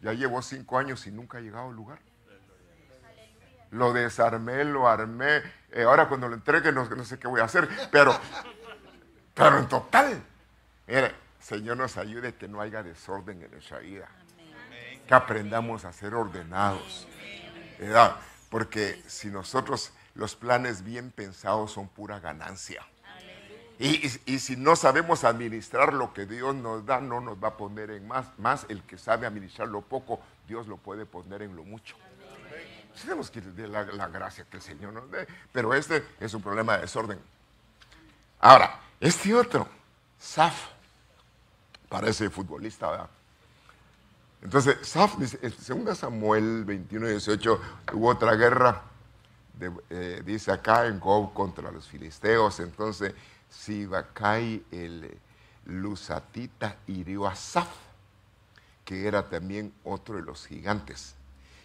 Ya 0.00 0.12
llevo 0.12 0.42
cinco 0.42 0.78
años 0.78 1.06
y 1.06 1.12
nunca 1.12 1.38
ha 1.38 1.40
llegado 1.40 1.68
al 1.68 1.76
lugar. 1.76 1.98
Lo 3.70 3.92
desarmé, 3.92 4.64
lo 4.64 4.86
armé. 4.86 5.42
Eh, 5.70 5.84
ahora 5.84 6.08
cuando 6.08 6.28
lo 6.28 6.34
entregue 6.34 6.72
no, 6.72 7.04
sé 7.04 7.18
qué 7.18 7.28
voy 7.28 7.40
a 7.40 7.44
hacer. 7.44 7.68
Pero, 7.90 8.14
pero 9.32 9.58
en 9.58 9.68
total, 9.68 10.22
mire, 10.86 11.14
Señor 11.40 11.76
nos 11.76 11.96
ayude 11.96 12.34
que 12.34 12.48
no 12.48 12.60
haya 12.60 12.82
desorden 12.82 13.42
en 13.42 13.50
nuestra 13.50 13.78
vida. 13.78 14.08
Que 15.06 15.14
aprendamos 15.14 15.84
a 15.84 15.92
ser 15.92 16.14
ordenados. 16.14 17.06
Porque 18.50 19.02
si 19.06 19.28
nosotros 19.28 19.92
los 20.14 20.34
planes 20.36 20.82
bien 20.84 21.10
pensados 21.10 21.72
son 21.72 21.88
pura 21.88 22.20
ganancia. 22.20 22.84
Y, 23.78 24.08
si 24.38 24.56
no 24.56 24.76
sabemos 24.76 25.24
administrar 25.24 25.92
lo 25.92 26.14
que 26.14 26.24
Dios 26.24 26.54
nos 26.54 26.86
da, 26.86 27.00
no 27.00 27.20
nos 27.20 27.42
va 27.42 27.48
a 27.48 27.56
poner 27.56 27.90
en 27.90 28.06
más. 28.06 28.26
Más 28.38 28.64
el 28.68 28.82
que 28.82 28.96
sabe 28.96 29.26
administrar 29.26 29.66
lo 29.66 29.80
poco, 29.80 30.20
Dios 30.46 30.68
lo 30.68 30.76
puede 30.76 31.04
poner 31.04 31.42
en 31.42 31.56
lo 31.56 31.64
mucho. 31.64 31.96
Tenemos 33.00 33.30
que 33.30 33.40
de 33.40 33.66
la, 33.66 33.82
la 33.84 34.06
gracia 34.06 34.44
que 34.48 34.58
el 34.58 34.62
Señor 34.62 34.92
nos 34.92 35.10
dé. 35.10 35.26
Pero 35.50 35.74
este 35.74 36.04
es 36.20 36.32
un 36.32 36.42
problema 36.42 36.74
de 36.76 36.82
desorden. 36.82 37.18
Ahora, 38.38 38.78
este 39.00 39.34
otro, 39.34 39.66
Saf, 40.16 40.68
parece 41.88 42.30
futbolista, 42.30 42.88
¿verdad? 42.88 43.10
Entonces, 44.42 44.76
Saf, 44.86 45.14
según 45.60 45.92
Samuel 45.96 46.64
21 46.64 47.08
y 47.08 47.10
18, 47.12 47.60
hubo 47.94 48.08
otra 48.08 48.34
guerra, 48.34 48.82
eh, 49.90 50.22
dice 50.24 50.50
acá 50.50 50.86
en 50.86 50.98
Gob 50.98 51.32
contra 51.32 51.70
los 51.70 51.86
filisteos. 51.86 52.60
Entonces, 52.60 53.14
Sibacai 53.48 54.64
el 54.70 55.18
Lusatita 55.66 56.76
hirió 56.86 57.26
a 57.26 57.34
Saf, 57.34 57.68
que 58.84 59.06
era 59.06 59.28
también 59.28 59.72
otro 59.84 60.16
de 60.16 60.22
los 60.22 60.46
gigantes. 60.46 61.14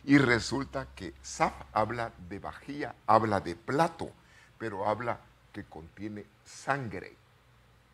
Y 0.03 0.17
resulta 0.17 0.88
que 0.95 1.13
Saf 1.21 1.53
habla 1.73 2.11
de 2.29 2.39
vajilla, 2.39 2.95
habla 3.07 3.39
de 3.39 3.55
plato, 3.55 4.11
pero 4.57 4.88
habla 4.88 5.19
que 5.51 5.63
contiene 5.65 6.25
sangre 6.45 7.15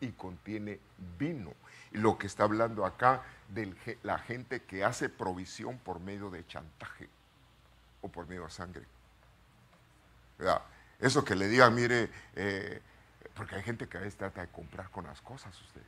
y 0.00 0.10
contiene 0.12 0.78
vino. 1.18 1.52
Y 1.92 1.98
lo 1.98 2.18
que 2.18 2.26
está 2.26 2.44
hablando 2.44 2.84
acá 2.84 3.22
de 3.48 3.74
la 4.02 4.18
gente 4.18 4.62
que 4.62 4.84
hace 4.84 5.08
provisión 5.08 5.78
por 5.78 6.00
medio 6.00 6.30
de 6.30 6.46
chantaje 6.46 7.08
o 8.02 8.08
por 8.08 8.28
medio 8.28 8.44
de 8.44 8.50
sangre. 8.50 8.93
Eso 10.98 11.24
que 11.24 11.34
le 11.34 11.48
diga, 11.48 11.68
mire, 11.70 12.10
eh, 12.34 12.80
porque 13.34 13.56
hay 13.56 13.62
gente 13.62 13.88
que 13.88 13.98
a 13.98 14.00
veces 14.00 14.16
trata 14.16 14.40
de 14.40 14.48
comprar 14.48 14.90
con 14.90 15.04
las 15.04 15.20
cosas 15.20 15.54
usted. 15.60 15.82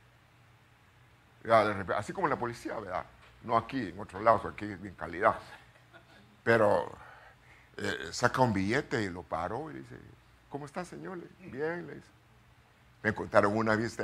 Así 1.95 2.13
como 2.13 2.27
la 2.27 2.35
policía, 2.35 2.77
¿verdad? 2.79 3.05
No 3.43 3.57
aquí, 3.57 3.89
en 3.89 3.99
otros 3.99 4.21
lados, 4.21 4.45
aquí 4.45 4.65
en 4.65 4.95
calidad. 4.95 5.39
Pero 6.43 6.91
eh, 7.77 8.09
saca 8.11 8.41
un 8.41 8.53
billete 8.53 9.03
y 9.03 9.09
lo 9.09 9.23
paró 9.23 9.71
y 9.71 9.75
dice, 9.75 9.95
¿cómo 10.49 10.65
está, 10.65 10.83
señor? 10.83 11.19
Bien, 11.39 11.87
le 11.87 11.95
dice. 11.95 12.07
Me 13.03 13.13
contaron 13.13 13.55
una 13.55 13.75
vez 13.75 13.97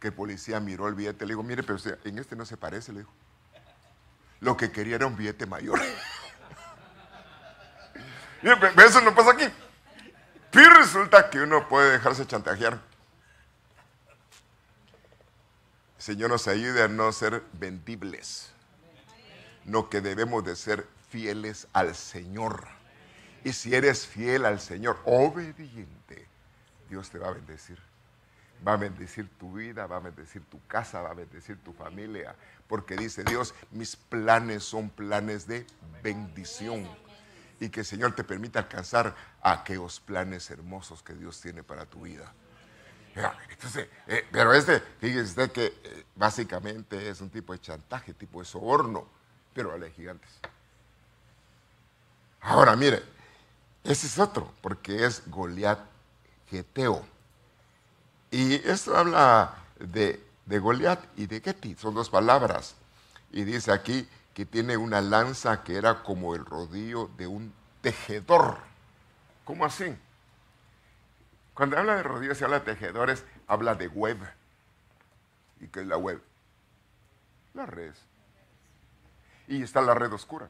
que 0.00 0.08
el 0.08 0.14
policía 0.14 0.58
miró 0.60 0.88
el 0.88 0.94
billete, 0.94 1.24
le 1.26 1.32
digo, 1.32 1.42
mire, 1.42 1.62
pero 1.62 1.78
en 2.04 2.18
este 2.18 2.34
no 2.34 2.44
se 2.44 2.56
parece, 2.56 2.92
le 2.92 3.00
dijo. 3.00 3.12
Lo 4.40 4.56
que 4.56 4.72
quería 4.72 4.96
era 4.96 5.06
un 5.06 5.16
billete 5.16 5.46
mayor. 5.46 5.78
eso 8.42 9.00
no 9.02 9.14
pasa 9.14 9.32
aquí. 9.32 9.44
Y 10.52 10.58
resulta 10.58 11.30
que 11.30 11.40
uno 11.40 11.68
puede 11.68 11.92
dejarse 11.92 12.26
chantajear. 12.26 12.80
Señor 15.98 16.30
nos 16.30 16.48
ayude 16.48 16.82
a 16.82 16.88
no 16.88 17.12
ser 17.12 17.42
vendibles, 17.52 18.50
no 19.66 19.90
que 19.90 20.00
debemos 20.00 20.42
de 20.44 20.56
ser 20.56 20.86
fieles 21.10 21.68
al 21.74 21.94
Señor. 21.94 22.66
Y 23.44 23.52
si 23.52 23.74
eres 23.74 24.06
fiel 24.06 24.46
al 24.46 24.60
Señor, 24.60 24.98
obediente, 25.04 26.26
Dios 26.88 27.10
te 27.10 27.18
va 27.18 27.28
a 27.28 27.32
bendecir. 27.32 27.78
Va 28.66 28.74
a 28.74 28.76
bendecir 28.76 29.28
tu 29.38 29.54
vida, 29.54 29.86
va 29.86 29.96
a 29.96 30.00
bendecir 30.00 30.42
tu 30.44 30.58
casa, 30.66 31.02
va 31.02 31.10
a 31.10 31.14
bendecir 31.14 31.58
tu 31.62 31.72
familia. 31.72 32.34
Porque 32.66 32.96
dice 32.96 33.22
Dios, 33.22 33.54
mis 33.70 33.96
planes 33.96 34.64
son 34.64 34.90
planes 34.90 35.46
de 35.46 35.66
bendición 36.02 36.88
y 37.60 37.68
que 37.68 37.80
el 37.80 37.86
Señor 37.86 38.14
te 38.14 38.24
permita 38.24 38.58
alcanzar 38.58 39.14
aquellos 39.42 40.00
planes 40.00 40.50
hermosos 40.50 41.02
que 41.02 41.14
Dios 41.14 41.40
tiene 41.40 41.62
para 41.62 41.84
tu 41.84 42.00
vida. 42.00 42.32
Entonces, 43.50 43.88
eh, 44.06 44.26
pero 44.32 44.54
este, 44.54 44.80
fíjese 44.80 45.22
usted 45.22 45.52
que 45.52 45.66
eh, 45.66 46.04
básicamente 46.16 47.08
es 47.08 47.20
un 47.20 47.28
tipo 47.28 47.52
de 47.52 47.60
chantaje, 47.60 48.14
tipo 48.14 48.40
de 48.40 48.46
soborno, 48.46 49.06
pero 49.52 49.72
a 49.72 49.76
los 49.78 49.92
gigantes. 49.92 50.30
Ahora, 52.40 52.74
mire, 52.76 53.02
ese 53.84 54.06
es 54.06 54.18
otro, 54.18 54.54
porque 54.62 55.04
es 55.04 55.28
Goliat 55.28 55.80
Geteo. 56.48 57.04
Y 58.30 58.54
esto 58.54 58.96
habla 58.96 59.54
de, 59.78 60.24
de 60.46 60.58
Goliat 60.58 61.00
y 61.16 61.26
de 61.26 61.40
Getí, 61.40 61.74
son 61.74 61.94
dos 61.94 62.08
palabras. 62.08 62.74
Y 63.32 63.44
dice 63.44 63.70
aquí, 63.70 64.08
que 64.34 64.46
tiene 64.46 64.76
una 64.76 65.00
lanza 65.00 65.62
que 65.62 65.76
era 65.76 66.02
como 66.02 66.34
el 66.34 66.44
rodillo 66.44 67.08
de 67.16 67.26
un 67.26 67.52
tejedor. 67.80 68.58
¿Cómo 69.44 69.64
así? 69.64 69.96
Cuando 71.54 71.78
habla 71.78 71.96
de 71.96 72.02
rodillos 72.02 72.40
y 72.40 72.44
habla 72.44 72.60
de 72.60 72.74
tejedores, 72.74 73.24
habla 73.46 73.74
de 73.74 73.88
web. 73.88 74.18
¿Y 75.60 75.68
qué 75.68 75.80
es 75.80 75.86
la 75.86 75.96
web? 75.96 76.22
La 77.54 77.66
red. 77.66 77.94
Y 79.48 79.62
está 79.62 79.80
la 79.80 79.94
red 79.94 80.12
oscura. 80.12 80.48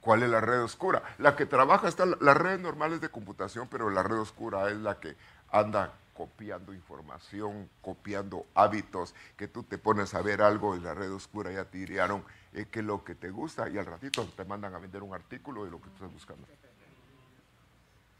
¿Cuál 0.00 0.22
es 0.22 0.30
la 0.30 0.40
red 0.40 0.62
oscura? 0.62 1.02
La 1.18 1.36
que 1.36 1.46
trabaja 1.46 1.88
está 1.88 2.06
las 2.06 2.36
redes 2.36 2.60
normales 2.60 3.00
de 3.00 3.10
computación, 3.10 3.68
pero 3.68 3.90
la 3.90 4.02
red 4.02 4.18
oscura 4.18 4.68
es 4.70 4.76
la 4.76 4.98
que 4.98 5.16
anda 5.50 5.92
copiando 6.20 6.74
información, 6.74 7.70
copiando 7.80 8.44
hábitos, 8.54 9.14
que 9.38 9.48
tú 9.48 9.62
te 9.62 9.78
pones 9.78 10.12
a 10.12 10.20
ver 10.20 10.42
algo 10.42 10.74
en 10.74 10.84
la 10.84 10.92
red 10.92 11.10
oscura, 11.10 11.50
ya 11.50 11.64
te 11.64 11.78
dirían 11.78 12.22
eh, 12.52 12.66
qué 12.70 12.80
es 12.80 12.84
lo 12.84 13.02
que 13.02 13.14
te 13.14 13.30
gusta 13.30 13.70
y 13.70 13.78
al 13.78 13.86
ratito 13.86 14.26
te 14.36 14.44
mandan 14.44 14.74
a 14.74 14.78
vender 14.78 15.02
un 15.02 15.14
artículo 15.14 15.64
de 15.64 15.70
lo 15.70 15.78
que 15.78 15.88
tú 15.88 15.94
estás 15.94 16.12
buscando. 16.12 16.46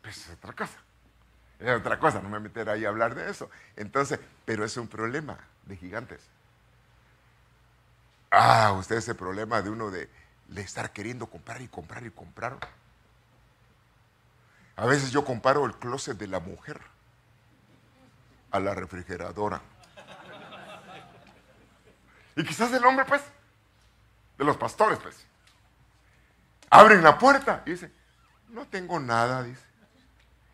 Pues 0.01 0.17
es 0.17 0.31
otra 0.31 0.55
cosa. 0.55 0.79
Es 1.59 1.79
otra 1.79 1.99
cosa, 1.99 2.23
no 2.23 2.31
me 2.31 2.41
meteré 2.41 2.71
ahí 2.71 2.87
a 2.87 2.89
hablar 2.89 3.15
de 3.15 3.29
eso. 3.29 3.51
Entonces, 3.77 4.19
pero 4.47 4.65
es 4.65 4.75
un 4.79 4.89
problema 4.89 5.39
de 5.67 5.77
gigantes. 5.77 6.23
Ah, 8.31 8.75
usted 8.79 8.97
ese 8.97 9.15
problema 9.15 9.61
de 9.61 9.69
uno 9.69 9.91
de, 9.91 10.09
de 10.49 10.63
estar 10.63 10.91
queriendo 10.91 11.27
comprar 11.27 11.61
y 11.61 11.69
comprar 11.69 12.07
y 12.07 12.11
comprar. 12.11 12.57
A 14.77 14.87
veces 14.87 15.11
yo 15.11 15.23
comparo 15.23 15.67
el 15.67 15.75
closet 15.75 16.17
de 16.17 16.29
la 16.29 16.41
mujer 16.41 16.81
a 18.51 18.61
la 18.61 18.75
refrigeradora. 18.75 19.61
Y 22.37 22.45
quizás 22.45 22.73
el 22.73 22.85
hombre, 22.85 23.05
pues, 23.05 23.23
de 24.39 24.45
los 24.45 24.57
pastores, 24.57 24.99
pues, 24.99 25.17
abren 26.71 27.03
la 27.03 27.19
puerta 27.19 27.63
y 27.67 27.71
dice, 27.73 27.93
no 28.49 28.67
tengo 28.67 28.99
nada, 28.99 29.43
dice. 29.43 29.63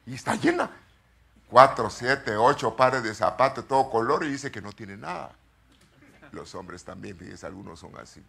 Y 0.07 0.14
está 0.14 0.34
llena. 0.34 0.70
cuatro, 1.49 1.90
siete, 1.90 2.36
ocho 2.36 2.74
pares 2.74 3.03
de 3.03 3.14
zapatos, 3.14 3.68
todo 3.68 3.90
color, 3.90 4.24
y 4.24 4.30
dice 4.30 4.51
que 4.51 4.61
no 4.61 4.72
tiene 4.72 4.97
nada. 4.97 5.30
Los 6.32 6.55
hombres 6.55 6.84
también, 6.84 7.16
fíjense, 7.16 7.47
algunos 7.47 7.78
son 7.78 7.97
así. 7.99 8.22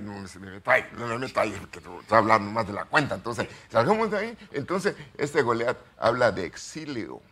No 0.00 0.12
me 0.40 0.50
meta 0.50 0.76
no 0.96 1.06
me 1.06 1.18
meta 1.18 1.42
porque 1.60 1.80
está 2.00 2.18
hablando 2.18 2.50
más 2.50 2.66
de 2.66 2.72
la 2.72 2.84
cuenta. 2.84 3.14
Entonces, 3.14 3.48
salgamos 3.70 4.10
de 4.10 4.18
ahí. 4.18 4.38
Entonces, 4.52 4.96
este 5.16 5.40
Goliat 5.42 5.78
habla 5.98 6.32
de 6.32 6.44
exilio 6.44 7.22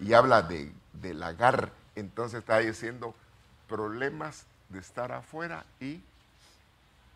y 0.00 0.12
habla 0.12 0.42
de, 0.42 0.72
de 0.94 1.14
lagar. 1.14 1.72
Entonces, 1.94 2.40
está 2.40 2.58
diciendo 2.58 3.14
problemas 3.68 4.46
de 4.68 4.80
estar 4.80 5.12
afuera 5.12 5.64
y 5.80 6.02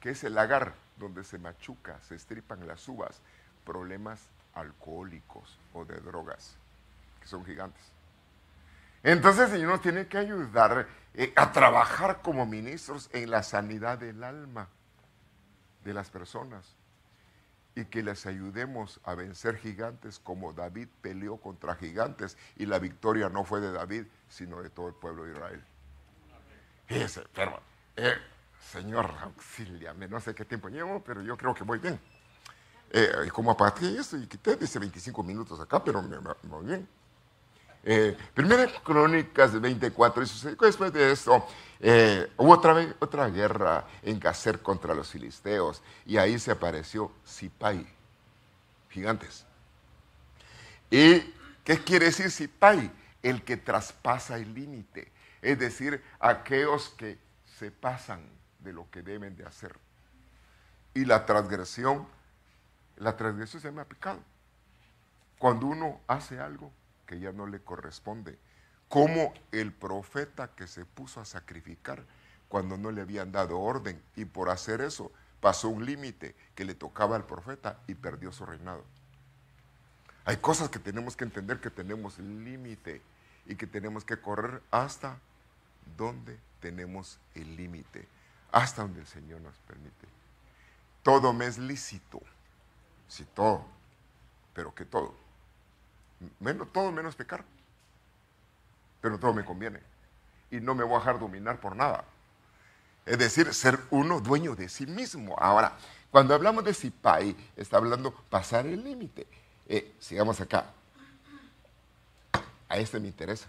que 0.00 0.10
es 0.10 0.24
el 0.24 0.34
lagar 0.34 0.74
donde 0.96 1.24
se 1.24 1.38
machuca, 1.38 2.00
se 2.02 2.14
estripan 2.14 2.66
las 2.66 2.86
uvas, 2.88 3.20
problemas 3.64 4.20
alcohólicos 4.54 5.58
o 5.72 5.84
de 5.84 6.00
drogas, 6.00 6.56
que 7.20 7.26
son 7.28 7.44
gigantes. 7.44 7.82
Entonces 9.02 9.46
el 9.46 9.56
Señor 9.56 9.70
nos 9.70 9.82
tiene 9.82 10.06
que 10.06 10.18
ayudar 10.18 10.86
eh, 11.14 11.32
a 11.34 11.50
trabajar 11.52 12.22
como 12.22 12.46
ministros 12.46 13.10
en 13.12 13.30
la 13.30 13.42
sanidad 13.42 13.98
del 13.98 14.22
alma 14.22 14.68
de 15.84 15.92
las 15.92 16.08
personas 16.10 16.76
y 17.74 17.84
que 17.86 18.02
les 18.02 18.26
ayudemos 18.26 19.00
a 19.04 19.14
vencer 19.14 19.56
gigantes 19.56 20.18
como 20.18 20.52
David 20.52 20.88
peleó 21.00 21.38
contra 21.38 21.74
gigantes 21.74 22.36
y 22.56 22.66
la 22.66 22.78
victoria 22.78 23.28
no 23.28 23.44
fue 23.44 23.60
de 23.60 23.72
David, 23.72 24.04
sino 24.28 24.62
de 24.62 24.70
todo 24.70 24.88
el 24.88 24.94
pueblo 24.94 25.24
de 25.24 25.32
Israel. 25.32 25.64
Fíjese, 26.86 27.22
pero, 27.34 27.60
eh, 27.96 28.14
Señor, 28.60 29.10
auxíliame, 29.22 30.08
no 30.08 30.20
sé 30.20 30.34
qué 30.34 30.44
tiempo 30.44 30.68
llevo, 30.68 31.02
pero 31.02 31.22
yo 31.22 31.36
creo 31.36 31.54
que 31.54 31.64
voy 31.64 31.78
bien. 31.78 31.98
Eh, 32.90 33.30
como 33.32 33.50
aparte 33.50 33.86
esto 33.98 34.18
y 34.18 34.26
quité, 34.26 34.56
dice 34.56 34.78
25 34.78 35.22
minutos 35.22 35.58
acá, 35.58 35.82
pero 35.82 36.02
me, 36.02 36.18
voy 36.42 36.66
bien. 36.66 36.86
Eh, 37.84 38.16
primera 38.32 38.68
Crónicas 38.84 39.60
24, 39.60 40.22
y 40.22 40.26
sucedió 40.26 40.56
después 40.60 40.92
de 40.92 41.10
esto, 41.10 41.44
eh, 41.80 42.30
hubo 42.36 42.52
otra, 42.52 42.72
vez, 42.74 42.94
otra 43.00 43.28
guerra 43.28 43.86
en 44.02 44.20
Cacer 44.20 44.60
contra 44.60 44.94
los 44.94 45.10
filisteos, 45.10 45.82
y 46.06 46.16
ahí 46.16 46.38
se 46.38 46.52
apareció 46.52 47.10
Sipai, 47.24 47.84
gigantes. 48.90 49.44
¿Y 50.90 51.20
qué 51.64 51.82
quiere 51.84 52.06
decir 52.06 52.30
Sipai? 52.30 52.90
El 53.20 53.42
que 53.42 53.56
traspasa 53.56 54.36
el 54.36 54.54
límite, 54.54 55.10
es 55.40 55.58
decir, 55.58 56.02
aquellos 56.20 56.90
que 56.90 57.18
se 57.58 57.70
pasan 57.70 58.28
de 58.60 58.72
lo 58.72 58.88
que 58.90 59.02
deben 59.02 59.36
de 59.36 59.44
hacer. 59.44 59.76
Y 60.94 61.04
la 61.04 61.26
transgresión, 61.26 62.06
la 62.96 63.16
transgresión 63.16 63.60
se 63.60 63.68
llama 63.68 63.84
pecado. 63.84 64.20
Cuando 65.38 65.66
uno 65.66 66.00
hace 66.06 66.38
algo 66.38 66.70
que 67.12 67.20
ya 67.20 67.30
no 67.30 67.46
le 67.46 67.60
corresponde, 67.60 68.38
como 68.88 69.34
el 69.52 69.70
profeta 69.70 70.48
que 70.56 70.66
se 70.66 70.86
puso 70.86 71.20
a 71.20 71.26
sacrificar 71.26 72.02
cuando 72.48 72.78
no 72.78 72.90
le 72.90 73.02
habían 73.02 73.32
dado 73.32 73.60
orden 73.60 74.00
y 74.16 74.24
por 74.24 74.48
hacer 74.48 74.80
eso 74.80 75.12
pasó 75.38 75.68
un 75.68 75.84
límite 75.84 76.34
que 76.54 76.64
le 76.64 76.74
tocaba 76.74 77.16
al 77.16 77.26
profeta 77.26 77.78
y 77.86 77.96
perdió 77.96 78.32
su 78.32 78.46
reinado. 78.46 78.82
Hay 80.24 80.38
cosas 80.38 80.70
que 80.70 80.78
tenemos 80.78 81.14
que 81.14 81.24
entender 81.24 81.60
que 81.60 81.68
tenemos 81.68 82.18
límite 82.18 83.02
y 83.44 83.56
que 83.56 83.66
tenemos 83.66 84.06
que 84.06 84.16
correr 84.18 84.62
hasta 84.70 85.18
donde 85.98 86.38
tenemos 86.60 87.18
el 87.34 87.56
límite 87.56 88.08
hasta 88.52 88.80
donde 88.80 89.00
el 89.00 89.06
Señor 89.06 89.42
nos 89.42 89.58
permite. 89.66 90.08
Todo 91.02 91.34
me 91.34 91.44
es 91.44 91.58
lícito. 91.58 92.22
Sí, 93.06 93.26
todo. 93.34 93.66
Pero 94.54 94.74
que 94.74 94.86
todo. 94.86 95.14
Menos, 96.40 96.72
todo 96.72 96.92
menos 96.92 97.14
pecar. 97.14 97.44
Pero 99.00 99.18
todo 99.18 99.32
me 99.32 99.44
conviene. 99.44 99.80
Y 100.50 100.60
no 100.60 100.74
me 100.74 100.84
voy 100.84 100.96
a 100.96 100.98
dejar 100.98 101.18
dominar 101.18 101.60
por 101.60 101.74
nada. 101.74 102.04
Es 103.04 103.18
decir, 103.18 103.52
ser 103.52 103.78
uno 103.90 104.20
dueño 104.20 104.54
de 104.54 104.68
sí 104.68 104.86
mismo. 104.86 105.36
Ahora, 105.38 105.76
cuando 106.10 106.34
hablamos 106.34 106.64
de 106.64 106.74
Sipai, 106.74 107.34
está 107.56 107.78
hablando 107.78 108.12
pasar 108.12 108.66
el 108.66 108.84
límite. 108.84 109.26
Eh, 109.66 109.94
sigamos 109.98 110.40
acá. 110.40 110.66
A 112.68 112.76
este 112.76 113.00
me 113.00 113.08
interesa. 113.08 113.48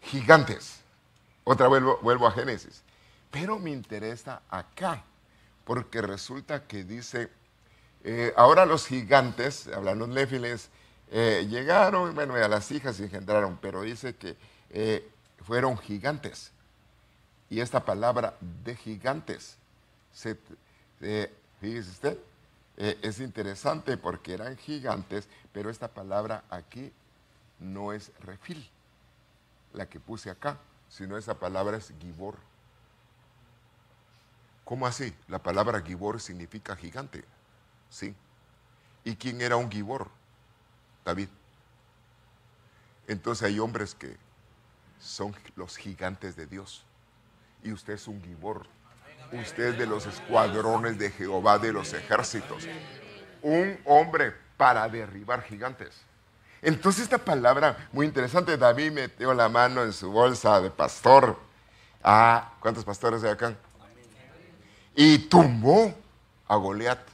Gigantes. 0.00 0.80
Otra 1.44 1.68
vuelvo, 1.68 1.98
vuelvo 2.02 2.26
a 2.26 2.32
Génesis. 2.32 2.82
Pero 3.30 3.58
me 3.58 3.70
interesa 3.70 4.42
acá, 4.48 5.02
porque 5.64 6.00
resulta 6.00 6.66
que 6.66 6.84
dice, 6.84 7.30
eh, 8.04 8.32
ahora 8.36 8.66
los 8.66 8.86
gigantes, 8.86 9.66
hablan 9.68 9.98
los 9.98 10.08
néfiles, 10.08 10.68
eh, 11.10 11.46
llegaron, 11.48 12.14
bueno, 12.14 12.34
a 12.34 12.48
las 12.48 12.70
hijas 12.70 12.96
se 12.96 13.04
engendraron, 13.04 13.58
pero 13.60 13.82
dice 13.82 14.14
que 14.14 14.36
eh, 14.70 15.08
fueron 15.42 15.78
gigantes. 15.78 16.52
Y 17.50 17.60
esta 17.60 17.84
palabra 17.84 18.36
de 18.40 18.76
gigantes, 18.76 19.56
se, 20.12 20.36
fíjese 21.60 21.90
usted, 21.90 22.18
es 22.76 23.20
interesante 23.20 23.96
porque 23.96 24.34
eran 24.34 24.56
gigantes, 24.56 25.28
pero 25.52 25.70
esta 25.70 25.88
palabra 25.88 26.44
aquí 26.50 26.92
no 27.58 27.92
es 27.92 28.10
refil, 28.20 28.68
la 29.72 29.86
que 29.86 30.00
puse 30.00 30.30
acá, 30.30 30.58
sino 30.88 31.16
esa 31.16 31.38
palabra 31.38 31.76
es 31.76 31.92
gibor. 32.00 32.36
¿Cómo 34.64 34.86
así? 34.86 35.14
La 35.28 35.38
palabra 35.38 35.82
Gibor 35.82 36.20
significa 36.20 36.74
gigante. 36.74 37.22
Sí. 37.94 38.12
¿Y 39.04 39.14
quién 39.14 39.40
era 39.40 39.54
un 39.54 39.70
Gibor? 39.70 40.08
David. 41.04 41.28
Entonces 43.06 43.46
hay 43.46 43.60
hombres 43.60 43.94
que 43.94 44.16
son 44.98 45.32
los 45.54 45.76
gigantes 45.76 46.34
de 46.34 46.46
Dios. 46.46 46.84
Y 47.62 47.70
usted 47.70 47.92
es 47.92 48.08
un 48.08 48.20
Gibor. 48.20 48.66
Usted 49.30 49.74
es 49.74 49.78
de 49.78 49.86
los 49.86 50.06
escuadrones 50.06 50.98
de 50.98 51.12
Jehová 51.12 51.60
de 51.60 51.72
los 51.72 51.92
ejércitos. 51.92 52.66
Un 53.42 53.78
hombre 53.84 54.34
para 54.56 54.88
derribar 54.88 55.42
gigantes. 55.42 56.02
Entonces 56.62 57.04
esta 57.04 57.18
palabra 57.18 57.88
muy 57.92 58.06
interesante, 58.06 58.56
David 58.56 58.90
metió 58.90 59.32
la 59.34 59.48
mano 59.48 59.84
en 59.84 59.92
su 59.92 60.10
bolsa 60.10 60.60
de 60.60 60.70
pastor. 60.70 61.38
Ah, 62.02 62.54
¿cuántos 62.58 62.84
pastores 62.84 63.22
hay 63.22 63.30
acá? 63.30 63.54
y 64.96 65.18
tumbó 65.18 65.92
a 66.46 66.56
Goliat, 66.56 67.13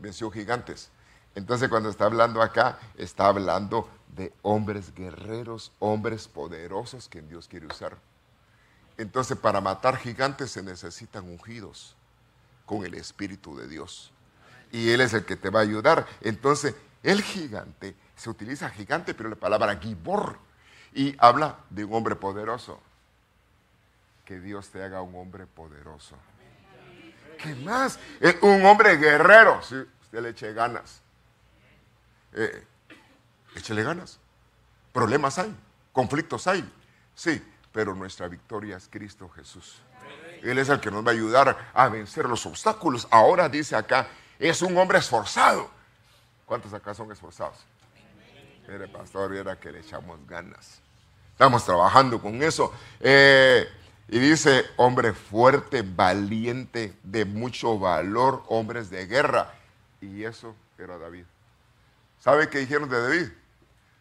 venció 0.00 0.30
gigantes. 0.30 0.90
Entonces 1.34 1.68
cuando 1.68 1.88
está 1.88 2.06
hablando 2.06 2.42
acá, 2.42 2.78
está 2.96 3.26
hablando 3.26 3.88
de 4.08 4.32
hombres 4.42 4.94
guerreros, 4.94 5.72
hombres 5.78 6.26
poderosos 6.26 7.08
que 7.08 7.22
Dios 7.22 7.46
quiere 7.46 7.66
usar. 7.66 7.96
Entonces 8.98 9.36
para 9.38 9.60
matar 9.60 9.96
gigantes 9.96 10.50
se 10.50 10.62
necesitan 10.62 11.24
ungidos 11.24 11.94
con 12.66 12.84
el 12.84 12.94
Espíritu 12.94 13.56
de 13.56 13.68
Dios. 13.68 14.12
Y 14.72 14.90
Él 14.90 15.00
es 15.00 15.14
el 15.14 15.24
que 15.24 15.36
te 15.36 15.50
va 15.50 15.60
a 15.60 15.62
ayudar. 15.62 16.06
Entonces 16.20 16.74
el 17.02 17.22
gigante, 17.22 17.94
se 18.16 18.28
utiliza 18.28 18.68
gigante, 18.68 19.14
pero 19.14 19.28
la 19.30 19.36
palabra 19.36 19.76
gibor, 19.76 20.36
y 20.92 21.14
habla 21.18 21.58
de 21.70 21.84
un 21.84 21.94
hombre 21.94 22.16
poderoso. 22.16 22.78
Que 24.24 24.40
Dios 24.40 24.68
te 24.68 24.82
haga 24.82 25.00
un 25.00 25.14
hombre 25.16 25.46
poderoso. 25.46 26.16
¿Qué 27.42 27.54
más? 27.56 27.98
Un 28.42 28.64
hombre 28.64 28.96
guerrero. 28.96 29.62
Si 29.62 29.74
usted 29.76 30.20
le 30.20 30.30
eche 30.30 30.52
ganas. 30.52 31.00
Eh, 32.32 32.66
échele 33.56 33.82
ganas. 33.82 34.18
Problemas 34.92 35.38
hay, 35.38 35.54
conflictos 35.92 36.46
hay. 36.46 36.68
Sí, 37.14 37.42
pero 37.72 37.94
nuestra 37.94 38.28
victoria 38.28 38.76
es 38.76 38.88
Cristo 38.88 39.28
Jesús. 39.28 39.80
Él 40.42 40.58
es 40.58 40.68
el 40.68 40.80
que 40.80 40.90
nos 40.90 41.04
va 41.04 41.10
a 41.10 41.14
ayudar 41.14 41.70
a 41.74 41.88
vencer 41.88 42.28
los 42.28 42.44
obstáculos. 42.46 43.06
Ahora 43.10 43.48
dice 43.48 43.76
acá, 43.76 44.08
es 44.38 44.62
un 44.62 44.76
hombre 44.78 44.98
esforzado. 44.98 45.70
¿Cuántos 46.46 46.72
acá 46.72 46.94
son 46.94 47.12
esforzados? 47.12 47.58
Mire, 48.66 48.88
pastor, 48.88 49.30
viera 49.30 49.58
que 49.58 49.70
le 49.70 49.80
echamos 49.80 50.18
ganas. 50.26 50.80
Estamos 51.32 51.64
trabajando 51.64 52.20
con 52.20 52.42
eso. 52.42 52.72
Eh, 53.00 53.68
y 54.12 54.18
dice, 54.18 54.64
hombre 54.76 55.12
fuerte, 55.12 55.82
valiente, 55.82 56.98
de 57.04 57.24
mucho 57.24 57.78
valor, 57.78 58.42
hombres 58.48 58.90
de 58.90 59.06
guerra. 59.06 59.54
Y 60.00 60.24
eso 60.24 60.56
era 60.78 60.98
David. 60.98 61.24
¿Sabe 62.18 62.48
qué 62.48 62.58
dijeron 62.58 62.88
de 62.88 63.00
David? 63.00 63.28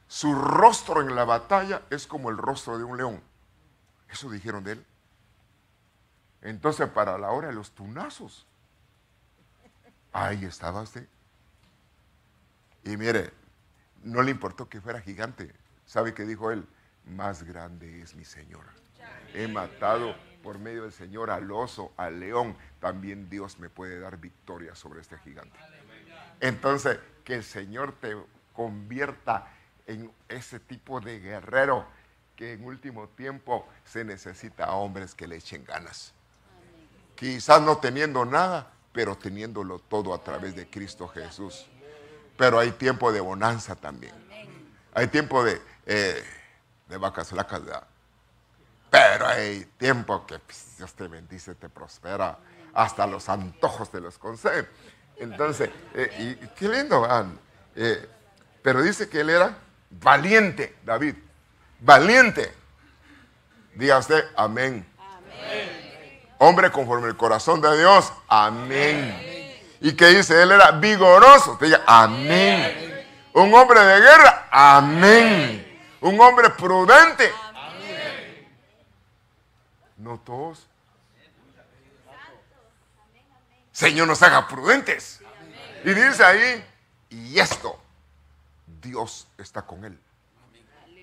Su 0.08 0.34
rostro 0.34 1.02
en 1.02 1.14
la 1.14 1.26
batalla 1.26 1.84
es 1.92 2.08
como 2.08 2.32
el 2.32 2.38
rostro 2.40 2.80
de 2.80 2.86
un 2.86 2.98
león. 2.98 3.22
Eso 4.10 4.32
dijeron 4.32 4.64
de 4.64 4.72
él. 4.72 4.86
Entonces, 6.42 6.90
para 6.90 7.16
la 7.20 7.30
hora 7.30 7.50
de 7.50 7.54
los 7.54 7.70
tunazos, 7.70 8.48
ahí 10.12 10.44
estaba 10.44 10.82
usted. 10.82 11.08
Y 12.84 12.98
mire, 12.98 13.32
no 14.02 14.24
le 14.24 14.32
importó 14.32 14.68
que 14.68 14.82
fuera 14.82 15.02
gigante. 15.02 15.54
¿Sabe 15.86 16.16
qué 16.16 16.26
dijo 16.26 16.50
él? 16.50 16.68
Más 17.06 17.44
grande 17.44 18.02
es 18.02 18.16
mi 18.16 18.26
Señor 18.26 18.66
he 19.34 19.48
matado 19.48 20.16
por 20.44 20.58
medio 20.60 20.84
del 20.84 20.94
Señor 20.94 21.30
al 21.30 21.52
oso, 21.52 21.92
al 21.98 22.20
león, 22.20 22.56
también 22.80 23.30
Dios 23.30 23.60
me 23.60 23.70
puede 23.70 24.00
dar 24.00 24.18
victoria 24.18 24.76
sobre 24.76 25.02
este 25.02 25.18
gigante. 25.20 25.58
Entonces, 26.40 27.00
que 27.24 27.36
el 27.36 27.44
Señor 27.44 27.94
te 28.00 28.16
convierta 28.54 29.48
en 29.86 30.12
ese 30.28 30.60
tipo 30.60 31.02
de 31.02 31.20
guerrero 31.20 31.86
que 32.36 32.54
en 32.54 32.64
último 32.64 33.10
tiempo 33.10 33.68
se 33.84 34.06
necesita 34.06 34.72
hombres 34.72 35.14
que 35.14 35.28
le 35.28 35.36
echen 35.36 35.66
ganas. 35.66 36.14
Quizás 37.16 37.62
no 37.62 37.80
teniendo 37.80 38.24
nada, 38.24 38.72
pero 38.94 39.18
teniéndolo 39.18 39.80
todo 39.80 40.14
a 40.14 40.24
través 40.24 40.56
de 40.56 40.70
Cristo 40.70 41.08
Jesús. 41.10 41.68
Pero 42.38 42.58
hay 42.60 42.72
tiempo 42.72 43.12
de 43.12 43.20
bonanza 43.20 43.76
también. 43.76 44.14
Hay 44.94 45.08
tiempo 45.08 45.44
de, 45.44 45.62
eh, 45.86 46.24
de 46.88 46.98
vacas 46.98 47.30
flacas, 47.30 47.62
Pero 48.90 49.28
hay 49.28 49.66
tiempo 49.78 50.26
que 50.26 50.40
pues, 50.40 50.78
Dios 50.78 50.94
te 50.94 51.08
bendice, 51.08 51.56
te 51.56 51.70
prospera. 51.70 52.38
Hasta 52.74 53.06
los 53.08 53.30
antojos 53.30 53.92
te 53.92 54.00
los 54.00 54.18
concede. 54.18 54.68
Entonces, 55.18 55.70
eh, 55.94 56.38
y, 56.42 56.48
qué 56.56 56.70
lindo. 56.70 57.08
Eh, 57.76 58.10
pero 58.62 58.82
dice 58.82 59.10
que 59.10 59.22
él 59.22 59.30
era 59.30 59.58
valiente, 59.90 60.78
David. 60.84 61.16
Valiente. 61.80 62.54
Diga 63.76 63.98
usted, 63.98 64.26
amén. 64.36 64.86
Hombre 66.38 66.72
conforme 66.72 67.08
el 67.08 67.18
corazón 67.18 67.62
de 67.62 67.78
Dios. 67.78 68.12
Amén. 68.28 69.58
Y 69.82 69.94
que 69.94 70.08
dice, 70.08 70.42
él 70.42 70.52
era 70.52 70.72
vigoroso. 70.72 71.58
Diga, 71.62 71.82
amén. 71.86 73.06
Un 73.34 73.54
hombre 73.54 73.80
de 73.80 74.00
guerra. 74.00 74.48
Amén. 74.52 75.80
Un 76.02 76.20
hombre 76.20 76.50
prudente. 76.52 77.32
No 80.00 80.20
todos. 80.20 80.68
Señor 83.72 84.08
nos 84.08 84.22
haga 84.24 84.48
prudentes. 84.48 85.22
Y 85.84 85.94
dice 85.94 86.24
ahí, 86.24 86.66
y 87.10 87.40
esto, 87.40 87.80
Dios 88.82 89.28
está 89.38 89.62
con 89.62 89.86
él. 89.86 89.98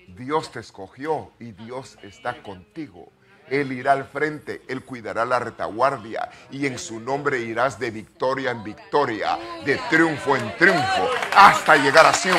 Dios 0.09 0.51
te 0.51 0.59
escogió 0.59 1.31
y 1.39 1.51
Dios 1.51 1.97
está 2.01 2.41
contigo. 2.43 3.11
Él 3.49 3.71
irá 3.71 3.93
al 3.93 4.05
frente, 4.05 4.61
Él 4.67 4.83
cuidará 4.83 5.25
la 5.25 5.39
retaguardia 5.39 6.29
y 6.51 6.65
en 6.65 6.77
su 6.77 6.99
nombre 6.99 7.39
irás 7.39 7.79
de 7.79 7.91
victoria 7.91 8.51
en 8.51 8.63
victoria, 8.63 9.37
de 9.65 9.77
triunfo 9.89 10.35
en 10.35 10.55
triunfo, 10.57 11.09
hasta 11.35 11.77
llegar 11.77 12.05
a 12.05 12.13
Sion. 12.13 12.37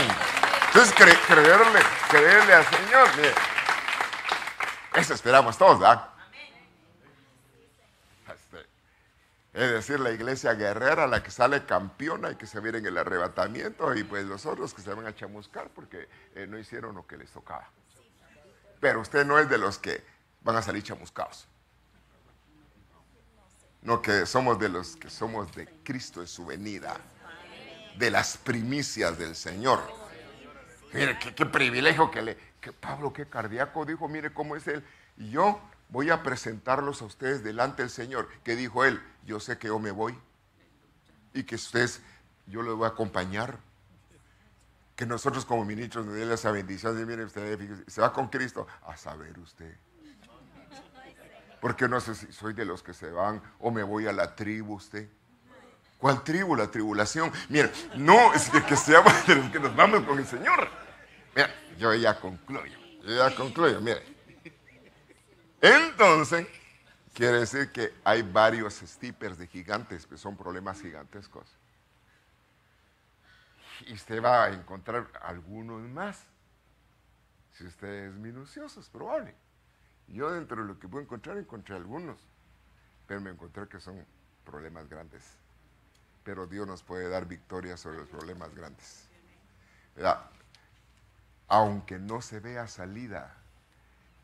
Entonces 0.66 0.94
creerle, 0.94 1.80
creerle 2.11 2.54
al 2.54 2.64
Señor, 2.66 3.09
eso 4.94 5.14
esperamos 5.14 5.56
todos, 5.56 5.78
¿verdad? 5.78 6.11
Este, 8.28 8.66
es 9.55 9.70
decir, 9.72 9.99
la 9.99 10.11
iglesia 10.11 10.55
guerrera, 10.55 11.07
la 11.07 11.22
que 11.22 11.30
sale 11.30 11.64
campeona 11.64 12.30
y 12.30 12.36
que 12.36 12.46
se 12.46 12.61
viene 12.61 12.78
en 12.78 12.86
el 12.86 12.99
arrebatamiento, 12.99 13.94
y 13.94 14.05
pues 14.05 14.24
los 14.26 14.44
otros 14.46 14.74
que 14.74 14.82
se 14.82 14.92
van 14.92 15.07
a 15.07 15.14
chamuscar 15.14 15.70
porque 15.70 16.09
eh, 16.34 16.46
no 16.46 16.59
hicieron 16.59 16.94
lo 16.94 17.07
que 17.07 17.16
les 17.16 17.30
tocaba. 17.30 17.68
Pero 18.80 19.01
usted 19.01 19.24
no 19.24 19.38
es 19.38 19.49
de 19.49 19.59
los 19.59 19.78
que 19.78 20.05
van 20.42 20.57
a 20.57 20.62
salir 20.62 20.82
chamuscados. 20.82 21.49
No, 23.82 24.03
que 24.03 24.26
somos 24.26 24.59
de 24.59 24.68
los 24.68 24.96
que 24.96 25.09
somos 25.09 25.55
de 25.55 25.66
Cristo 25.82 26.20
en 26.20 26.26
su 26.26 26.44
venida, 26.44 26.96
de 27.96 28.11
las 28.11 28.36
primicias 28.36 29.18
del 29.18 29.34
Señor. 29.34 29.80
Mire, 30.92 31.18
qué, 31.18 31.46
privilegio 31.46 32.11
que 32.11 32.22
le, 32.22 32.36
que 32.61 32.72
Pablo, 32.72 33.12
qué 33.12 33.26
cardíaco, 33.26 33.84
dijo, 33.84 34.09
mire 34.09 34.32
cómo 34.32 34.57
es 34.57 34.66
él. 34.68 34.84
Y 35.16 35.30
yo 35.30 35.61
voy 35.89 36.11
a 36.11 36.22
presentarlos 36.22 37.03
a 37.03 37.07
ustedes 37.07 37.43
delante 37.43 37.82
del 37.82 37.91
Señor, 37.91 38.28
que 38.45 38.57
dijo 38.57 38.84
él, 38.84 39.03
yo 39.24 39.41
sé 39.41 39.59
que 39.59 39.68
yo 39.68 39.78
me 39.78 39.91
voy 39.91 40.18
y 41.32 41.45
que 41.45 41.55
ustedes, 41.55 42.01
yo 42.47 42.62
les 42.62 42.74
voy 42.74 42.86
a 42.86 42.89
acompañar. 42.89 43.59
Que 44.97 45.07
nosotros 45.07 45.45
como 45.45 45.64
ministros 45.64 46.07
nos 46.07 46.16
den 46.16 46.30
esa 46.32 46.51
bendición. 46.51 47.01
Y 47.01 47.05
mire, 47.05 47.24
usted 47.24 47.84
se 47.86 48.01
va 48.01 48.12
con 48.12 48.26
Cristo. 48.28 48.66
A 48.84 48.97
saber 48.97 49.39
usted. 49.39 49.76
Porque 51.61 51.89
no 51.89 52.01
sé 52.01 52.16
si 52.16 52.32
soy 52.32 52.53
de 52.53 52.64
los 52.64 52.82
que 52.82 52.93
se 52.93 53.11
van 53.11 53.41
o 53.61 53.70
me 53.70 53.84
voy 53.84 54.09
a 54.09 54.12
la 54.12 54.34
tribu 54.34 54.74
usted. 54.74 55.09
¿Cuál 55.99 56.24
tribu? 56.24 56.57
La 56.57 56.68
tribulación. 56.68 57.30
Mira, 57.49 57.70
no 57.97 58.32
es 58.34 58.51
que, 58.51 58.64
que 58.64 58.76
seamos 58.76 59.12
de 59.26 59.36
los 59.36 59.51
que 59.51 59.61
nos 59.61 59.74
vamos 59.76 60.03
con 60.05 60.18
el 60.18 60.26
Señor. 60.26 60.68
Mira, 61.34 61.55
yo 61.78 61.95
ya 61.95 62.18
concluyo. 62.18 62.78
Yo 63.05 63.14
ya 63.14 63.34
concluyo, 63.36 63.80
mire. 63.80 64.17
Entonces, 65.61 66.46
quiere 67.14 67.40
decir 67.40 67.72
que 67.72 67.92
hay 68.04 68.22
varios 68.22 68.74
steepers 68.74 69.38
de 69.38 69.46
gigantes 69.46 70.06
que 70.06 70.16
son 70.16 70.36
problemas 70.36 70.80
gigantescos. 70.80 71.56
Y 73.86 73.94
usted 73.94 74.22
va 74.22 74.44
a 74.44 74.50
encontrar 74.50 75.09
algunos 75.22 75.82
más. 75.82 76.24
Si 77.52 77.66
usted 77.66 78.09
es 78.09 78.14
minucioso, 78.14 78.80
es 78.80 78.88
probable. 78.88 79.34
Yo 80.06 80.30
dentro 80.30 80.62
de 80.62 80.68
lo 80.68 80.78
que 80.78 80.88
puedo 80.88 81.02
encontrar, 81.02 81.36
encontré 81.38 81.74
algunos, 81.76 82.18
pero 83.06 83.20
me 83.20 83.30
encontré 83.30 83.68
que 83.68 83.80
son 83.80 84.06
problemas 84.44 84.88
grandes. 84.88 85.24
Pero 86.24 86.46
Dios 86.46 86.66
nos 86.66 86.82
puede 86.82 87.09
dar 87.09 87.26
victoria 87.26 87.76
sobre 87.76 87.98
los 87.98 88.09
problemas 88.09 88.54
grandes. 88.54 89.09
Aunque 91.48 91.98
no 91.98 92.22
se 92.22 92.40
vea 92.40 92.68
salida, 92.68 93.38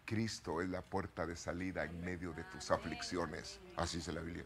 Cristo 0.04 0.60
es 0.60 0.68
la 0.68 0.82
puerta 0.82 1.26
de 1.26 1.36
salida 1.36 1.84
en 1.84 2.00
medio 2.04 2.32
de 2.32 2.44
tus 2.44 2.70
aflicciones. 2.70 3.60
Así 3.76 4.00
se 4.00 4.12
la 4.12 4.20
Biblia. 4.20 4.44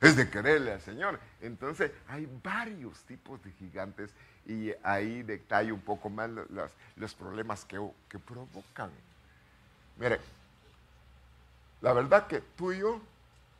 Es 0.00 0.16
de 0.16 0.28
quererle 0.28 0.72
al 0.72 0.80
Señor. 0.80 1.18
Entonces 1.40 1.90
hay 2.08 2.28
varios 2.42 3.02
tipos 3.04 3.42
de 3.42 3.52
gigantes 3.52 4.10
y 4.46 4.72
ahí 4.82 5.22
detalle 5.22 5.72
un 5.72 5.80
poco 5.80 6.08
más 6.10 6.30
los, 6.30 6.70
los 6.96 7.14
problemas 7.14 7.64
que, 7.64 7.78
que 8.08 8.18
provocan 8.18 8.90
Mire, 9.96 10.20
la 11.80 11.92
verdad 11.92 12.26
que 12.26 12.40
tú 12.40 12.72
y 12.72 12.80
yo 12.80 13.00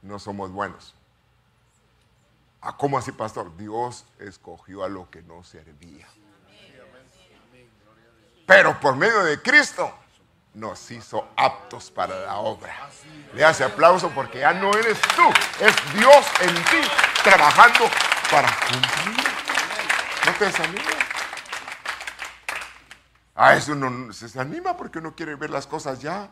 no 0.02 0.18
somos 0.18 0.52
buenos. 0.52 0.94
¿A 2.60 2.76
cómo 2.76 2.98
así, 2.98 3.12
pastor? 3.12 3.56
Dios 3.56 4.04
escogió 4.18 4.84
a 4.84 4.88
lo 4.88 5.10
que 5.10 5.22
no 5.22 5.42
servía. 5.44 6.06
Pero 8.46 8.78
por 8.80 8.96
medio 8.96 9.24
de 9.24 9.40
Cristo 9.40 9.92
nos 10.56 10.90
hizo 10.90 11.28
aptos 11.36 11.90
para 11.90 12.18
la 12.20 12.36
obra. 12.36 12.74
Le 13.34 13.44
hace 13.44 13.62
aplauso 13.62 14.10
porque 14.10 14.40
ya 14.40 14.54
no 14.54 14.70
eres 14.72 14.98
tú, 15.14 15.28
es 15.60 15.94
Dios 15.94 16.26
en 16.40 16.54
ti 16.54 16.88
trabajando 17.22 17.84
para 18.30 18.48
cumplir. 18.48 19.26
No 20.24 20.32
te 20.32 20.44
desanimes. 20.46 20.96
A 23.34 23.54
eso 23.54 23.72
uno 23.72 24.10
se 24.14 24.24
desanima 24.24 24.74
porque 24.78 24.98
uno 24.98 25.14
quiere 25.14 25.34
ver 25.34 25.50
las 25.50 25.66
cosas 25.66 26.00
ya. 26.00 26.30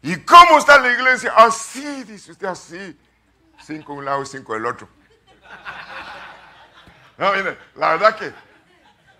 ¿Y 0.00 0.16
cómo 0.24 0.58
está 0.58 0.78
la 0.80 0.90
iglesia? 0.90 1.34
Así, 1.36 2.04
dice 2.04 2.32
usted, 2.32 2.46
así. 2.46 2.98
Cinco 3.62 3.92
de 3.92 3.98
un 3.98 4.04
lado 4.06 4.22
y 4.22 4.26
cinco 4.26 4.54
del 4.54 4.64
otro. 4.64 4.88
La 7.18 7.90
verdad 7.90 8.16
que, 8.16 8.32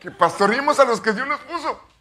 que 0.01 0.11
pastoreemos 0.11 0.81
a 0.81 0.87
los 0.87 0.99
que 1.03 1.13
Dios 1.13 1.29
nos 1.29 1.41
puso. 1.41 1.92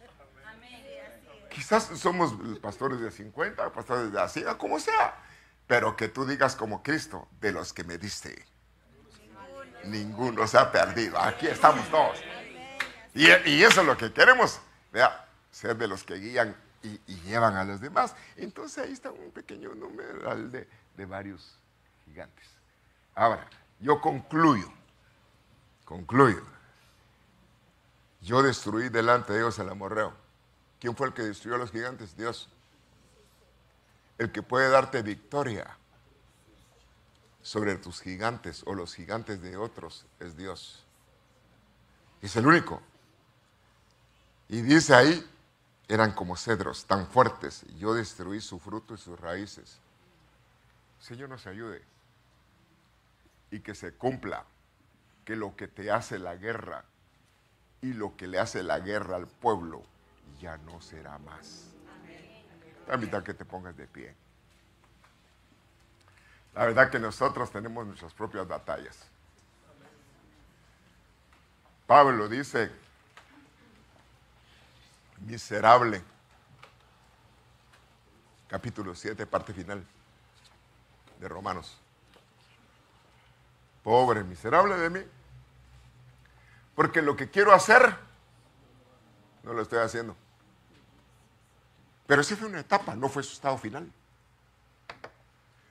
Quizás 1.52 1.84
somos 1.98 2.34
pastores 2.60 3.00
de 3.00 3.10
50, 3.10 3.72
pastores 3.72 4.10
de 4.10 4.20
así, 4.20 4.42
como 4.56 4.80
sea. 4.80 5.14
Pero 5.66 5.96
que 5.96 6.08
tú 6.08 6.24
digas 6.24 6.56
como 6.56 6.82
Cristo, 6.82 7.28
de 7.40 7.52
los 7.52 7.72
que 7.74 7.84
me 7.84 7.98
diste. 7.98 8.44
Ninguno 9.84 10.46
se 10.46 10.56
ha 10.58 10.72
perdido. 10.72 11.18
Aquí 11.20 11.46
estamos 11.46 11.86
todos. 11.90 12.18
Y, 13.14 13.26
eso 13.62 13.82
es 13.82 13.86
lo 13.86 13.96
que 13.98 14.10
queremos, 14.12 14.60
vea, 14.90 15.28
ser 15.50 15.76
de 15.76 15.86
los 15.86 16.02
que 16.04 16.14
guían 16.14 16.56
y, 16.82 16.98
llevan 17.26 17.56
a 17.56 17.64
los 17.64 17.80
demás. 17.80 18.14
Entonces 18.36 18.84
ahí 18.84 18.92
está 18.92 19.10
un 19.10 19.30
pequeño 19.30 19.74
número 19.74 20.34
de, 20.48 20.66
de 20.96 21.06
varios 21.06 21.58
gigantes. 22.06 22.48
Ahora, 23.14 23.46
yo 23.78 24.00
concluyo, 24.00 24.72
concluyo. 25.84 26.42
Yo 28.22 28.42
destruí 28.42 28.88
delante 28.88 29.34
de 29.34 29.40
ellos 29.40 29.58
el 29.58 29.68
amorreo. 29.68 30.21
¿Quién 30.82 30.96
fue 30.96 31.06
el 31.06 31.14
que 31.14 31.22
destruyó 31.22 31.54
a 31.54 31.58
los 31.60 31.70
gigantes? 31.70 32.16
Dios. 32.16 32.48
El 34.18 34.32
que 34.32 34.42
puede 34.42 34.68
darte 34.68 35.00
victoria 35.02 35.76
sobre 37.40 37.76
tus 37.76 38.00
gigantes 38.00 38.64
o 38.66 38.74
los 38.74 38.92
gigantes 38.92 39.40
de 39.42 39.56
otros 39.56 40.06
es 40.18 40.36
Dios. 40.36 40.84
Es 42.20 42.34
el 42.34 42.48
único. 42.48 42.82
Y 44.48 44.62
dice 44.62 44.92
ahí, 44.92 45.24
eran 45.86 46.10
como 46.14 46.36
cedros 46.36 46.84
tan 46.84 47.06
fuertes, 47.06 47.64
yo 47.78 47.94
destruí 47.94 48.40
su 48.40 48.58
fruto 48.58 48.94
y 48.94 48.98
sus 48.98 49.20
raíces. 49.20 49.78
Señor 50.98 51.28
nos 51.28 51.46
ayude 51.46 51.80
y 53.52 53.60
que 53.60 53.76
se 53.76 53.94
cumpla 53.94 54.46
que 55.24 55.36
lo 55.36 55.54
que 55.54 55.68
te 55.68 55.92
hace 55.92 56.18
la 56.18 56.34
guerra 56.34 56.84
y 57.82 57.92
lo 57.92 58.16
que 58.16 58.26
le 58.26 58.40
hace 58.40 58.64
la 58.64 58.80
guerra 58.80 59.14
al 59.14 59.28
pueblo 59.28 59.91
ya 60.42 60.56
no 60.58 60.80
será 60.80 61.16
más. 61.18 61.68
Permita 62.86 63.22
que 63.22 63.32
te 63.32 63.44
pongas 63.44 63.76
de 63.76 63.86
pie. 63.86 64.12
La 66.54 66.66
verdad 66.66 66.90
que 66.90 66.98
nosotros 66.98 67.50
tenemos 67.52 67.86
nuestras 67.86 68.12
propias 68.12 68.46
batallas. 68.46 69.06
Pablo 71.86 72.28
dice, 72.28 72.70
miserable, 75.20 76.02
capítulo 78.48 78.96
7, 78.96 79.24
parte 79.26 79.54
final 79.54 79.86
de 81.20 81.28
Romanos. 81.28 81.78
Pobre, 83.84 84.24
miserable 84.24 84.76
de 84.76 84.90
mí, 84.90 85.00
porque 86.74 87.00
lo 87.00 87.14
que 87.14 87.30
quiero 87.30 87.52
hacer, 87.52 87.96
no 89.44 89.52
lo 89.52 89.62
estoy 89.62 89.78
haciendo. 89.78 90.16
Pero 92.12 92.22
sí 92.22 92.36
fue 92.36 92.46
una 92.46 92.60
etapa, 92.60 92.94
no 92.94 93.08
fue 93.08 93.22
su 93.22 93.32
estado 93.32 93.56
final. 93.56 93.90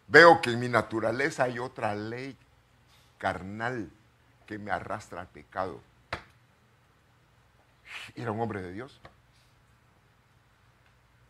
Veo 0.08 0.42
que 0.42 0.50
en 0.50 0.60
mi 0.60 0.70
naturaleza 0.70 1.44
hay 1.44 1.60
otra 1.60 1.94
ley 1.94 2.36
carnal 3.20 3.92
que 4.48 4.58
me 4.58 4.72
arrastra 4.72 5.22
al 5.22 5.28
pecado. 5.28 5.80
Era 8.16 8.32
un 8.32 8.42
hombre 8.42 8.60
de 8.60 8.74
Dios. 8.74 9.00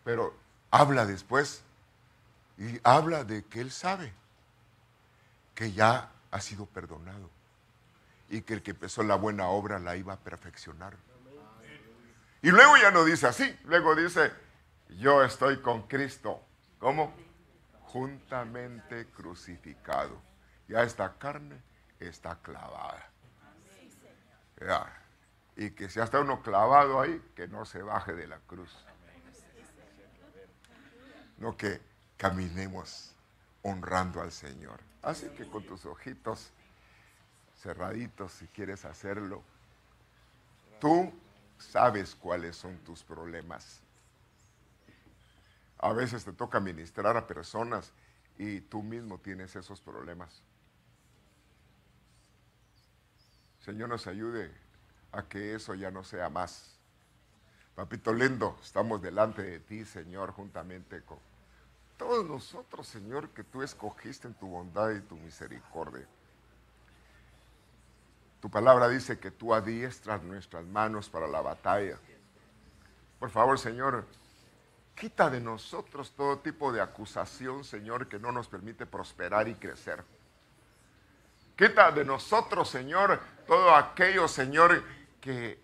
Pero 0.06 0.34
habla 0.72 1.06
después 1.06 1.62
y 2.58 2.80
habla 2.82 3.26
de 3.26 3.44
que 3.44 3.60
él 3.60 3.72
sabe 3.72 4.14
que 5.56 5.74
ya 5.74 6.10
ha 6.32 6.40
sido 6.40 6.68
perdonado 6.68 7.30
y 8.30 8.44
que 8.44 8.54
el 8.54 8.64
que 8.64 8.72
empezó 8.72 9.04
la 9.04 9.16
buena 9.16 9.48
obra 9.48 9.78
la 9.78 9.98
iba 9.98 10.14
a 10.14 10.20
perfeccionar. 10.20 10.96
Y 12.42 12.50
luego 12.50 12.78
ya 12.78 12.92
no 12.92 13.04
dice 13.04 13.28
así, 13.28 13.54
luego 13.66 13.94
dice, 13.94 14.32
yo 14.98 15.24
estoy 15.24 15.62
con 15.62 15.84
Cristo. 15.84 16.42
¿Cómo? 16.80 17.14
Juntamente 17.84 19.08
crucificado. 19.08 20.22
Ya 20.68 20.84
esta 20.84 21.14
carne 21.18 21.62
está 22.00 22.38
clavada. 22.42 23.10
Y 25.56 25.72
que 25.72 25.90
si 25.90 26.00
está 26.00 26.20
uno 26.20 26.42
clavado 26.42 27.02
ahí, 27.02 27.22
que 27.36 27.48
no 27.48 27.66
se 27.66 27.82
baje 27.82 28.14
de 28.14 28.28
la 28.28 28.40
cruz. 28.40 28.86
No 31.38 31.58
que 31.58 31.82
caminemos 32.18 33.16
honrando 33.64 34.22
al 34.22 34.32
Señor. 34.32 34.80
Así 35.02 35.28
que 35.30 35.48
con 35.48 35.64
tus 35.66 35.86
ojitos 35.86 36.52
cerraditos, 37.58 38.32
si 38.34 38.48
quieres 38.48 38.86
hacerlo, 38.86 39.44
tú 40.80 41.12
sabes 41.58 42.16
cuáles 42.16 42.56
son 42.56 42.78
tus 42.80 43.04
problemas. 43.04 43.82
A 45.82 45.94
veces 45.94 46.24
te 46.24 46.32
toca 46.32 46.60
ministrar 46.60 47.18
a 47.18 47.28
personas 47.28 47.92
y 48.38 48.62
tú 48.62 48.84
mismo 48.84 49.18
tienes 49.18 49.56
esos 49.56 49.82
problemas. 49.82 50.44
Señor 53.60 53.90
nos 53.90 54.08
ayude 54.08 54.52
a 55.12 55.24
que 55.24 55.56
eso 55.56 55.74
ya 55.76 55.92
no 55.92 56.04
sea 56.04 56.30
más. 56.30 56.78
Papito 57.76 58.14
lindo, 58.14 58.58
estamos 58.62 59.02
delante 59.02 59.42
de 59.42 59.60
ti, 59.60 59.86
Señor, 59.86 60.32
juntamente 60.32 61.02
con 61.04 61.20
todos 61.98 62.26
nosotros, 62.26 62.88
Señor, 62.88 63.30
que 63.30 63.44
tú 63.44 63.62
escogiste 63.62 64.28
en 64.28 64.34
tu 64.34 64.48
bondad 64.48 64.90
y 64.92 65.02
tu 65.02 65.16
misericordia. 65.18 66.08
Tu 68.42 68.50
palabra 68.50 68.90
dice 68.90 69.20
que 69.20 69.30
tú 69.30 69.54
adiestras 69.54 70.24
nuestras 70.24 70.66
manos 70.66 71.10
para 71.10 71.28
la 71.28 71.42
batalla. 71.42 72.00
Por 73.20 73.30
favor, 73.30 73.60
Señor, 73.60 74.08
quita 74.96 75.30
de 75.30 75.42
nosotros 75.42 76.12
todo 76.12 76.40
tipo 76.40 76.72
de 76.72 76.82
acusación, 76.82 77.64
Señor, 77.64 78.08
que 78.08 78.20
no 78.20 78.32
nos 78.32 78.48
permite 78.48 78.86
prosperar 78.86 79.48
y 79.48 79.56
crecer. 79.56 80.04
Quita 81.56 81.92
de 81.92 82.06
nosotros, 82.06 82.70
Señor, 82.70 83.20
todo 83.46 83.76
aquello, 83.76 84.28
Señor, 84.28 84.84
que 85.20 85.60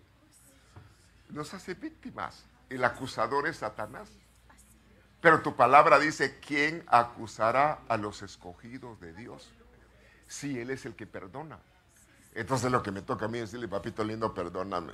nos 1.30 1.54
hace 1.54 1.74
víctimas. 1.74 2.46
El 2.70 2.84
acusador 2.84 3.48
es 3.48 3.58
Satanás. 3.58 4.10
Pero 5.22 5.42
tu 5.42 5.56
palabra 5.56 5.98
dice, 5.98 6.40
¿quién 6.40 6.84
acusará 6.88 7.80
a 7.88 7.98
los 7.98 8.22
escogidos 8.22 9.00
de 9.00 9.14
Dios? 9.14 9.50
Si 10.28 10.60
Él 10.60 10.70
es 10.70 10.86
el 10.86 10.96
que 10.96 11.08
perdona. 11.08 11.60
Entonces 12.36 12.72
lo 12.72 12.84
que 12.84 12.92
me 12.92 13.02
toca 13.02 13.26
a 13.26 13.28
mí 13.28 13.40
es 13.40 13.46
decirle, 13.52 13.68
papito 13.68 14.04
lindo, 14.04 14.34
perdóname. 14.34 14.94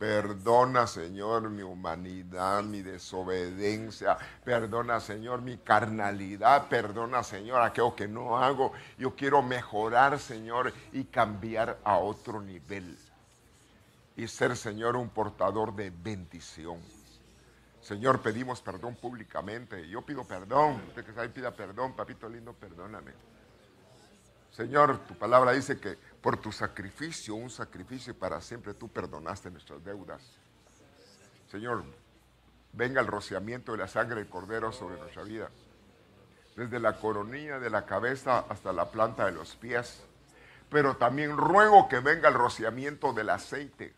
Perdona, 0.00 0.86
Señor, 0.86 1.50
mi 1.50 1.60
humanidad, 1.60 2.62
mi 2.62 2.80
desobediencia. 2.80 4.16
Perdona, 4.42 4.98
Señor, 4.98 5.42
mi 5.42 5.58
carnalidad. 5.58 6.68
Perdona, 6.68 7.22
Señor, 7.22 7.60
aquello 7.60 7.94
que 7.94 8.08
no 8.08 8.38
hago. 8.38 8.72
Yo 8.96 9.14
quiero 9.14 9.42
mejorar, 9.42 10.18
Señor, 10.18 10.72
y 10.94 11.04
cambiar 11.04 11.80
a 11.84 11.98
otro 11.98 12.40
nivel. 12.40 12.96
Y 14.16 14.26
ser, 14.26 14.56
Señor, 14.56 14.96
un 14.96 15.10
portador 15.10 15.76
de 15.76 15.90
bendición. 15.90 16.80
Señor, 17.82 18.22
pedimos 18.22 18.62
perdón 18.62 18.96
públicamente. 18.96 19.86
Yo 19.86 20.00
pido 20.00 20.24
perdón. 20.24 20.82
Usted 20.88 21.04
que 21.04 21.12
sabe, 21.12 21.28
pida 21.28 21.50
perdón, 21.50 21.92
papito 21.92 22.26
lindo, 22.26 22.54
perdóname. 22.54 23.12
Señor, 24.50 24.96
tu 25.06 25.14
palabra 25.14 25.52
dice 25.52 25.78
que 25.78 25.98
por 26.20 26.36
tu 26.36 26.52
sacrificio, 26.52 27.34
un 27.34 27.50
sacrificio 27.50 28.18
para 28.18 28.40
siempre, 28.40 28.74
tú 28.74 28.88
perdonaste 28.88 29.50
nuestras 29.50 29.82
deudas. 29.82 30.22
Señor, 31.50 31.84
venga 32.72 33.00
el 33.00 33.06
rociamiento 33.06 33.72
de 33.72 33.78
la 33.78 33.88
sangre 33.88 34.16
del 34.16 34.28
Cordero 34.28 34.70
sobre 34.72 34.98
nuestra 34.98 35.22
vida. 35.22 35.50
Desde 36.56 36.78
la 36.78 36.98
coronilla 36.98 37.58
de 37.58 37.70
la 37.70 37.86
cabeza 37.86 38.40
hasta 38.48 38.72
la 38.72 38.90
planta 38.90 39.26
de 39.26 39.32
los 39.32 39.56
pies. 39.56 40.02
Pero 40.68 40.96
también 40.96 41.36
ruego 41.36 41.88
que 41.88 42.00
venga 42.00 42.28
el 42.28 42.34
rociamiento 42.34 43.12
del 43.12 43.30
aceite 43.30 43.94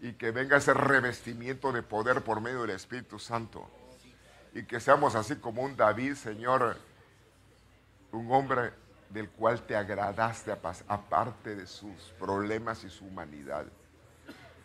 y 0.00 0.14
que 0.14 0.30
venga 0.30 0.56
ese 0.56 0.74
revestimiento 0.74 1.72
de 1.72 1.82
poder 1.82 2.22
por 2.22 2.40
medio 2.40 2.62
del 2.62 2.70
Espíritu 2.70 3.18
Santo. 3.18 3.68
Y 4.54 4.64
que 4.64 4.80
seamos 4.80 5.14
así 5.14 5.36
como 5.36 5.62
un 5.62 5.76
David, 5.76 6.14
Señor, 6.14 6.76
un 8.12 8.30
hombre 8.32 8.72
del 9.12 9.30
cual 9.30 9.62
te 9.62 9.76
agradaste 9.76 10.52
aparte 10.88 11.54
de 11.54 11.66
sus 11.66 12.12
problemas 12.18 12.84
y 12.84 12.90
su 12.90 13.04
humanidad. 13.04 13.66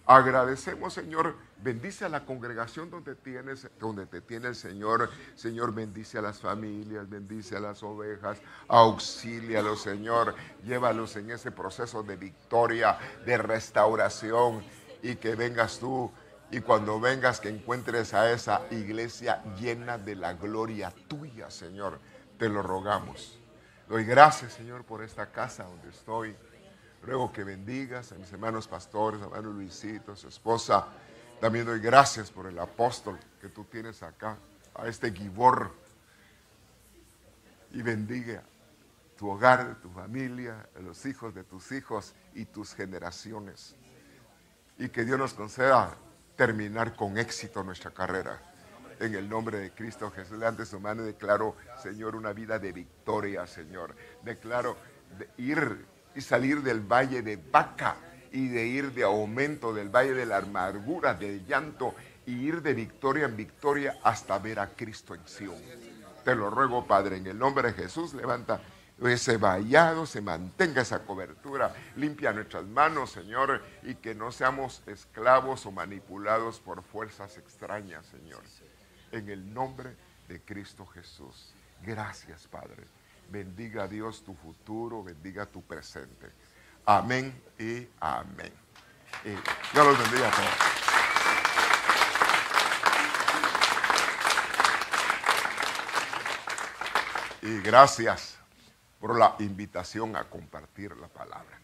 Agradecemos, 0.09 0.93
Señor, 0.93 1.35
bendice 1.61 2.05
a 2.05 2.09
la 2.09 2.23
congregación 2.23 2.89
donde, 2.89 3.13
tienes, 3.13 3.67
donde 3.77 4.05
te 4.05 4.21
tiene 4.21 4.47
el 4.47 4.55
Señor. 4.55 5.09
Señor, 5.35 5.73
bendice 5.73 6.17
a 6.17 6.21
las 6.21 6.39
familias, 6.39 7.09
bendice 7.09 7.57
a 7.57 7.59
las 7.59 7.83
ovejas, 7.83 8.41
auxílialos, 8.69 9.81
Señor. 9.81 10.33
Llévalos 10.63 11.17
en 11.17 11.31
ese 11.31 11.51
proceso 11.51 12.03
de 12.03 12.15
victoria, 12.15 12.97
de 13.25 13.37
restauración 13.37 14.63
y 15.03 15.17
que 15.17 15.35
vengas 15.35 15.77
tú 15.77 16.09
y 16.51 16.61
cuando 16.61 17.01
vengas 17.01 17.41
que 17.41 17.49
encuentres 17.49 18.13
a 18.13 18.31
esa 18.31 18.61
iglesia 18.71 19.43
llena 19.59 19.97
de 19.97 20.15
la 20.15 20.33
gloria 20.35 20.93
tuya, 21.09 21.51
Señor. 21.51 21.99
Te 22.39 22.47
lo 22.47 22.61
rogamos. 22.61 23.37
Doy 23.87 24.03
gracias, 24.03 24.53
Señor, 24.53 24.83
por 24.83 25.01
esta 25.01 25.31
casa 25.31 25.63
donde 25.63 25.89
estoy. 25.89 26.35
Ruego 27.01 27.31
que 27.31 27.45
bendigas 27.45 28.11
a 28.11 28.15
mis 28.15 28.29
hermanos 28.33 28.67
pastores, 28.67 29.21
a 29.21 29.25
hermano 29.25 29.51
Luisito, 29.51 30.11
a 30.11 30.15
su 30.17 30.27
esposa. 30.27 30.87
También 31.39 31.65
doy 31.65 31.79
gracias 31.79 32.29
por 32.29 32.47
el 32.47 32.59
apóstol 32.59 33.17
que 33.39 33.47
tú 33.47 33.63
tienes 33.63 34.03
acá, 34.03 34.37
a 34.75 34.87
este 34.87 35.13
Gibor. 35.13 35.73
Y 37.71 37.81
bendiga 37.81 38.43
tu 39.17 39.29
hogar, 39.29 39.79
tu 39.81 39.89
familia, 39.89 40.67
los 40.81 41.05
hijos 41.05 41.33
de 41.33 41.45
tus 41.45 41.71
hijos 41.71 42.13
y 42.33 42.43
tus 42.43 42.73
generaciones. 42.73 43.73
Y 44.77 44.89
que 44.89 45.05
Dios 45.05 45.17
nos 45.17 45.33
conceda 45.33 45.95
terminar 46.35 46.93
con 46.93 47.17
éxito 47.17 47.63
nuestra 47.63 47.91
carrera 47.91 48.46
en 48.99 49.15
el 49.15 49.29
nombre 49.29 49.59
de 49.59 49.71
Cristo 49.71 50.11
Jesús. 50.11 50.41
Ante 50.41 50.65
su 50.65 50.79
mano 50.79 51.03
declaro, 51.03 51.55
Señor, 51.81 52.15
una 52.15 52.33
vida 52.33 52.59
de 52.59 52.71
victoria, 52.71 53.47
Señor. 53.47 53.95
Declaro 54.23 54.77
de 55.17 55.29
ir 55.37 55.85
y 56.15 56.21
salir 56.21 56.61
del 56.63 56.81
valle 56.81 57.21
de 57.21 57.37
vaca 57.37 57.97
y 58.31 58.47
de 58.47 58.65
ir 58.65 58.91
de 58.93 59.03
aumento 59.03 59.73
del 59.73 59.89
valle 59.89 60.13
de 60.13 60.25
la 60.25 60.37
amargura, 60.37 61.13
del 61.13 61.45
llanto, 61.45 61.95
y 62.25 62.33
ir 62.33 62.61
de 62.61 62.73
victoria 62.73 63.25
en 63.25 63.37
victoria 63.37 63.99
hasta 64.03 64.37
ver 64.37 64.59
a 64.59 64.69
Cristo 64.69 65.15
en 65.15 65.25
Sion. 65.25 65.55
Te 66.25 66.35
lo 66.35 66.49
ruego, 66.49 66.85
Padre, 66.85 67.17
en 67.17 67.27
el 67.27 67.39
nombre 67.39 67.71
de 67.71 67.83
Jesús, 67.83 68.13
levanta 68.13 68.59
ese 69.01 69.37
vallado, 69.37 70.05
se 70.05 70.19
mantenga 70.19 70.81
esa 70.81 71.05
cobertura, 71.05 71.73
limpia 71.95 72.33
nuestras 72.33 72.65
manos, 72.65 73.11
Señor, 73.11 73.63
y 73.83 73.95
que 73.95 74.13
no 74.13 74.33
seamos 74.33 74.81
esclavos 74.87 75.65
o 75.65 75.71
manipulados 75.71 76.59
por 76.59 76.83
fuerzas 76.83 77.37
extrañas, 77.37 78.05
Señor 78.07 78.41
en 79.11 79.29
el 79.29 79.53
nombre 79.53 79.95
de 80.27 80.41
Cristo 80.41 80.85
Jesús. 80.85 81.53
Gracias, 81.83 82.47
Padre. 82.47 82.83
Bendiga 83.29 83.83
a 83.83 83.87
Dios 83.87 84.23
tu 84.23 84.33
futuro, 84.33 85.03
bendiga 85.03 85.45
tu 85.45 85.61
presente. 85.61 86.31
Amén 86.85 87.33
y 87.59 87.87
amén. 87.99 88.53
Dios 89.23 89.85
los 89.85 89.99
bendiga 89.99 90.27
a 90.27 90.31
todos. 90.31 90.77
Y 97.41 97.61
gracias 97.61 98.37
por 98.99 99.17
la 99.17 99.35
invitación 99.39 100.15
a 100.15 100.23
compartir 100.25 100.95
la 100.97 101.07
palabra. 101.07 101.59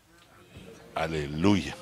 Aleluya. 0.96 1.76